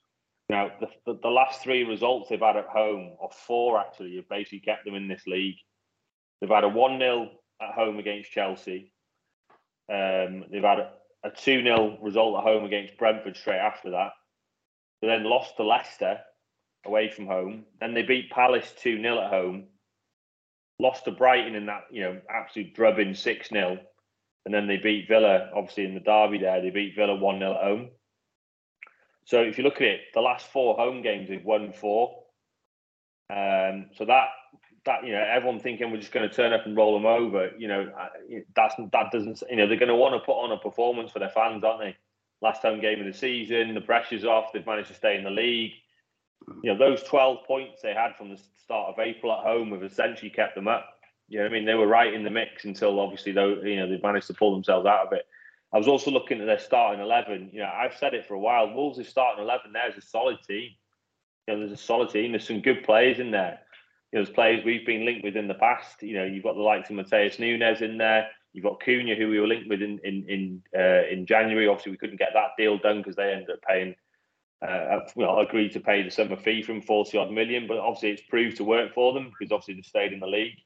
Now, 0.50 0.72
the, 0.80 0.88
the, 1.06 1.20
the 1.22 1.30
last 1.30 1.62
three 1.62 1.84
results 1.84 2.30
they've 2.30 2.40
had 2.40 2.58
at 2.58 2.66
home, 2.66 3.16
or 3.20 3.30
four 3.32 3.80
actually, 3.80 4.16
have 4.16 4.30
basically 4.30 4.62
kept 4.62 4.86
them 4.86 4.96
in 4.96 5.08
this 5.08 5.28
league. 5.28 5.58
They've 6.42 6.50
had 6.50 6.64
a 6.64 6.70
1 6.70 7.00
0 7.00 7.30
at 7.62 7.74
home 7.74 8.00
against 8.00 8.32
Chelsea. 8.32 8.92
Um, 9.92 10.46
they've 10.52 10.64
had 10.64 10.80
a 11.24 11.30
2 11.30 11.64
0 11.64 12.00
result 12.02 12.38
at 12.38 12.44
home 12.44 12.66
against 12.66 12.98
Brentford 12.98 13.38
straight 13.38 13.60
after 13.60 13.92
that. 13.92 14.12
They 15.02 15.08
then 15.08 15.24
lost 15.24 15.58
to 15.58 15.64
Leicester 15.64 16.20
away 16.86 17.10
from 17.10 17.28
home. 17.28 17.66
Then 17.80 17.94
they 17.94 18.04
beat 18.04 18.32
Palace 18.32 18.74
2 18.82 19.02
0 19.02 19.22
at 19.22 19.30
home 19.30 19.68
lost 20.80 21.06
to 21.06 21.12
Brighton 21.12 21.56
in 21.56 21.66
that, 21.68 21.84
you 21.92 22.02
know, 22.02 22.20
absolute 22.34 22.74
drubbing 22.74 23.14
6 23.14 23.50
0. 23.50 23.78
And 24.46 24.54
then 24.54 24.68
they 24.68 24.78
beat 24.78 25.08
Villa, 25.08 25.50
obviously, 25.54 25.86
in 25.86 25.94
the 25.94 26.00
derby 26.00 26.40
there. 26.40 26.62
They 26.62 26.70
beat 26.70 26.96
Villa 26.96 27.16
1 27.16 27.40
0 27.40 27.52
at 27.52 27.64
home. 27.64 27.90
So 29.30 29.42
if 29.42 29.58
you 29.58 29.64
look 29.64 29.76
at 29.76 29.84
it, 29.84 30.02
the 30.14 30.22
last 30.22 30.48
four 30.48 30.76
home 30.76 31.02
games, 31.02 31.30
they've 31.30 31.44
won 31.44 31.72
four. 31.72 32.24
Um, 33.30 33.92
so 33.96 34.06
that, 34.06 34.30
that 34.86 35.06
you 35.06 35.12
know, 35.12 35.24
everyone 35.24 35.60
thinking 35.60 35.92
we're 35.92 36.00
just 36.00 36.12
going 36.12 36.28
to 36.28 36.36
turn 36.36 36.52
up 36.52 36.66
and 36.66 36.76
roll 36.76 36.94
them 36.94 37.06
over, 37.06 37.52
you 37.58 37.68
know, 37.68 37.92
that's 38.56 38.74
that 38.92 39.12
doesn't, 39.12 39.44
you 39.50 39.58
know, 39.58 39.68
they're 39.68 39.78
going 39.78 39.90
to 39.90 39.96
want 39.96 40.16
to 40.16 40.26
put 40.26 40.34
on 40.34 40.52
a 40.52 40.58
performance 40.58 41.12
for 41.12 41.20
their 41.20 41.30
fans, 41.30 41.64
aren't 41.64 41.82
they? 41.82 41.96
Last 42.42 42.62
home 42.64 42.80
game 42.80 43.00
of 43.00 43.06
the 43.06 43.14
season, 43.14 43.76
the 43.76 43.82
pressure's 43.82 44.26
off. 44.26 44.52
They've 44.52 44.66
managed 44.66 44.88
to 44.88 44.96
stay 44.96 45.18
in 45.18 45.24
the 45.24 45.30
league 45.30 45.74
you 46.64 46.74
know, 46.74 46.78
those 46.78 47.04
12 47.04 47.46
points 47.46 47.82
they 47.82 47.94
had 47.94 48.16
from 48.16 48.30
the 48.30 48.40
start 48.58 48.94
of 48.94 49.00
April 49.00 49.32
at 49.32 49.46
home 49.46 49.72
have 49.72 49.84
essentially 49.84 50.30
kept 50.30 50.56
them 50.56 50.68
up. 50.68 50.88
You 51.28 51.40
know 51.40 51.46
I 51.46 51.50
mean? 51.50 51.66
They 51.66 51.76
were 51.76 51.88
right 51.88 52.14
in 52.14 52.24
the 52.24 52.30
mix 52.30 52.66
until 52.66 53.00
obviously, 53.00 53.32
though, 53.32 53.62
you 53.62 53.76
know, 53.76 53.90
they've 53.90 54.02
managed 54.02 54.28
to 54.28 54.34
pull 54.34 54.54
themselves 54.54 54.88
out 54.88 55.08
of 55.08 55.14
it. 55.14 55.28
I 55.72 55.78
was 55.78 55.88
also 55.88 56.12
looking 56.12 56.40
at 56.42 56.46
their 56.46 56.60
starting 56.60 57.02
11. 57.02 57.52
You 57.54 57.60
know, 57.60 57.72
I've 57.72 57.96
said 57.98 58.14
it 58.14 58.28
for 58.28 58.34
a 58.34 58.40
while. 58.40 58.74
Wolves' 58.74 59.08
starting 59.08 59.44
11 59.44 59.72
there 59.74 59.90
is 59.90 59.98
a 59.98 60.02
solid 60.02 60.38
team. 60.48 60.72
You 61.48 61.54
know, 61.54 61.60
there's 61.60 61.80
a 61.80 61.84
solid 61.84 62.10
team. 62.10 62.32
There's 62.32 62.48
some 62.48 62.62
good 62.62 62.84
players 62.84 63.20
in 63.20 63.32
there. 63.32 63.60
You 64.12 64.20
know, 64.20 64.26
there's 64.26 64.34
players 64.34 64.66
we've 64.66 64.86
been 64.86 65.06
linked 65.06 65.24
with 65.24 65.36
in 65.36 65.48
the 65.48 65.54
past. 65.54 66.02
You 66.02 66.16
know, 66.16 66.26
you've 66.26 66.44
got 66.44 66.56
the 66.56 66.62
likes 66.62 66.90
of 66.90 66.96
Matheus 66.96 67.40
Nunes 67.40 67.82
in 67.82 67.98
there. 67.98 68.28
You've 68.54 68.66
got 68.66 68.82
Cunha, 68.82 69.16
who 69.16 69.30
we 69.30 69.40
were 69.40 69.48
linked 69.48 69.70
with 69.70 69.84
in 69.84 70.00
in 70.04 70.26
in, 70.28 70.64
uh, 70.76 71.08
in 71.08 71.28
January. 71.28 71.68
Obviously, 71.68 71.92
we 71.92 71.98
couldn't 71.98 72.18
get 72.18 72.34
that 72.34 72.58
deal 72.58 72.80
done 72.80 72.98
because 72.98 73.16
they 73.16 73.32
ended 73.32 73.52
up 73.52 73.62
paying 73.68 73.96
uh, 74.62 75.00
well, 75.16 75.40
agreed 75.40 75.72
to 75.74 75.80
pay 75.80 76.04
the 76.04 76.12
summer 76.12 76.36
fee 76.36 76.62
from 76.62 76.82
40 76.82 77.18
odd 77.18 77.32
million, 77.32 77.68
but 77.68 77.78
obviously 77.78 78.12
it's 78.12 78.22
proved 78.24 78.58
to 78.58 78.64
work 78.64 78.94
for 78.94 79.14
them 79.14 79.32
because 79.32 79.52
obviously 79.52 79.76
they've 79.76 79.86
stayed 79.86 80.14
in 80.14 80.20
the 80.20 80.28
league. 80.28 80.58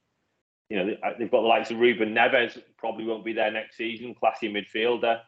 You 0.73 0.83
know, 0.83 0.95
they've 1.19 1.29
got 1.29 1.41
the 1.41 1.47
likes 1.47 1.69
of 1.69 1.77
Ruben 1.77 2.15
Neves, 2.15 2.59
probably 2.79 3.05
won't 3.05 3.23
be 3.23 3.31
there 3.31 3.51
next 3.51 3.77
season, 3.77 4.15
classy 4.15 4.51
midfielder. 4.51 5.19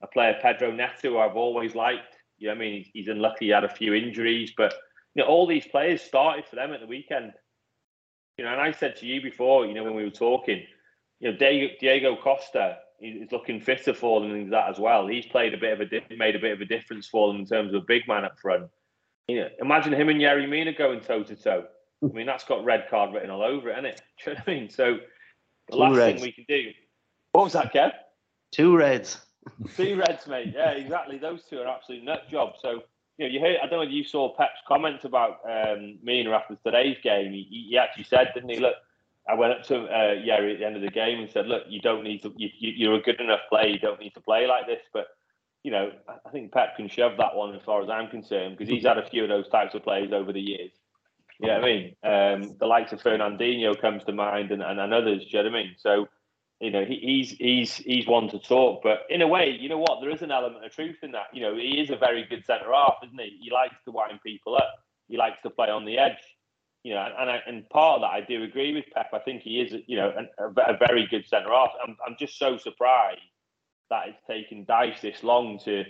A 0.00 0.06
player, 0.06 0.38
Pedro 0.40 0.70
Neto, 0.70 1.10
who 1.10 1.18
I've 1.18 1.34
always 1.34 1.74
liked. 1.74 2.14
You 2.38 2.46
know, 2.46 2.54
I 2.54 2.56
mean, 2.56 2.86
he's 2.94 3.08
unlucky 3.08 3.46
he 3.46 3.50
had 3.50 3.64
a 3.64 3.68
few 3.68 3.94
injuries, 3.94 4.52
but, 4.56 4.72
you 5.16 5.24
know, 5.24 5.28
all 5.28 5.48
these 5.48 5.66
players 5.66 6.02
started 6.02 6.46
for 6.46 6.54
them 6.54 6.72
at 6.72 6.78
the 6.78 6.86
weekend. 6.86 7.32
You 8.38 8.44
know, 8.44 8.52
and 8.52 8.60
I 8.60 8.70
said 8.70 8.94
to 8.98 9.06
you 9.06 9.20
before, 9.20 9.66
you 9.66 9.74
know, 9.74 9.82
when 9.82 9.96
we 9.96 10.04
were 10.04 10.10
talking, 10.10 10.62
you 11.18 11.32
know, 11.32 11.36
Diego, 11.36 12.14
Costa, 12.14 12.78
he's 13.00 13.32
looking 13.32 13.60
fitter 13.60 13.94
for 13.94 14.20
them 14.20 14.30
and 14.30 14.52
that 14.52 14.70
as 14.70 14.78
well. 14.78 15.08
He's 15.08 15.26
played 15.26 15.52
a 15.52 15.58
bit 15.58 15.80
of 15.80 15.80
a 15.80 16.16
made 16.16 16.36
a 16.36 16.38
bit 16.38 16.52
of 16.52 16.60
a 16.60 16.64
difference 16.64 17.08
for 17.08 17.26
them 17.26 17.40
in 17.40 17.46
terms 17.46 17.74
of 17.74 17.82
a 17.82 17.86
big 17.86 18.06
man 18.06 18.24
up 18.24 18.38
front. 18.38 18.70
You 19.26 19.40
know, 19.40 19.48
imagine 19.60 19.94
him 19.94 20.10
and 20.10 20.20
Yerry 20.20 20.48
Mina 20.48 20.72
going 20.72 21.00
toe 21.00 21.24
to 21.24 21.34
toe. 21.34 21.64
I 22.02 22.06
mean, 22.12 22.26
that's 22.26 22.44
got 22.44 22.64
red 22.64 22.86
card 22.90 23.14
written 23.14 23.30
all 23.30 23.42
over 23.42 23.68
it, 23.70 23.72
isn't 23.74 23.84
it? 23.86 24.02
Do 24.24 24.30
you 24.30 24.34
know 24.34 24.40
what 24.44 24.52
I 24.52 24.54
mean? 24.54 24.70
So 24.70 24.98
the 25.68 25.72
Two 25.72 25.78
last 25.78 25.96
reds. 25.96 26.20
thing 26.20 26.22
we 26.22 26.32
can 26.32 26.44
do. 26.48 26.70
What 27.32 27.44
was 27.44 27.52
that, 27.54 27.72
Kev? 27.72 27.92
Two 28.50 28.76
reds. 28.76 29.20
Two 29.76 29.96
reds, 29.96 30.26
mate. 30.26 30.52
Yeah, 30.54 30.70
exactly. 30.70 31.18
Those 31.18 31.44
two 31.44 31.58
are 31.60 31.66
absolute 31.66 32.04
nut 32.04 32.28
jobs. 32.30 32.58
So 32.62 32.82
you 33.18 33.26
know, 33.26 33.32
you 33.32 33.40
heard. 33.40 33.56
I 33.62 33.66
don't 33.66 33.78
know 33.78 33.86
if 33.86 33.90
you 33.90 34.04
saw 34.04 34.34
Pep's 34.36 34.60
comments 34.66 35.04
about 35.04 35.38
um, 35.48 35.98
Mina 36.02 36.30
after 36.30 36.56
today's 36.64 36.96
game. 37.02 37.32
He, 37.32 37.66
he 37.70 37.78
actually 37.78 38.04
said, 38.04 38.30
didn't 38.34 38.50
he? 38.50 38.58
Look, 38.58 38.74
I 39.28 39.34
went 39.34 39.52
up 39.52 39.62
to 39.64 39.84
uh, 39.84 40.14
Yerry 40.16 40.52
at 40.54 40.58
the 40.58 40.66
end 40.66 40.76
of 40.76 40.82
the 40.82 40.90
game 40.90 41.20
and 41.20 41.30
said, 41.30 41.46
"Look, 41.46 41.64
you 41.68 41.80
don't 41.80 42.04
need 42.04 42.22
to. 42.22 42.32
You, 42.36 42.48
you're 42.58 42.94
a 42.94 43.00
good 43.00 43.20
enough 43.20 43.40
player. 43.48 43.66
You 43.68 43.78
don't 43.78 44.00
need 44.00 44.14
to 44.14 44.20
play 44.20 44.46
like 44.46 44.66
this." 44.66 44.82
But 44.92 45.08
you 45.62 45.70
know, 45.70 45.92
I 46.26 46.30
think 46.30 46.52
Pep 46.52 46.76
can 46.76 46.88
shove 46.88 47.16
that 47.18 47.34
one 47.34 47.54
as 47.54 47.62
far 47.62 47.82
as 47.82 47.88
I'm 47.88 48.08
concerned 48.08 48.56
because 48.56 48.72
he's 48.72 48.84
had 48.84 48.98
a 48.98 49.08
few 49.08 49.22
of 49.22 49.28
those 49.28 49.48
types 49.48 49.74
of 49.74 49.82
players 49.84 50.12
over 50.12 50.32
the 50.32 50.40
years. 50.40 50.72
You 51.40 51.48
know 51.48 51.54
I 51.54 51.64
mean? 51.64 51.96
Um, 52.04 52.56
the 52.58 52.66
likes 52.66 52.92
of 52.92 53.02
Fernandinho 53.02 53.80
comes 53.80 54.04
to 54.04 54.12
mind, 54.12 54.50
and, 54.50 54.62
and, 54.62 54.78
and 54.78 54.94
others. 54.94 55.24
Do 55.24 55.36
you 55.36 55.42
know 55.42 55.50
what 55.50 55.58
I 55.58 55.62
mean? 55.62 55.74
So, 55.78 56.08
you 56.60 56.70
know, 56.70 56.84
he, 56.84 56.96
he's 56.96 57.30
he's 57.32 57.76
he's 57.76 58.06
one 58.06 58.28
to 58.28 58.38
talk. 58.38 58.82
But 58.82 59.00
in 59.10 59.22
a 59.22 59.26
way, 59.26 59.50
you 59.50 59.68
know 59.68 59.78
what? 59.78 60.00
There 60.00 60.10
is 60.10 60.22
an 60.22 60.30
element 60.30 60.64
of 60.64 60.72
truth 60.72 60.96
in 61.02 61.12
that. 61.12 61.26
You 61.32 61.42
know, 61.42 61.56
he 61.56 61.80
is 61.80 61.90
a 61.90 61.96
very 61.96 62.24
good 62.24 62.44
centre 62.44 62.72
half, 62.72 62.96
isn't 63.04 63.20
he? 63.20 63.38
He 63.42 63.50
likes 63.50 63.76
to 63.84 63.92
wind 63.92 64.20
people 64.24 64.56
up. 64.56 64.72
He 65.08 65.16
likes 65.16 65.38
to 65.42 65.50
play 65.50 65.68
on 65.68 65.84
the 65.84 65.98
edge 65.98 66.22
you 66.84 66.94
know, 66.94 67.08
and 67.18 67.30
I, 67.30 67.40
and 67.46 67.68
part 67.70 67.96
of 67.96 68.00
that 68.02 68.10
I 68.10 68.20
do 68.20 68.42
agree 68.42 68.74
with 68.74 68.84
Pep. 68.92 69.10
I 69.12 69.20
think 69.20 69.42
he 69.42 69.60
is, 69.60 69.72
you 69.86 69.96
know, 69.96 70.12
a, 70.38 70.44
a 70.44 70.76
very 70.76 71.06
good 71.06 71.26
centre 71.28 71.50
half. 71.50 71.70
I'm 71.82 71.96
I'm 72.06 72.16
just 72.18 72.38
so 72.38 72.56
surprised 72.56 73.20
that 73.90 74.08
it's 74.08 74.26
taken 74.26 74.66
Dyche 74.66 75.00
this 75.00 75.22
long 75.22 75.60
to, 75.64 75.84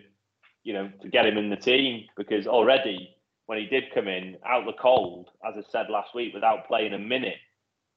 you 0.65 0.73
know, 0.75 0.91
to 1.01 1.09
get 1.09 1.25
him 1.25 1.39
in 1.39 1.49
the 1.49 1.57
team 1.57 2.05
because 2.17 2.47
already 2.47 3.15
when 3.47 3.59
he 3.59 3.67
did 3.67 3.93
come 3.95 4.09
in 4.09 4.37
out 4.47 4.67
the 4.67 4.73
cold, 4.73 5.29
as 5.47 5.55
I 5.57 5.63
said 5.71 5.91
last 5.91 6.15
week, 6.15 6.35
without 6.35 6.67
playing 6.67 6.95
a 6.95 6.99
minute, 6.99 7.39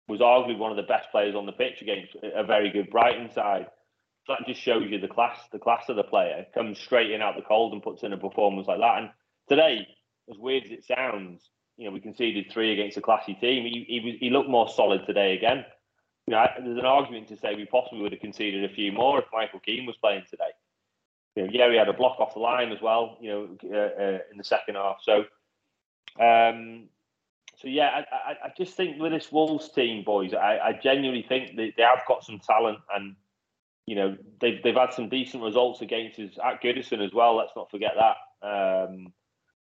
was 0.07 0.19
arguably 0.19 0.57
one 0.57 0.71
of 0.71 0.77
the 0.77 0.83
best 0.83 1.09
players 1.11 1.35
on 1.35 1.45
the 1.45 1.51
pitch 1.51 1.81
against 1.81 2.15
a 2.23 2.43
very 2.43 2.69
good 2.69 2.89
Brighton 2.89 3.31
side. 3.31 3.67
So 4.25 4.33
that 4.33 4.47
just 4.47 4.61
shows 4.61 4.89
you 4.89 4.99
the 4.99 5.07
class, 5.07 5.39
the 5.51 5.59
class 5.59 5.83
of 5.87 5.95
the 5.95 6.03
player 6.03 6.45
comes 6.53 6.79
straight 6.79 7.11
in 7.11 7.21
out 7.21 7.35
the 7.35 7.43
cold 7.43 7.73
and 7.73 7.81
puts 7.81 8.03
in 8.03 8.13
a 8.13 8.17
performance 8.17 8.67
like 8.67 8.79
that. 8.79 8.97
And 8.97 9.09
today, 9.47 9.87
as 10.29 10.37
weird 10.37 10.65
as 10.65 10.71
it 10.71 10.85
sounds, 10.85 11.49
you 11.77 11.85
know, 11.85 11.91
we 11.91 11.99
conceded 11.99 12.51
three 12.51 12.73
against 12.73 12.97
a 12.97 13.01
classy 13.01 13.35
team. 13.35 13.63
He, 13.63 13.85
he 13.87 13.99
was 13.99 14.15
he 14.19 14.29
looked 14.29 14.49
more 14.49 14.69
solid 14.69 15.05
today 15.05 15.35
again. 15.35 15.65
You 16.25 16.31
know, 16.31 16.45
there's 16.57 16.79
an 16.79 16.85
argument 16.85 17.27
to 17.27 17.37
say 17.37 17.55
we 17.55 17.65
possibly 17.65 18.01
would 18.01 18.13
have 18.13 18.21
conceded 18.21 18.63
a 18.63 18.73
few 18.73 18.91
more 18.91 19.19
if 19.19 19.25
Michael 19.31 19.59
Keane 19.59 19.85
was 19.85 19.97
playing 19.97 20.23
today. 20.29 20.49
You 21.35 21.57
know, 21.57 21.71
had 21.77 21.89
a 21.89 21.93
block 21.93 22.19
off 22.19 22.33
the 22.33 22.39
line 22.39 22.71
as 22.71 22.81
well. 22.81 23.17
You 23.19 23.29
know, 23.29 23.57
uh, 23.73 24.01
uh, 24.01 24.19
in 24.31 24.37
the 24.37 24.43
second 24.43 24.75
half. 24.75 24.97
So, 25.01 25.25
um, 26.19 26.87
so 27.57 27.67
yeah, 27.67 28.03
I, 28.11 28.15
I, 28.15 28.31
I, 28.45 28.53
just 28.57 28.75
think 28.75 28.99
with 28.99 29.11
this 29.11 29.31
Wolves 29.31 29.69
team, 29.69 30.03
boys, 30.03 30.33
I, 30.33 30.59
I 30.59 30.79
genuinely 30.81 31.25
think 31.27 31.55
that 31.55 31.73
they 31.75 31.83
have 31.83 32.01
got 32.07 32.23
some 32.23 32.39
talent, 32.39 32.79
and 32.93 33.15
you 33.85 33.95
know 33.95 34.17
they've 34.39 34.61
they've 34.63 34.75
had 34.75 34.93
some 34.93 35.09
decent 35.09 35.43
results 35.43 35.81
against 35.81 36.19
us 36.19 36.37
at 36.43 36.61
Goodison 36.61 37.05
as 37.05 37.13
well. 37.13 37.35
Let's 37.35 37.55
not 37.55 37.69
forget 37.69 37.93
that. 37.97 38.47
Um, 38.47 39.13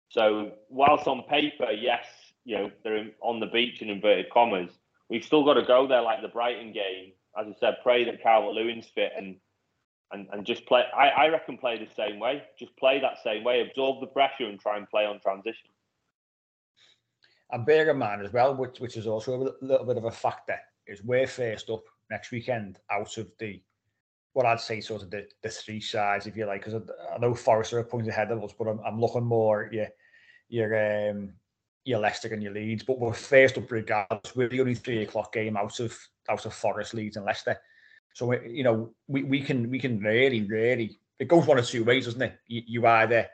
so 0.09 0.53
whilst 0.69 1.07
on 1.07 1.23
paper, 1.23 1.71
yes, 1.71 2.05
you 2.45 2.57
know 2.57 2.71
they're 2.83 3.11
on 3.23 3.39
the 3.39 3.47
beach 3.47 3.81
in 3.81 3.91
inverted 3.91 4.31
commas, 4.31 4.71
we've 5.09 5.25
still 5.25 5.45
got 5.45 5.55
to 5.55 5.63
go 5.63 5.87
there 5.87 6.03
like 6.03 6.21
the 6.21 6.29
Brighton 6.29 6.73
game. 6.73 7.13
As 7.39 7.47
I 7.47 7.55
said, 7.61 7.77
pray 7.83 8.05
that 8.05 8.23
Calvert 8.23 8.55
Lewin's 8.55 8.89
fit 8.89 9.13
and 9.17 9.37
and 10.13 10.27
and 10.33 10.45
just 10.45 10.67
play. 10.67 10.85
I, 10.97 11.09
I 11.09 11.29
reckon 11.29 11.59
play 11.59 11.79
the 11.79 11.93
same 11.95 12.19
way. 12.19 12.43
Just 12.59 12.77
play 12.77 13.01
that 13.01 13.19
same 13.23 13.45
way. 13.45 13.61
Absorb 13.61 14.01
the 14.01 14.07
pressure 14.07 14.47
and 14.47 14.59
try 14.59 14.77
and 14.77 14.89
play 14.89 15.05
on 15.05 15.21
transition. 15.21 15.71
And 17.53 17.67
bear 17.67 17.91
in 17.91 17.99
mind 17.99 18.25
as 18.25 18.33
well, 18.33 18.55
which 18.55 18.79
which 18.81 18.97
is 18.97 19.07
also 19.07 19.35
a 19.35 19.65
little 19.65 19.87
bit 19.87 19.97
of 19.97 20.05
a 20.05 20.11
factor, 20.11 20.59
is 20.87 21.03
we're 21.03 21.27
first 21.27 21.71
up 21.71 21.85
next 22.11 22.31
weekend 22.31 22.79
out 22.91 23.17
of 23.19 23.31
the 23.39 23.61
what 24.33 24.47
I'd 24.47 24.61
say 24.61 24.81
sort 24.81 25.03
of 25.03 25.11
the, 25.11 25.27
the 25.43 25.49
three 25.49 25.81
sides, 25.81 26.27
if 26.27 26.37
you 26.37 26.47
like, 26.47 26.65
because 26.65 26.75
I, 26.75 27.15
I, 27.15 27.19
know 27.19 27.35
Forest 27.35 27.73
are 27.73 27.81
a 27.81 27.85
point 27.85 28.07
ahead 28.09 28.31
of 28.31 28.45
us, 28.45 28.53
but 28.57 28.69
I'm, 28.69 28.81
I'm 28.87 29.01
looking 29.01 29.25
more 29.25 29.69
your 29.73 29.89
your 30.49 31.11
um 31.11 31.33
your 31.85 31.99
Leicester 31.99 32.33
and 32.33 32.43
your 32.43 32.53
Leeds, 32.53 32.85
but 32.85 33.01
we're 33.01 33.13
first 33.13 33.59
up 33.59 33.71
regardless. 33.71 34.37
We're 34.37 34.49
the 34.49 34.61
only 34.61 34.75
three 34.75 35.03
o'clock 35.03 35.33
game 35.33 35.57
out 35.57 35.81
of 35.81 35.99
out 36.29 36.47
of 36.47 36.55
Forest, 36.55 36.95
Leeds, 36.95 37.17
and 37.17 37.27
Leicester. 37.27 37.61
So 38.15 38.33
you 38.33 38.65
know 38.65 38.91
we, 39.09 39.23
we 39.23 39.41
can 39.41 39.71
we 39.71 39.79
can 39.79 40.01
really 40.01 40.43
really 40.43 40.99
it 41.19 41.29
goes 41.29 41.47
one 41.47 41.59
of 41.59 41.67
two 41.67 41.85
ways, 41.85 42.07
doesn't 42.07 42.23
it? 42.23 42.39
You, 42.49 42.63
you 42.67 42.87
either 42.87 43.29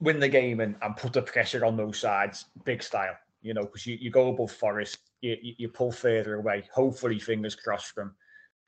win 0.00 0.18
the 0.18 0.28
game 0.28 0.60
and, 0.60 0.76
and 0.80 0.96
put 0.96 1.12
the 1.12 1.22
pressure 1.22 1.64
on 1.64 1.76
those 1.76 1.98
sides, 1.98 2.46
big 2.64 2.82
style, 2.82 3.16
you 3.42 3.52
know, 3.52 3.62
because 3.62 3.86
you, 3.86 3.96
you 4.00 4.10
go 4.10 4.28
above 4.28 4.52
Forest, 4.52 4.98
you, 5.20 5.36
you 5.40 5.68
pull 5.68 5.92
further 5.92 6.36
away. 6.36 6.64
Hopefully, 6.72 7.18
fingers 7.18 7.54
crossed 7.54 7.94
from 7.94 8.14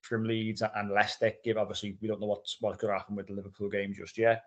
from 0.02 0.24
Leeds 0.24 0.62
and 0.62 0.90
Leicester. 0.90 1.32
Give 1.44 1.58
obviously 1.58 1.96
we 2.00 2.08
don't 2.08 2.20
know 2.20 2.26
what's 2.26 2.56
what 2.60 2.78
could 2.78 2.90
happen 2.90 3.16
with 3.16 3.26
the 3.26 3.34
Liverpool 3.34 3.68
game 3.68 3.94
just 3.94 4.18
yet. 4.18 4.44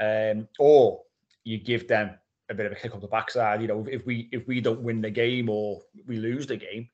Um, 0.00 0.48
or 0.58 1.02
you 1.44 1.58
give 1.58 1.86
them 1.88 2.12
a 2.48 2.54
bit 2.54 2.66
of 2.66 2.72
a 2.72 2.74
kick 2.76 2.94
up 2.94 3.00
the 3.00 3.08
backside. 3.08 3.62
You 3.62 3.68
know, 3.68 3.86
if 3.90 4.06
we 4.06 4.28
if 4.32 4.46
we 4.46 4.60
don't 4.60 4.82
win 4.82 5.00
the 5.00 5.10
game 5.10 5.48
or 5.48 5.80
we 6.06 6.16
lose 6.16 6.46
the 6.46 6.56
game, 6.56 6.88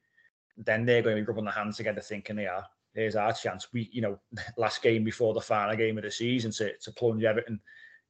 then 0.56 0.84
they're 0.84 1.02
going 1.02 1.16
to 1.16 1.22
be 1.22 1.26
rubbing 1.26 1.44
their 1.44 1.52
hands 1.52 1.76
together, 1.76 2.00
thinking 2.00 2.36
they 2.36 2.46
are. 2.46 2.64
Here's 2.94 3.16
our 3.16 3.32
chance. 3.32 3.68
We, 3.72 3.88
you 3.92 4.02
know, 4.02 4.18
last 4.56 4.82
game 4.82 5.04
before 5.04 5.34
the 5.34 5.40
final 5.40 5.76
game 5.76 5.98
of 5.98 6.04
the 6.04 6.10
season 6.10 6.50
to 6.52 6.76
to 6.76 6.92
plunge 6.92 7.24
Everton 7.24 7.60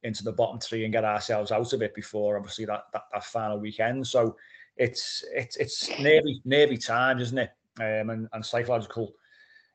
into 0.05 0.23
the 0.23 0.33
bottom 0.33 0.61
three 0.61 0.85
and 0.85 0.93
get 0.93 1.05
ourselves 1.05 1.51
out 1.51 1.73
of 1.73 1.83
it 1.83 1.93
before 1.95 2.37
obviously 2.37 2.65
that 2.65 2.85
that, 2.93 3.03
that 3.13 3.25
final 3.25 3.59
weekend. 3.59 4.07
So 4.07 4.37
it's 4.77 5.25
it's 5.35 5.57
it's 5.57 5.89
nearly 6.01 6.41
nearly 6.45 6.77
time, 6.77 7.19
isn't 7.19 7.39
it? 7.39 7.51
Um, 7.81 8.11
and, 8.11 8.29
and 8.33 8.45
psychological 8.45 9.13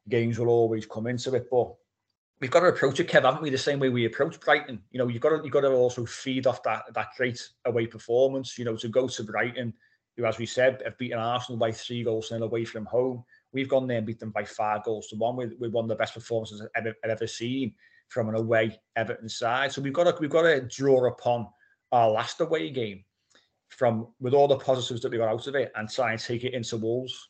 games 0.09 0.37
will 0.37 0.49
always 0.49 0.85
come 0.85 1.07
into 1.07 1.33
it, 1.35 1.47
but 1.49 1.73
we've 2.39 2.51
got 2.51 2.59
to 2.59 2.67
approach 2.67 2.99
it, 2.99 3.07
Kev, 3.07 3.23
haven't 3.23 3.41
we? 3.41 3.49
The 3.49 3.57
same 3.57 3.79
way 3.79 3.87
we 3.87 4.05
approach 4.05 4.39
Brighton. 4.39 4.81
You 4.91 4.99
know, 4.99 5.07
you've 5.07 5.21
got 5.21 5.29
to 5.29 5.41
you've 5.43 5.53
got 5.53 5.61
to 5.61 5.71
also 5.71 6.05
feed 6.05 6.47
off 6.47 6.61
that 6.63 6.83
that 6.93 7.09
great 7.15 7.41
away 7.65 7.87
performance. 7.87 8.57
You 8.57 8.65
know, 8.65 8.75
to 8.77 8.89
go 8.89 9.07
to 9.07 9.23
Brighton, 9.23 9.73
who, 10.17 10.25
as 10.25 10.37
we 10.37 10.45
said, 10.45 10.81
have 10.83 10.97
beaten 10.97 11.19
Arsenal 11.19 11.57
by 11.57 11.71
three 11.71 12.03
goals 12.03 12.31
and 12.31 12.43
away 12.43 12.65
from 12.65 12.85
home. 12.85 13.23
We've 13.53 13.69
gone 13.69 13.87
there 13.87 13.97
and 13.97 14.07
beat 14.07 14.19
them 14.19 14.31
by 14.31 14.43
five 14.43 14.83
goals 14.83 15.07
to 15.07 15.15
one. 15.15 15.35
With, 15.35 15.53
with 15.59 15.71
one 15.71 15.85
of 15.85 15.89
the 15.89 15.95
best 15.95 16.13
performances 16.13 16.61
I've 16.61 16.69
ever, 16.75 16.95
I've 17.03 17.11
ever 17.11 17.27
seen 17.27 17.73
from 18.09 18.29
an 18.29 18.35
away 18.35 18.79
Everton 18.95 19.29
side. 19.29 19.71
So 19.71 19.81
we've 19.81 19.93
got 19.93 20.05
to 20.05 20.15
we've 20.19 20.29
got 20.29 20.43
to 20.43 20.61
draw 20.61 21.07
upon 21.07 21.47
our 21.91 22.09
last 22.09 22.41
away 22.41 22.69
game 22.69 23.03
from 23.69 24.07
with 24.19 24.33
all 24.33 24.47
the 24.47 24.57
positives 24.57 25.01
that 25.01 25.11
we 25.11 25.17
got 25.17 25.29
out 25.29 25.47
of 25.47 25.55
it 25.55 25.71
and 25.75 25.89
try 25.89 26.11
and 26.11 26.19
take 26.19 26.43
it 26.43 26.53
into 26.53 26.77
Wolves. 26.77 27.29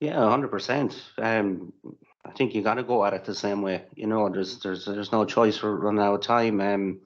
Yeah, 0.00 0.28
hundred 0.28 0.46
um, 0.46 0.50
percent. 0.50 1.02
I 1.18 2.30
think 2.32 2.54
you 2.54 2.62
got 2.62 2.74
to 2.74 2.82
go 2.82 3.04
at 3.04 3.14
it 3.14 3.24
the 3.24 3.34
same 3.34 3.62
way. 3.62 3.84
You 3.94 4.06
know, 4.06 4.28
there's 4.28 4.60
there's 4.60 4.84
there's 4.84 5.12
no 5.12 5.24
choice 5.24 5.56
for 5.56 5.76
running 5.76 6.02
out 6.02 6.14
of 6.14 6.20
time. 6.20 6.60
Um, 6.60 7.00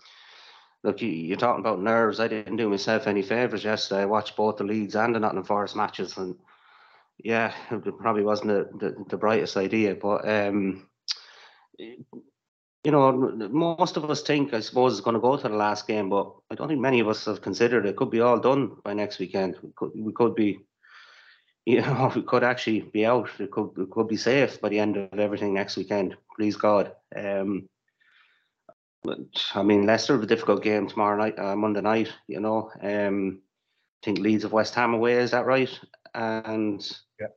look, 0.82 1.00
you, 1.00 1.09
you're 1.09 1.36
talking 1.36 1.61
about 1.61 1.80
nerves. 1.80 2.20
I 2.20 2.28
didn't 2.28 2.57
do 2.57 2.68
myself 2.68 3.07
any 3.07 3.22
favors 3.22 3.64
yesterday. 3.64 4.03
I 4.03 4.07
watched 4.07 4.36
both 4.36 4.57
the 4.57 4.64
Leeds 4.64 4.96
and 4.96 5.14
the 5.14 5.20
Nottingham 5.20 5.44
Forest 5.44 5.76
matches, 5.76 6.16
and 6.16 6.36
yeah, 7.22 7.54
it 7.70 7.98
probably 7.98 8.22
wasn't 8.22 8.78
the, 8.78 9.04
the, 9.08 9.16
brightest 9.16 9.56
idea. 9.56 9.94
But 9.94 10.28
um, 10.28 10.88
you 11.78 12.90
know, 12.90 13.12
most 13.12 13.96
of 13.96 14.10
us 14.10 14.22
think, 14.22 14.54
I 14.54 14.60
suppose, 14.60 14.92
it's 14.92 15.00
going 15.00 15.14
to 15.14 15.20
go 15.20 15.36
to 15.36 15.48
the 15.48 15.54
last 15.54 15.86
game, 15.86 16.08
but 16.08 16.32
I 16.50 16.54
don't 16.54 16.68
think 16.68 16.80
many 16.80 17.00
of 17.00 17.08
us 17.08 17.24
have 17.26 17.40
considered 17.40 17.86
it 17.86 17.96
could 17.96 18.10
be 18.10 18.20
all 18.20 18.38
done 18.38 18.76
by 18.84 18.92
next 18.92 19.18
weekend. 19.18 19.56
We 19.62 19.70
could, 19.76 19.90
we 19.94 20.12
could 20.12 20.34
be 20.34 20.58
you 21.66 21.80
know, 21.80 22.10
we 22.14 22.22
could 22.22 22.42
actually 22.42 22.80
be 22.80 23.06
out. 23.06 23.30
It 23.38 23.52
could, 23.52 23.70
it 23.76 23.90
could 23.90 24.08
be 24.08 24.16
safe 24.16 24.60
by 24.60 24.68
the 24.68 24.80
end 24.80 24.96
of 24.96 25.18
everything 25.18 25.54
next 25.54 25.76
weekend. 25.76 26.16
Please 26.36 26.56
God. 26.56 26.92
Um, 27.14 27.68
but, 29.04 29.18
I 29.54 29.62
mean, 29.62 29.86
Leicester 29.86 30.14
have 30.14 30.24
a 30.24 30.26
difficult 30.26 30.64
game 30.64 30.88
tomorrow 30.88 31.16
night, 31.16 31.38
uh, 31.38 31.54
Monday 31.54 31.80
night. 31.80 32.12
You 32.26 32.40
know, 32.40 32.70
um, 32.82 33.42
I 34.02 34.04
think 34.04 34.18
Leeds 34.18 34.42
of 34.42 34.52
West 34.52 34.74
Ham 34.74 34.92
away. 34.92 35.14
Is 35.14 35.30
that 35.30 35.46
right? 35.46 35.70
And 36.14 36.86
yeah. 37.20 37.28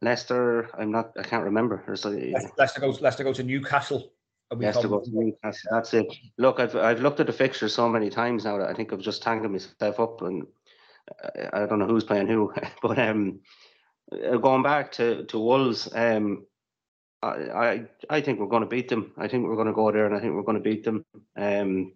Leicester, 0.00 0.70
I'm 0.78 0.90
not. 0.92 1.12
I 1.18 1.22
can't 1.22 1.44
remember. 1.44 1.82
There's 1.86 2.04
a, 2.04 2.34
Leicester 2.58 2.80
goes. 2.80 3.00
Leicester 3.00 3.24
go 3.24 3.32
to 3.32 3.42
Newcastle. 3.42 4.12
Leicester 4.54 4.88
goes 4.88 5.08
to 5.08 5.18
Newcastle. 5.18 5.70
That's 5.72 5.94
it. 5.94 6.06
Look, 6.38 6.60
I've 6.60 6.76
I've 6.76 7.00
looked 7.00 7.20
at 7.20 7.26
the 7.26 7.32
fixture 7.32 7.68
so 7.68 7.88
many 7.88 8.10
times 8.10 8.44
now 8.44 8.58
that 8.58 8.68
I 8.68 8.74
think 8.74 8.92
I've 8.92 9.00
just 9.00 9.22
tangled 9.22 9.50
myself 9.50 9.98
up 9.98 10.22
and 10.22 10.46
I 11.52 11.66
don't 11.66 11.78
know 11.78 11.86
who's 11.86 12.04
playing 12.04 12.28
who, 12.28 12.52
but 12.82 12.98
um, 12.98 13.40
uh, 14.12 14.36
going 14.36 14.62
back 14.62 14.92
to 14.92 15.24
to 15.24 15.38
Wolves, 15.38 15.88
um, 15.94 16.46
I, 17.22 17.28
I 17.28 17.86
I 18.10 18.20
think 18.20 18.38
we're 18.38 18.46
going 18.46 18.62
to 18.62 18.68
beat 18.68 18.88
them. 18.88 19.12
I 19.16 19.28
think 19.28 19.46
we're 19.46 19.56
going 19.56 19.68
to 19.68 19.72
go 19.72 19.90
there, 19.90 20.06
and 20.06 20.14
I 20.14 20.20
think 20.20 20.34
we're 20.34 20.42
going 20.42 20.62
to 20.62 20.70
beat 20.70 20.84
them. 20.84 21.04
Um, 21.36 21.94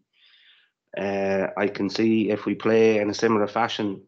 uh, 0.96 1.48
I 1.56 1.68
can 1.68 1.90
see 1.90 2.30
if 2.30 2.46
we 2.46 2.54
play 2.54 2.98
in 2.98 3.10
a 3.10 3.14
similar 3.14 3.46
fashion 3.46 4.02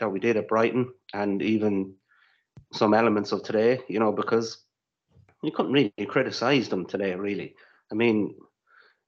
that 0.00 0.08
we 0.10 0.20
did 0.20 0.36
at 0.36 0.48
Brighton, 0.48 0.92
and 1.12 1.42
even 1.42 1.94
some 2.72 2.94
elements 2.94 3.32
of 3.32 3.42
today, 3.42 3.80
you 3.88 3.98
know, 3.98 4.12
because 4.12 4.62
you 5.42 5.52
couldn't 5.52 5.72
really 5.72 5.92
criticise 6.08 6.68
them 6.68 6.86
today, 6.86 7.14
really. 7.14 7.54
I 7.92 7.94
mean, 7.94 8.34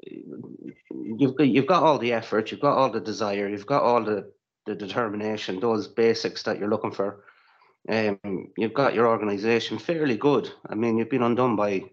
you've 0.02 1.36
got, 1.36 1.48
you've 1.48 1.66
got 1.66 1.82
all 1.82 1.98
the 1.98 2.12
effort, 2.12 2.50
you've 2.50 2.60
got 2.60 2.76
all 2.76 2.90
the 2.90 3.00
desire, 3.00 3.48
you've 3.48 3.66
got 3.66 3.82
all 3.82 4.04
the 4.04 4.32
the 4.66 4.74
determination, 4.74 5.60
those 5.60 5.86
basics 5.86 6.42
that 6.42 6.58
you're 6.58 6.68
looking 6.68 6.90
for. 6.90 7.24
Um, 7.88 8.18
you've 8.56 8.74
got 8.74 8.94
your 8.94 9.06
organisation 9.06 9.78
fairly 9.78 10.16
good. 10.16 10.50
I 10.68 10.74
mean, 10.74 10.98
you've 10.98 11.08
been 11.08 11.22
undone 11.22 11.54
by 11.54 11.84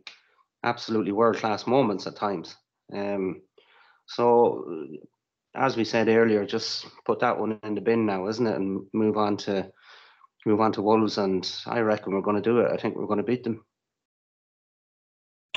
absolutely 0.64 1.12
world 1.12 1.38
class 1.38 1.68
moments 1.68 2.08
at 2.08 2.16
times. 2.16 2.56
Um, 2.91 3.41
so, 4.08 4.88
as 5.56 5.78
we 5.78 5.84
said 5.84 6.08
earlier, 6.08 6.45
just 6.45 6.88
put 7.06 7.20
that 7.20 7.38
one 7.38 7.60
in 7.64 7.76
the 7.76 7.82
bin 7.82 8.06
now, 8.06 8.28
isn't 8.28 8.47
it, 8.47 8.56
and 8.56 8.86
move 8.93 9.18
on 9.18 9.38
to 9.38 9.72
move 10.45 10.60
on 10.60 10.72
to 10.74 10.82
Wolves. 10.82 11.18
And 11.18 11.49
I 11.66 11.80
reckon 11.80 12.14
we're 12.14 12.22
going 12.22 12.41
to 12.41 12.41
do 12.41 12.60
it. 12.60 12.72
I 12.72 12.78
think 12.78 12.95
we're 12.95 13.08
going 13.08 13.18
to 13.18 13.24
beat 13.24 13.43
them. 13.43 13.64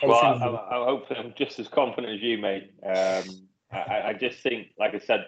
Well, 0.02 0.14
I, 0.14 0.32
I, 0.32 0.82
I 0.82 0.84
hope 0.84 1.06
I'm 1.10 1.32
just 1.36 1.58
as 1.58 1.68
confident 1.68 2.12
as 2.14 2.22
you, 2.22 2.38
mate. 2.38 2.70
Um, 2.84 3.48
I, 3.72 4.02
I 4.08 4.16
just 4.18 4.42
think, 4.42 4.68
like 4.78 4.94
I 4.94 4.98
said, 4.98 5.24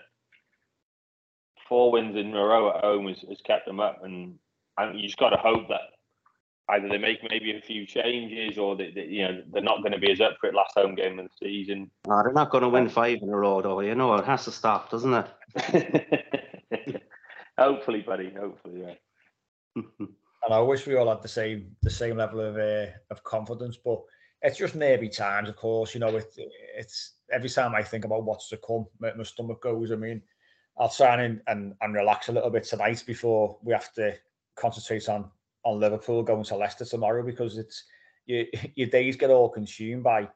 four 1.68 1.90
wins 1.90 2.16
in 2.16 2.34
a 2.34 2.44
row 2.44 2.70
at 2.70 2.84
home 2.84 3.08
has, 3.08 3.24
has 3.28 3.40
kept 3.46 3.66
them 3.66 3.80
up, 3.80 4.04
and, 4.04 4.38
and 4.76 5.00
you 5.00 5.06
just 5.06 5.18
got 5.18 5.30
to 5.30 5.36
hope 5.36 5.68
that 5.68 5.80
either 6.70 6.88
they 6.88 6.98
make 6.98 7.18
maybe 7.28 7.56
a 7.56 7.60
few 7.60 7.86
changes 7.86 8.58
or 8.58 8.76
that 8.76 8.94
you 8.94 9.22
know 9.22 9.42
they're 9.50 9.62
not 9.62 9.82
going 9.82 9.92
to 9.92 9.98
be 9.98 10.10
as 10.10 10.20
up 10.20 10.36
for 10.40 10.48
it 10.48 10.54
last 10.54 10.74
home 10.76 10.94
game 10.94 11.18
of 11.18 11.26
the 11.26 11.46
season. 11.46 11.90
No, 12.06 12.22
they're 12.22 12.32
not 12.32 12.50
going 12.50 12.62
to 12.62 12.68
win 12.68 12.88
five 12.88 13.18
in 13.22 13.28
a 13.28 13.36
row, 13.36 13.62
though. 13.62 13.80
You 13.80 13.94
know, 13.94 14.14
it 14.14 14.24
has 14.24 14.44
to 14.44 14.52
stop, 14.52 14.90
doesn't 14.90 15.26
it? 15.56 17.02
hopefully, 17.58 18.02
buddy. 18.02 18.32
Hopefully, 18.38 18.82
yeah. 18.82 19.82
and 19.98 20.08
I 20.50 20.60
wish 20.60 20.86
we 20.86 20.96
all 20.96 21.08
had 21.08 21.22
the 21.22 21.28
same 21.28 21.74
the 21.82 21.90
same 21.90 22.16
level 22.16 22.40
of 22.40 22.56
uh, 22.56 22.92
of 23.10 23.24
confidence, 23.24 23.78
but 23.82 24.00
it's 24.42 24.58
just 24.58 24.74
maybe 24.74 25.08
times. 25.08 25.48
Of 25.48 25.56
course, 25.56 25.94
you 25.94 26.00
know, 26.00 26.14
it, 26.16 26.32
it's 26.76 27.14
every 27.32 27.48
time 27.48 27.74
I 27.74 27.82
think 27.82 28.04
about 28.04 28.24
what's 28.24 28.48
to 28.50 28.58
come, 28.58 28.86
my, 29.00 29.12
my 29.14 29.24
stomach 29.24 29.62
goes. 29.62 29.90
I 29.90 29.96
mean, 29.96 30.22
I'll 30.78 30.90
try 30.90 31.22
and, 31.22 31.40
and 31.46 31.74
and 31.80 31.94
relax 31.94 32.28
a 32.28 32.32
little 32.32 32.50
bit 32.50 32.64
tonight 32.64 33.02
before 33.06 33.58
we 33.62 33.72
have 33.72 33.92
to 33.94 34.14
concentrate 34.56 35.08
on 35.08 35.30
on 35.64 35.80
Liverpool 35.80 36.22
going 36.22 36.44
to 36.44 36.56
Leicester 36.56 36.84
tomorrow 36.84 37.22
because 37.22 37.58
it's 37.58 37.84
your 38.26 38.44
your 38.74 38.88
days 38.88 39.16
get 39.16 39.30
all 39.30 39.48
consumed 39.48 40.02
by 40.02 40.28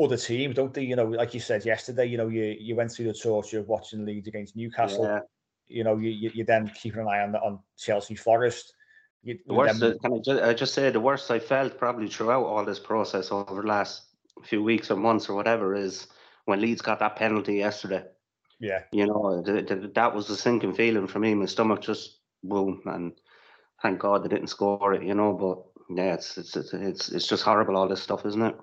other 0.00 0.16
teams, 0.16 0.56
don't 0.56 0.72
they? 0.72 0.82
You 0.82 0.96
know, 0.96 1.04
like 1.04 1.34
you 1.34 1.40
said 1.40 1.64
yesterday, 1.64 2.06
you 2.06 2.16
know, 2.16 2.28
you 2.28 2.56
you 2.58 2.74
went 2.74 2.90
through 2.90 3.06
the 3.06 3.14
torture 3.14 3.60
of 3.60 3.68
watching 3.68 4.04
Leeds 4.04 4.28
against 4.28 4.56
Newcastle. 4.56 5.04
Yeah. 5.04 5.20
You 5.68 5.84
know, 5.84 5.96
you, 5.96 6.10
you 6.10 6.30
you 6.34 6.44
then 6.44 6.70
keeping 6.74 7.00
an 7.00 7.08
eye 7.08 7.20
on 7.20 7.34
on 7.36 7.60
Chelsea 7.78 8.14
Forest. 8.14 8.74
You, 9.22 9.38
the 9.46 9.54
worst, 9.54 9.78
then... 9.78 9.98
can 10.00 10.14
I 10.14 10.18
just, 10.18 10.42
I 10.42 10.50
uh, 10.50 10.54
just 10.54 10.74
say 10.74 10.90
the 10.90 11.00
worst 11.00 11.30
I 11.30 11.38
felt 11.38 11.78
probably 11.78 12.08
throughout 12.08 12.44
all 12.44 12.64
this 12.64 12.80
process 12.80 13.30
over 13.30 13.62
the 13.62 13.68
last 13.68 14.02
few 14.42 14.62
weeks 14.62 14.90
or 14.90 14.96
months 14.96 15.28
or 15.28 15.34
whatever 15.34 15.74
is 15.74 16.08
when 16.46 16.60
Leeds 16.60 16.82
got 16.82 16.98
that 16.98 17.16
penalty 17.16 17.54
yesterday. 17.54 18.04
Yeah. 18.58 18.80
You 18.92 19.06
know, 19.06 19.42
th- 19.44 19.66
th- 19.68 19.94
that 19.94 20.14
was 20.14 20.26
the 20.26 20.36
sinking 20.36 20.74
feeling 20.74 21.06
for 21.06 21.18
me. 21.20 21.34
My 21.34 21.46
stomach 21.46 21.80
just 21.80 22.18
boom, 22.42 22.82
and 22.86 23.12
thank 23.82 23.98
God 23.98 24.24
they 24.24 24.28
didn't 24.28 24.48
score 24.48 24.94
it. 24.94 25.02
You 25.02 25.14
know, 25.14 25.32
but 25.32 25.96
yeah, 25.96 26.14
it's 26.14 26.38
it's 26.38 26.56
it's 26.56 27.08
it's 27.10 27.26
just 27.26 27.42
horrible 27.42 27.76
all 27.76 27.88
this 27.88 28.02
stuff, 28.02 28.24
isn't 28.24 28.42
it? 28.42 28.56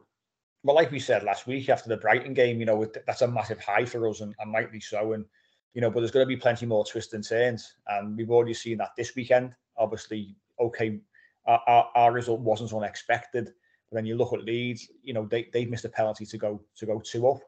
Well, 0.63 0.75
like 0.75 0.91
we 0.91 0.99
said 0.99 1.23
last 1.23 1.47
week 1.47 1.69
after 1.69 1.87
the 1.87 1.97
Brighton 1.97 2.33
game, 2.33 2.59
you 2.59 2.65
know, 2.65 2.85
that's 3.05 3.21
a 3.21 3.27
massive 3.27 3.61
high 3.61 3.85
for 3.85 4.07
us, 4.09 4.21
and, 4.21 4.35
and 4.39 4.53
rightly 4.53 4.79
so. 4.79 5.13
And 5.13 5.25
you 5.73 5.81
know, 5.81 5.89
but 5.89 5.99
there's 5.99 6.11
going 6.11 6.25
to 6.25 6.27
be 6.27 6.37
plenty 6.37 6.65
more 6.65 6.85
twists 6.85 7.13
and 7.13 7.25
turns, 7.25 7.75
and 7.87 8.17
we've 8.17 8.31
already 8.31 8.53
seen 8.53 8.77
that 8.79 8.95
this 8.97 9.15
weekend. 9.15 9.53
Obviously, 9.77 10.35
okay, 10.59 10.99
our, 11.45 11.61
our, 11.67 11.89
our 11.95 12.11
result 12.11 12.41
wasn't 12.41 12.73
unexpected, 12.73 13.45
but 13.45 13.95
then 13.95 14.05
you 14.05 14.15
look 14.15 14.33
at 14.33 14.43
Leeds, 14.43 14.89
you 15.03 15.13
know, 15.13 15.25
they 15.25 15.49
they 15.53 15.65
missed 15.65 15.85
a 15.85 15.89
penalty 15.89 16.25
to 16.25 16.37
go 16.37 16.61
to 16.75 16.85
go 16.85 16.99
two 16.99 17.27
up, 17.29 17.39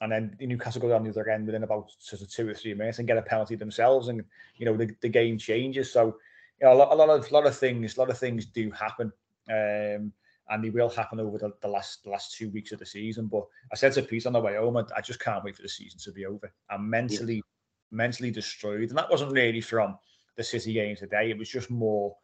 and 0.00 0.12
then 0.12 0.36
Newcastle 0.40 0.80
go 0.80 0.88
down 0.88 1.02
the 1.02 1.10
other 1.10 1.28
end 1.28 1.46
within 1.46 1.64
about 1.64 1.90
sort 1.98 2.22
of 2.22 2.30
two 2.30 2.48
or 2.48 2.54
three 2.54 2.74
minutes 2.74 2.98
and 2.98 3.08
get 3.08 3.18
a 3.18 3.22
penalty 3.22 3.56
themselves, 3.56 4.08
and 4.08 4.22
you 4.56 4.66
know 4.66 4.76
the, 4.76 4.94
the 5.00 5.08
game 5.08 5.38
changes. 5.38 5.92
So 5.92 6.18
you 6.60 6.66
know 6.66 6.74
a 6.74 6.76
lot, 6.76 6.92
a 6.92 6.94
lot 6.94 7.10
of 7.10 7.30
lot 7.32 7.46
of 7.46 7.56
things, 7.56 7.96
a 7.96 8.00
lot 8.00 8.10
of 8.10 8.18
things 8.18 8.46
do 8.46 8.70
happen, 8.70 9.12
um, 9.48 10.12
and 10.48 10.64
they 10.64 10.70
will 10.70 10.88
happen 10.88 11.20
over 11.20 11.38
the, 11.38 11.52
the 11.62 11.68
last 11.68 12.04
the 12.04 12.10
last 12.10 12.36
two 12.36 12.50
weeks 12.50 12.72
of 12.72 12.78
the 12.78 12.86
season. 12.86 13.26
But 13.26 13.44
I 13.72 13.76
said 13.76 13.92
to 13.94 14.02
Pete 14.02 14.26
on 14.26 14.32
the 14.34 14.40
way 14.40 14.56
home, 14.56 14.76
I, 14.76 14.84
I 14.96 15.00
just 15.00 15.20
can't 15.20 15.44
wait 15.44 15.56
for 15.56 15.62
the 15.62 15.68
season 15.68 15.98
to 16.00 16.12
be 16.12 16.26
over. 16.26 16.52
I'm 16.70 16.88
mentally 16.88 17.36
yeah. 17.36 17.42
mentally 17.90 18.30
destroyed, 18.30 18.88
and 18.90 18.98
that 18.98 19.10
wasn't 19.10 19.32
really 19.32 19.60
from 19.60 19.98
the 20.36 20.44
City 20.44 20.72
game 20.72 20.96
today. 20.96 21.30
It 21.30 21.38
was 21.38 21.48
just 21.48 21.70
more 21.70 22.16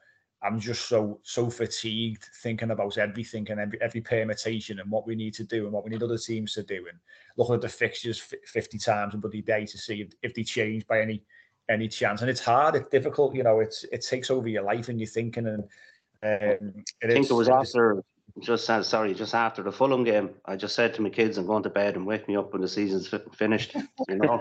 I'm 0.43 0.61
just 0.61 0.89
so 0.89 1.19
so 1.23 1.49
fatigued 1.49 2.29
thinking 2.43 2.71
about 2.71 2.99
everything 2.99 3.51
and 3.51 3.59
every, 3.59 3.81
every 3.81 4.01
permutation 4.01 4.81
and 4.81 4.91
what 4.91 5.07
we 5.07 5.15
need 5.15 5.35
to 5.35 5.45
do 5.45 5.65
and 5.65 5.73
what 5.73 5.85
we 5.85 5.91
need 5.91 6.03
other 6.03 6.19
teams 6.19 6.53
to 6.55 6.63
do 6.63 6.87
and 6.89 6.99
looking 7.37 7.55
at 7.55 7.63
the 7.63 7.69
fixtures 7.69 8.23
50 8.47 8.79
times 8.79 9.15
a 9.15 9.17
bloody 9.17 9.43
day 9.43 9.65
to 9.65 9.79
see 9.79 10.03
if, 10.03 10.13
if 10.23 10.35
they 10.35 10.45
change 10.45 10.87
by 10.87 11.01
any 11.01 11.25
any 11.69 11.89
chance. 11.89 12.21
And 12.21 12.31
it's 12.31 12.41
hard, 12.41 12.75
it's 12.75 12.89
difficult, 12.89 13.35
you 13.35 13.43
know, 13.43 13.61
it's 13.61 13.85
it 13.93 14.03
takes 14.03 14.31
over 14.31 14.49
your 14.49 14.63
life 14.63 14.89
and 14.89 15.01
you're 15.01 15.09
thinking 15.09 15.47
and 15.47 15.65
um, 16.23 16.85
I 17.03 17.07
think 17.09 17.25
is, 17.25 17.31
it 17.31 17.35
was 17.35 17.49
after 17.49 18.03
just 18.41 18.69
uh, 18.69 18.83
sorry, 18.83 19.15
just 19.15 19.35
after 19.35 19.63
the 19.63 19.73
Fulham 19.73 20.05
game, 20.05 20.31
I 20.45 20.57
just 20.57 20.75
said 20.75 20.95
to 20.95 21.03
my 21.03 21.09
kids, 21.09 21.39
"I'm 21.39 21.47
going 21.47 21.63
to 21.63 21.71
bed 21.71 21.97
and 21.97 22.07
wake 22.07 22.29
me 22.29 22.37
up 22.37 22.53
when 22.53 22.63
the 22.63 22.69
season's 22.69 23.13
finished." 23.35 23.75
You 24.09 24.17
know, 24.17 24.39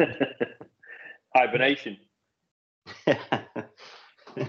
hibernation. 1.35 1.97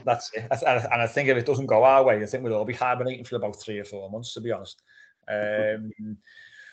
That's 0.05 0.33
it. 0.35 0.47
And 0.51 1.03
I 1.03 1.07
think 1.07 1.29
if 1.29 1.37
it 1.37 1.47
doesn't 1.47 1.67
go 1.67 1.85
our 1.85 2.05
way, 2.05 2.21
I 2.23 2.27
think 2.27 2.43
we'll 2.43 2.55
all 2.55 2.65
be 2.65 2.75
hibernating 2.75 3.25
for 3.25 3.37
about 3.37 3.61
three 3.61 3.79
or 3.79 3.85
four 3.85 4.11
months, 4.11 4.35
to 4.35 4.41
be 4.41 4.51
honest. 4.51 4.83
Um, 5.29 5.93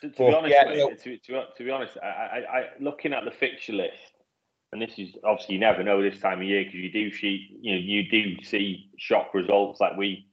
to, 0.01 0.09
to 0.09 0.15
but, 0.17 0.29
be 0.29 0.33
honest, 0.33 0.55
yeah, 0.55 0.71
you 0.71 0.77
know, 0.77 0.89
to, 0.89 1.17
to, 1.17 1.43
to, 1.55 1.63
be 1.63 1.69
honest, 1.69 1.97
I, 2.01 2.07
I, 2.07 2.59
I, 2.59 2.69
looking 2.79 3.13
at 3.13 3.23
the 3.23 3.31
fixture 3.31 3.73
list, 3.73 4.12
and 4.73 4.81
this 4.81 4.97
is 4.97 5.15
obviously 5.23 5.53
you 5.53 5.61
never 5.61 5.83
know 5.83 6.01
this 6.01 6.19
time 6.19 6.39
of 6.41 6.47
year 6.47 6.63
because 6.63 6.79
you 6.79 6.91
do 6.91 7.13
see, 7.13 7.47
you 7.61 7.73
know, 7.73 7.79
you 7.79 8.09
do 8.09 8.43
see 8.43 8.89
shock 8.97 9.33
results 9.33 9.79
like 9.79 9.95
we, 9.95 10.27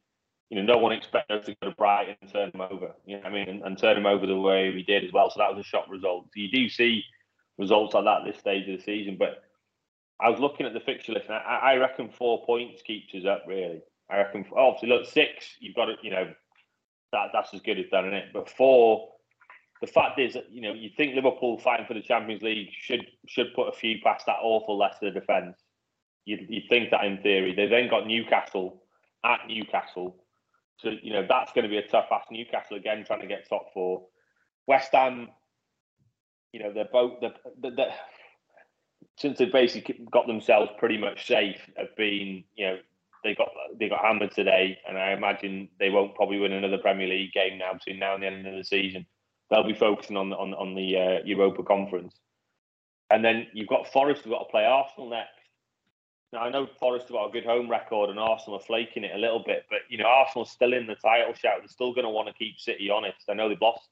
you 0.49 0.57
know, 0.57 0.74
no 0.74 0.78
one 0.78 0.93
expected 0.93 1.41
us 1.41 1.47
to 1.47 1.55
go 1.61 1.68
to 1.68 1.76
Brighton 1.76 2.16
and 2.22 2.32
turn 2.32 2.51
them 2.51 2.62
over. 2.62 2.93
You 3.05 3.20
know, 3.20 3.24
I 3.24 3.30
mean, 3.30 3.49
and, 3.49 3.62
and 3.62 3.78
turn 3.78 3.97
them 3.97 4.07
over 4.07 4.26
the 4.26 4.41
way 4.41 4.70
we 4.70 4.82
did 4.82 5.05
as 5.05 5.12
well. 5.12 5.30
So 5.30 5.38
that 5.38 5.55
was 5.55 5.64
a 5.64 5.68
shock 5.68 5.86
result. 5.91 6.24
So 6.24 6.41
you 6.41 6.51
do 6.51 6.68
see 6.70 7.05
results 7.59 7.93
like 7.93 8.05
that 8.05 8.24
this 8.24 8.41
stage 8.41 8.66
of 8.68 8.78
the 8.78 8.82
season, 8.82 9.16
but 9.18 9.43
I 10.20 10.30
was 10.30 10.41
looking 10.41 10.66
at 10.66 10.72
the 10.72 10.80
fixture 10.80 11.12
list, 11.12 11.26
and 11.26 11.36
I, 11.36 11.72
I 11.72 11.74
reckon 11.76 12.11
four 12.11 12.45
points 12.45 12.82
keeps 12.82 13.14
us 13.14 13.26
up. 13.26 13.45
Really, 13.47 13.80
I 14.11 14.18
reckon. 14.18 14.47
Obviously, 14.57 14.88
look, 14.88 15.07
six, 15.07 15.47
you've 15.61 15.76
got 15.76 15.88
it. 15.88 15.99
You 16.03 16.11
know, 16.11 16.32
that 17.12 17.28
that's 17.32 17.55
as 17.55 17.61
good 17.61 17.78
as 17.78 17.86
done, 17.91 18.07
in 18.07 18.14
it? 18.14 18.26
But 18.32 18.49
four, 18.49 19.09
the 19.81 19.87
fact 19.87 20.18
is, 20.18 20.35
that 20.35 20.51
you 20.51 20.61
know, 20.61 20.74
you 20.74 20.91
think 20.97 21.14
Liverpool 21.14 21.59
fighting 21.59 21.87
for 21.87 21.95
the 21.95 22.03
Champions 22.03 22.43
League 22.43 22.68
should 22.72 23.07
should 23.26 23.55
put 23.55 23.68
a 23.68 23.72
few 23.72 23.97
past 24.03 24.26
that 24.26 24.39
awful 24.43 24.76
Leicester 24.78 25.11
defence. 25.11 25.57
You'd, 26.26 26.47
you'd 26.49 26.68
think 26.68 26.91
that 26.91 27.05
in 27.05 27.22
theory. 27.22 27.55
They 27.55 27.66
then 27.66 27.89
got 27.89 28.07
Newcastle 28.07 28.83
at 29.24 29.41
Newcastle, 29.49 30.16
so 30.78 30.91
you 31.03 31.12
know 31.12 31.26
that's 31.26 31.53
going 31.53 31.64
to 31.64 31.70
be 31.70 31.78
a 31.78 31.89
tough 31.89 32.09
ask. 32.12 32.31
Newcastle 32.31 32.76
again 32.76 33.05
trying 33.07 33.22
to 33.22 33.26
get 33.26 33.49
top 33.49 33.72
four. 33.72 34.07
West 34.66 34.93
Ham, 34.93 35.28
you 36.53 36.61
know, 36.61 36.72
they're 36.72 36.89
both 36.93 37.20
the 37.20 37.33
the 37.62 37.87
since 39.16 39.39
they've 39.39 39.53
basically 39.53 40.07
got 40.11 40.26
themselves 40.26 40.70
pretty 40.78 40.99
much 40.99 41.26
safe, 41.26 41.61
have 41.76 41.97
been 41.97 42.45
you 42.55 42.66
know 42.66 42.76
they 43.24 43.35
got 43.35 43.49
they 43.78 43.89
got 43.89 44.05
hammered 44.05 44.33
today, 44.33 44.78
and 44.87 44.99
I 44.99 45.12
imagine 45.12 45.68
they 45.78 45.89
won't 45.91 46.14
probably 46.14 46.39
win 46.39 46.53
another 46.53 46.78
Premier 46.78 47.09
League 47.09 47.33
game 47.33 47.59
now 47.59 47.72
between 47.72 47.99
now 47.99 48.14
and 48.14 48.22
the 48.22 48.26
end 48.26 48.47
of 48.47 48.55
the 48.55 48.64
season. 48.64 49.07
They'll 49.51 49.66
be 49.66 49.74
focusing 49.74 50.16
on 50.16 50.32
on 50.32 50.55
on 50.55 50.74
the 50.74 50.96
uh, 50.96 51.24
Europa 51.24 51.62
Conference, 51.62 52.14
and 53.11 53.24
then 53.24 53.46
you've 53.53 53.68
got 53.68 53.92
Forest 53.92 54.22
who've 54.22 54.32
got 54.32 54.44
to 54.44 54.51
play 54.51 54.64
Arsenal 54.64 55.11
next. 55.11 55.34
Now 56.32 56.40
I 56.40 56.51
know 56.51 56.68
Forest 56.78 57.09
have 57.09 57.14
got 57.14 57.28
a 57.28 57.32
good 57.32 57.44
home 57.44 57.68
record, 57.68 58.11
and 58.11 58.18
Arsenal 58.18 58.59
are 58.59 58.64
flaking 58.64 59.05
it 59.05 59.14
a 59.14 59.18
little 59.18 59.42
bit, 59.44 59.66
but 59.68 59.80
you 59.88 59.98
know 59.98 60.07
Arsenal's 60.07 60.51
still 60.51 60.72
in 60.72 60.86
the 60.86 60.94
title 60.94 61.34
shout. 61.34 61.59
They're 61.59 61.68
still 61.68 61.92
going 61.92 62.05
to 62.05 62.11
want 62.11 62.28
to 62.28 62.34
keep 62.34 62.61
City 62.61 62.90
honest. 62.90 63.28
I 63.28 63.34
know 63.34 63.48
they've 63.48 63.61
lost 63.61 63.88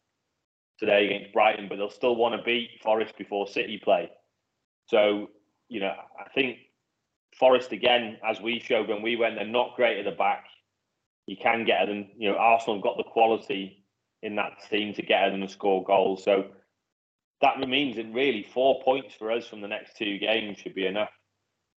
today 0.79 1.07
against 1.07 1.33
Brighton, 1.33 1.67
but 1.69 1.77
they'll 1.77 1.91
still 1.91 2.15
want 2.15 2.37
to 2.37 2.43
beat 2.43 2.81
Forest 2.83 3.19
before 3.19 3.49
City 3.49 3.79
play. 3.83 4.11
So, 4.87 5.31
you 5.69 5.81
know, 5.81 5.93
I 6.19 6.29
think 6.35 6.59
Forest 7.37 7.73
again, 7.73 8.19
as 8.25 8.41
we 8.41 8.61
showed 8.61 8.89
when 8.89 9.03
we 9.03 9.17
went, 9.17 9.35
they're 9.35 9.45
not 9.45 9.77
great 9.77 9.99
at 9.99 10.05
the 10.05 10.17
back. 10.17 10.45
You 11.27 11.37
can 11.37 11.65
get 11.65 11.87
them. 11.87 12.07
You 12.17 12.31
know, 12.31 12.39
Arsenal 12.39 12.77
have 12.77 12.85
got 12.85 12.97
the 12.97 13.03
quality 13.03 13.85
in 14.23 14.37
that 14.37 14.59
team 14.71 14.95
to 14.95 15.03
get 15.03 15.31
them 15.31 15.43
and 15.43 15.51
score 15.51 15.85
goals. 15.85 16.25
So 16.25 16.47
that 17.41 17.59
means 17.61 17.97
that 17.97 18.13
really 18.13 18.47
four 18.53 18.83
points 18.83 19.15
for 19.15 19.31
us 19.31 19.47
from 19.47 19.61
the 19.61 19.69
next 19.69 19.97
two 19.97 20.19
games 20.19 20.59
should 20.59 20.75
be 20.75 20.87
enough. 20.87 21.11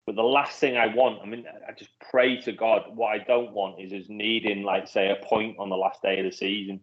But 0.07 0.15
the 0.15 0.23
last 0.23 0.59
thing 0.59 0.77
I 0.77 0.87
want, 0.87 1.19
I 1.21 1.27
mean, 1.27 1.45
I 1.67 1.73
just 1.73 1.91
pray 2.09 2.41
to 2.41 2.51
God. 2.51 2.81
What 2.95 3.09
I 3.09 3.19
don't 3.19 3.53
want 3.53 3.79
is 3.79 3.93
us 3.93 4.09
needing, 4.09 4.63
like, 4.63 4.87
say, 4.87 5.11
a 5.11 5.23
point 5.23 5.57
on 5.59 5.69
the 5.69 5.75
last 5.75 6.01
day 6.01 6.19
of 6.19 6.25
the 6.25 6.31
season. 6.31 6.79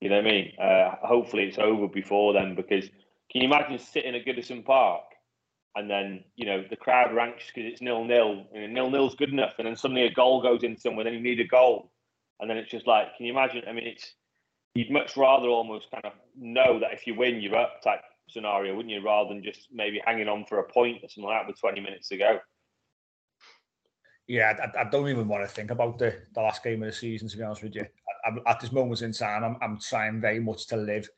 You 0.00 0.10
know 0.10 0.16
what 0.16 0.26
I 0.26 0.30
mean? 0.30 0.52
Uh, 0.60 0.90
hopefully, 1.06 1.44
it's 1.44 1.58
over 1.58 1.86
before 1.86 2.32
then. 2.32 2.56
Because 2.56 2.86
can 3.30 3.42
you 3.42 3.44
imagine 3.44 3.78
sitting 3.78 4.16
at 4.16 4.26
Goodison 4.26 4.64
Park 4.64 5.04
and 5.74 5.88
then 5.88 6.24
you 6.36 6.46
know 6.46 6.64
the 6.68 6.76
crowd 6.76 7.14
ranks 7.14 7.44
because 7.46 7.70
it's 7.70 7.80
nil 7.80 8.04
nil. 8.04 8.46
and 8.54 8.74
nil 8.74 8.90
nil's 8.90 9.14
good 9.14 9.30
enough, 9.30 9.54
and 9.58 9.66
then 9.66 9.76
suddenly 9.76 10.04
a 10.04 10.12
goal 10.12 10.42
goes 10.42 10.62
in 10.62 10.76
somewhere, 10.76 11.04
then 11.04 11.14
you 11.14 11.20
need 11.20 11.40
a 11.40 11.46
goal, 11.46 11.90
and 12.40 12.50
then 12.50 12.56
it's 12.56 12.70
just 12.70 12.86
like, 12.86 13.16
can 13.16 13.26
you 13.26 13.32
imagine? 13.32 13.62
I 13.68 13.72
mean, 13.72 13.86
it's 13.86 14.14
you'd 14.74 14.90
much 14.90 15.16
rather 15.16 15.48
almost 15.48 15.90
kind 15.90 16.04
of 16.04 16.12
know 16.36 16.78
that 16.80 16.92
if 16.92 17.06
you 17.06 17.14
win, 17.14 17.40
you're 17.40 17.56
up 17.56 17.82
type 17.82 18.00
scenario, 18.28 18.74
wouldn't 18.74 18.92
you? 18.92 19.02
Rather 19.04 19.28
than 19.28 19.42
just 19.42 19.68
maybe 19.72 20.00
hanging 20.04 20.28
on 20.28 20.44
for 20.46 20.58
a 20.58 20.72
point 20.72 20.98
or 21.02 21.08
something 21.08 21.24
like 21.24 21.40
that 21.40 21.46
with 21.46 21.60
20 21.60 21.80
minutes 21.80 22.08
to 22.08 22.16
go. 22.16 22.38
Yeah, 24.28 24.54
I, 24.62 24.82
I 24.82 24.84
don't 24.84 25.08
even 25.08 25.28
want 25.28 25.46
to 25.46 25.52
think 25.52 25.70
about 25.70 25.98
the, 25.98 26.14
the 26.34 26.40
last 26.40 26.62
game 26.62 26.82
of 26.82 26.86
the 26.86 26.92
season. 26.92 27.28
To 27.28 27.36
be 27.36 27.42
honest 27.42 27.62
with 27.62 27.74
you, 27.74 27.84
I, 28.24 28.50
at 28.50 28.60
this 28.60 28.72
moment 28.72 29.02
in 29.02 29.12
time, 29.12 29.44
I'm, 29.44 29.56
I'm 29.60 29.78
trying 29.80 30.20
very 30.20 30.40
much 30.40 30.66
to 30.68 30.76
live 30.76 31.08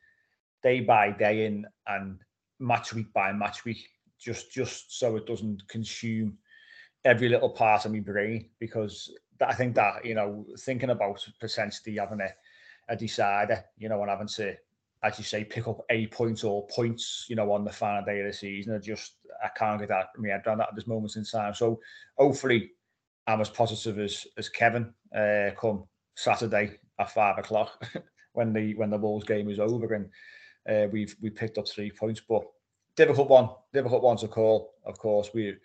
day 0.63 0.81
by 0.81 1.11
day 1.11 1.45
in 1.45 1.65
and 1.87 2.19
match 2.59 2.93
week 2.93 3.13
by 3.13 3.31
match 3.31 3.65
week 3.65 3.87
just 4.19 4.51
just 4.51 4.97
so 4.97 5.15
it 5.17 5.27
doesn't 5.27 5.67
consume 5.67 6.37
every 7.03 7.29
little 7.29 7.49
part 7.49 7.85
of 7.85 7.91
my 7.91 7.99
brain 7.99 8.49
because 8.59 9.13
I 9.45 9.53
think 9.53 9.75
that 9.75 10.03
you 10.03 10.15
know 10.15 10.45
thinking 10.59 10.89
about 10.89 11.23
potentially 11.39 11.97
having 11.97 12.21
a, 12.21 12.29
a 12.87 12.95
decider, 12.95 13.63
you 13.77 13.89
know, 13.89 14.01
and 14.01 14.09
having 14.09 14.27
to, 14.27 14.55
as 15.03 15.17
you 15.17 15.23
say, 15.23 15.43
pick 15.43 15.67
up 15.67 15.81
a 15.89 16.07
point 16.07 16.43
or 16.43 16.67
points, 16.67 17.25
you 17.29 17.35
know, 17.35 17.51
on 17.51 17.63
the 17.63 17.71
final 17.71 18.05
day 18.05 18.19
of 18.19 18.27
the 18.27 18.33
season. 18.33 18.75
I 18.75 18.79
just 18.79 19.13
I 19.43 19.49
can't 19.57 19.79
get 19.79 19.89
that 19.89 20.17
me 20.17 20.29
head 20.29 20.43
around 20.45 20.59
that 20.59 20.69
at 20.69 20.75
this 20.75 20.87
moment 20.87 21.15
in 21.15 21.25
time. 21.25 21.53
So 21.53 21.79
hopefully, 22.17 22.71
I'm 23.27 23.41
as 23.41 23.49
positive 23.49 23.99
as 23.99 24.25
as 24.37 24.49
Kevin 24.49 24.93
uh, 25.15 25.51
come 25.59 25.85
Saturday 26.15 26.79
at 26.99 27.11
five 27.11 27.37
o'clock 27.37 27.85
when 28.33 28.53
the 28.53 28.75
when 28.75 28.89
the 28.89 28.97
Wolves 28.97 29.25
game 29.25 29.49
is 29.49 29.59
over 29.59 29.93
and 29.93 30.09
uh, 30.69 30.87
we've 30.91 31.15
we 31.21 31.29
picked 31.29 31.57
up 31.57 31.67
three 31.67 31.91
points, 31.91 32.21
but 32.27 32.43
difficult 32.95 33.29
one, 33.29 33.49
difficult 33.73 34.03
one 34.03 34.17
to 34.17 34.27
call. 34.27 34.73
Of 34.85 34.97
course, 34.97 35.31
we 35.33 35.55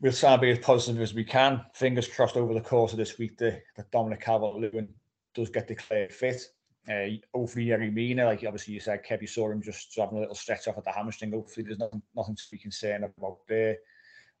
we'll 0.00 0.12
try 0.12 0.32
and 0.32 0.40
be 0.40 0.50
as 0.50 0.58
positive 0.58 1.02
as 1.02 1.14
we 1.14 1.24
can. 1.24 1.64
Fingers 1.74 2.08
crossed 2.08 2.36
over 2.36 2.54
the 2.54 2.60
course 2.60 2.92
of 2.92 2.98
this 2.98 3.18
week 3.18 3.36
that, 3.38 3.62
Dominic 3.92 4.20
Calvert-Lewin 4.20 4.88
does 5.34 5.50
get 5.50 5.68
declared 5.68 6.12
fit. 6.12 6.42
Uh, 6.88 7.06
hopefully, 7.34 7.66
Yerry 7.66 7.92
Mina, 7.92 8.24
like 8.24 8.44
obviously 8.44 8.74
you 8.74 8.80
said, 8.80 9.04
Kev, 9.04 9.20
you 9.20 9.26
saw 9.26 9.50
him 9.50 9.62
just 9.62 9.94
having 9.96 10.16
a 10.16 10.20
little 10.20 10.34
stretch 10.34 10.66
off 10.66 10.78
at 10.78 10.84
the 10.84 10.92
hamstring. 10.92 11.32
Hopefully, 11.32 11.64
there's 11.64 11.78
nothing, 11.78 12.02
nothing 12.16 12.34
to 12.34 12.42
be 12.50 12.58
concerned 12.58 13.04
about 13.04 13.38
there. 13.48 13.76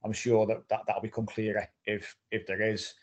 I'm 0.02 0.12
sure 0.12 0.46
that, 0.46 0.68
that 0.68 0.80
that'll 0.86 1.02
become 1.02 1.26
clearer 1.26 1.68
if 1.84 2.16
if 2.30 2.46
there 2.46 2.62
is. 2.62 2.94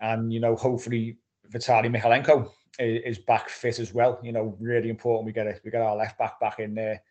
And 0.00 0.32
you 0.32 0.40
know, 0.40 0.56
hopefully, 0.56 1.18
Vitaly 1.52 1.94
Mykolenko 1.94 2.50
is, 2.78 3.18
is 3.18 3.24
back 3.24 3.48
fit 3.48 3.78
as 3.78 3.92
well. 3.92 4.18
You 4.22 4.32
know, 4.32 4.56
really 4.58 4.88
important. 4.88 5.26
We 5.26 5.32
get 5.32 5.46
it. 5.46 5.60
We 5.64 5.70
get 5.70 5.82
our 5.82 5.96
left 5.96 6.18
back 6.18 6.40
back 6.40 6.58
in 6.58 6.74
there, 6.74 7.02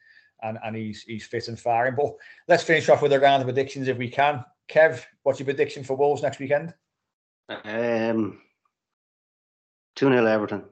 and 0.42 0.58
and 0.64 0.76
he's 0.76 1.04
he's 1.04 1.26
fit 1.26 1.48
and 1.48 1.60
firing. 1.60 1.96
But 1.96 2.16
let's 2.48 2.64
finish 2.64 2.90
off 2.90 3.04
with 3.04 3.14
a 3.14 3.20
round 3.20 3.42
of 3.42 3.48
predictions 3.48 3.88
if 3.88 3.98
we 3.98 4.10
can. 4.10 4.44
Kev, 4.68 5.04
what's 5.24 5.40
your 5.40 5.46
prediction 5.46 5.84
for 5.84 5.96
Wolves 5.96 6.24
next 6.24 6.40
weekend? 6.40 6.74
Um, 7.50 8.42
two 9.96 10.10
0 10.10 10.26
Everton. 10.26 10.64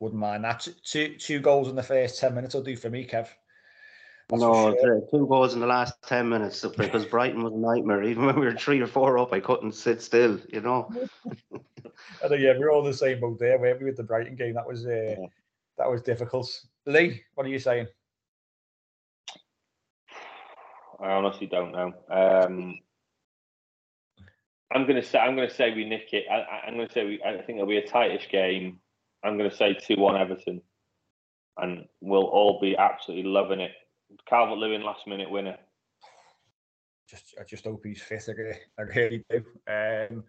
Wouldn't 0.00 0.20
mind 0.20 0.44
that. 0.44 0.66
Two 0.84 1.16
two 1.16 1.40
goals 1.40 1.68
in 1.68 1.76
the 1.76 1.82
first 1.82 2.20
ten 2.20 2.34
minutes 2.34 2.54
will 2.54 2.62
do 2.62 2.76
for 2.76 2.88
me, 2.88 3.04
Kev. 3.04 3.28
That's 4.28 4.42
no, 4.42 4.76
sure. 4.80 5.00
two 5.10 5.26
goals 5.26 5.54
in 5.54 5.60
the 5.60 5.66
last 5.66 5.94
ten 6.06 6.28
minutes 6.28 6.64
because 6.76 7.04
Brighton 7.04 7.42
was 7.42 7.52
a 7.52 7.58
nightmare. 7.58 8.04
Even 8.04 8.26
when 8.26 8.38
we 8.38 8.46
were 8.46 8.54
three 8.54 8.80
or 8.80 8.86
four 8.86 9.18
up, 9.18 9.32
I 9.32 9.40
couldn't 9.40 9.72
sit 9.72 10.00
still. 10.00 10.38
You 10.48 10.60
know. 10.60 10.90
I 12.24 12.28
know, 12.28 12.36
yeah, 12.36 12.56
we're 12.56 12.70
all 12.70 12.82
the 12.82 12.94
same 12.94 13.20
boat 13.20 13.38
there, 13.38 13.58
weren't 13.58 13.80
we, 13.80 13.86
with 13.86 13.96
the 13.96 14.04
Brighton 14.04 14.36
game? 14.36 14.54
That 14.54 14.66
was 14.66 14.86
uh, 14.86 15.16
yeah. 15.18 15.26
that 15.78 15.90
was 15.90 16.02
difficult. 16.02 16.48
Lee, 16.86 17.22
what 17.34 17.46
are 17.46 17.50
you 17.50 17.58
saying? 17.58 17.88
I 21.00 21.10
honestly 21.10 21.46
don't 21.46 21.72
know. 21.72 21.92
Um, 22.10 22.78
I'm 24.72 24.86
gonna 24.86 25.02
say 25.02 25.18
I'm 25.18 25.34
gonna 25.34 25.50
say 25.50 25.74
we 25.74 25.84
nick 25.84 26.12
it. 26.12 26.26
I, 26.30 26.68
am 26.68 26.74
gonna 26.74 26.90
say 26.92 27.04
we. 27.04 27.22
I 27.22 27.32
think 27.42 27.56
it'll 27.56 27.66
be 27.66 27.78
a 27.78 27.86
tightish 27.86 28.28
game. 28.28 28.80
I'm 29.24 29.36
gonna 29.36 29.54
say 29.54 29.74
two 29.74 29.96
one 29.96 30.16
Everton, 30.16 30.60
and 31.56 31.86
we'll 32.00 32.24
all 32.24 32.60
be 32.60 32.76
absolutely 32.76 33.30
loving 33.30 33.60
it. 33.60 33.72
Calvert 34.26 34.58
Lewin 34.58 34.82
last 34.82 35.06
minute 35.06 35.30
winner. 35.30 35.56
Just 37.08 37.34
I 37.40 37.44
just 37.44 37.64
hope 37.64 37.84
he's 37.84 38.02
fit. 38.02 38.28
Again. 38.28 38.54
I 38.78 38.82
really 38.82 39.24
do. 39.30 39.44
Um, 39.66 40.24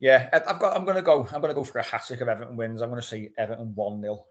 yeah, 0.00 0.28
I've 0.32 0.58
got. 0.58 0.76
I'm 0.76 0.84
going 0.84 0.96
to 0.96 1.02
go. 1.02 1.26
I'm 1.32 1.40
going 1.40 1.50
to 1.50 1.54
go 1.54 1.64
for 1.64 1.78
a 1.78 1.84
hat 1.84 2.04
trick 2.06 2.20
of 2.20 2.28
Everton 2.28 2.56
wins. 2.56 2.82
I'm 2.82 2.90
going 2.90 3.00
to 3.00 3.06
say 3.06 3.30
Everton 3.38 3.74
one 3.74 4.02
0 4.02 4.24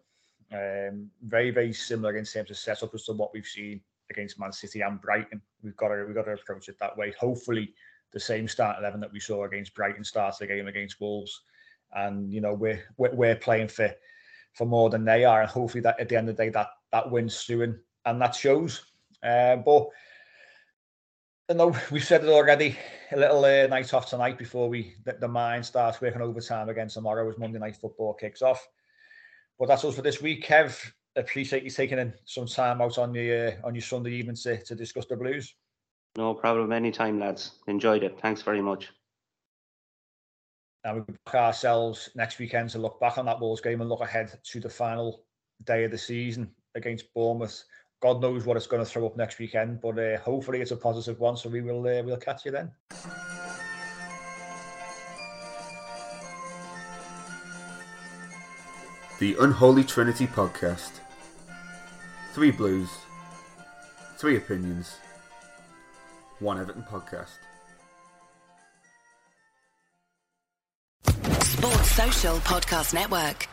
um, 0.54 1.10
Very 1.24 1.52
very 1.52 1.74
similar 1.74 2.18
in 2.18 2.26
terms 2.26 2.52
of 2.52 2.58
setup 2.58 2.94
as 2.94 3.06
to 3.06 3.14
what 3.14 3.34
we've 3.34 3.46
seen 3.46 3.82
against 4.12 4.40
Man 4.40 4.52
City 4.52 4.82
and 4.82 5.02
Brighton. 5.02 5.42
We've 5.64 5.78
got 5.78 5.88
to 5.90 6.04
we've 6.06 6.16
got 6.16 6.26
to 6.26 6.34
approach 6.34 6.70
it 6.70 6.78
that 6.80 6.96
way. 6.98 7.14
Hopefully, 7.20 7.74
the 8.16 8.20
same 8.22 8.48
start 8.48 8.80
eleven 8.80 9.02
that 9.02 9.12
we 9.12 9.20
saw 9.20 9.44
against 9.44 9.76
Brighton 9.76 10.04
starts 10.04 10.38
the 10.38 10.48
game 10.48 10.68
against 10.68 11.02
Wolves, 11.02 11.42
and 11.94 12.34
you 12.34 12.40
know 12.40 12.54
we're 12.54 12.82
we're, 12.98 13.36
playing 13.36 13.68
for 13.68 13.94
for 14.54 14.66
more 14.66 14.90
than 14.90 15.04
they 15.04 15.26
are, 15.26 15.42
and 15.42 15.50
hopefully 15.50 15.82
that 15.82 16.00
at 16.00 16.08
the 16.08 16.16
end 16.16 16.30
of 16.30 16.38
the 16.38 16.44
day 16.46 16.50
that 16.50 16.70
that 16.94 17.12
wins 17.12 17.44
through 17.44 17.64
and, 17.64 17.76
and 18.06 18.22
that 18.22 18.34
shows. 18.34 18.86
Uh, 19.22 19.58
but 19.58 19.90
I 21.50 21.54
know 21.54 21.76
we've 21.92 22.06
said 22.06 22.24
it 22.24 22.30
already. 22.30 22.78
A 23.12 23.18
little 23.18 23.44
uh, 23.44 23.68
night 23.68 23.94
off 23.94 24.10
tonight 24.10 24.38
before 24.38 24.70
we 24.70 24.96
the, 25.04 25.18
the 25.20 25.28
mind 25.28 25.66
starts 25.66 26.00
working 26.00 26.22
overtime 26.22 26.70
again 26.70 26.88
tomorrow 26.88 27.30
as 27.30 27.38
Monday 27.38 27.60
night 27.60 27.76
football 27.76 28.14
kicks 28.14 28.42
off. 28.42 28.66
But 29.60 29.68
that's 29.68 29.84
all 29.84 29.92
for 29.92 30.02
this 30.04 30.22
week. 30.22 30.46
Kev, 30.46 30.82
appreciate 31.18 31.64
you 31.64 31.70
taking 31.70 32.00
in 32.00 32.14
some 32.24 32.48
time 32.48 32.82
out 32.82 32.98
on 32.98 33.14
your 33.14 33.50
uh, 33.50 33.52
on 33.66 33.76
your 33.76 33.82
Sunday 33.82 34.14
evening 34.14 34.38
to, 34.38 34.64
to 34.64 34.74
discuss 34.74 35.06
the 35.06 35.18
Blues. 35.18 35.54
No 36.18 36.34
problem. 36.34 36.72
Anytime, 36.72 37.20
lads. 37.20 37.52
Enjoyed 37.68 38.04
it. 38.04 38.20
Thanks 38.22 38.42
very 38.42 38.62
much. 38.62 38.92
And 40.84 40.96
we'll 40.96 41.18
back 41.26 41.36
ourselves 41.36 42.10
next 42.16 42.40
weekend 42.40 42.70
to 42.72 42.78
look 42.78 43.00
back 43.00 43.18
on 43.18 43.26
that 43.26 43.40
Wolves 43.40 43.62
game 43.62 43.82
and 43.82 43.90
look 43.90 44.02
ahead 44.02 44.40
to 44.44 44.60
the 44.60 44.70
final 44.70 45.26
day 45.64 45.84
of 45.84 45.92
the 45.92 45.98
season 45.98 46.52
against 46.76 47.14
Bournemouth 47.14 47.64
God 48.02 48.22
knows 48.22 48.46
what 48.46 48.56
it's 48.56 48.68
going 48.68 48.84
to 48.84 48.90
throw 48.90 49.08
up 49.08 49.18
next 49.18 49.40
weekend, 49.40 49.82
but 49.82 49.98
uh, 49.98 50.18
hopefully 50.20 50.62
it's 50.62 50.70
a 50.70 50.76
positive 50.78 51.20
one. 51.20 51.38
So 51.38 51.50
we 51.50 51.62
will 51.62 51.80
uh, 51.80 52.04
we'll 52.04 52.18
catch 52.18 52.46
you 52.46 52.52
then. 52.52 52.72
The 59.20 59.36
Unholy 59.40 59.84
Trinity 59.84 60.28
podcast. 60.28 61.00
Three 62.34 62.52
blues, 62.52 62.90
three 64.18 64.36
opinions, 64.36 64.98
one 66.40 66.60
Everton 66.60 66.84
podcast. 66.84 67.30
Sports 71.44 71.92
Social 71.92 72.38
Podcast 72.40 72.94
Network. 72.94 73.48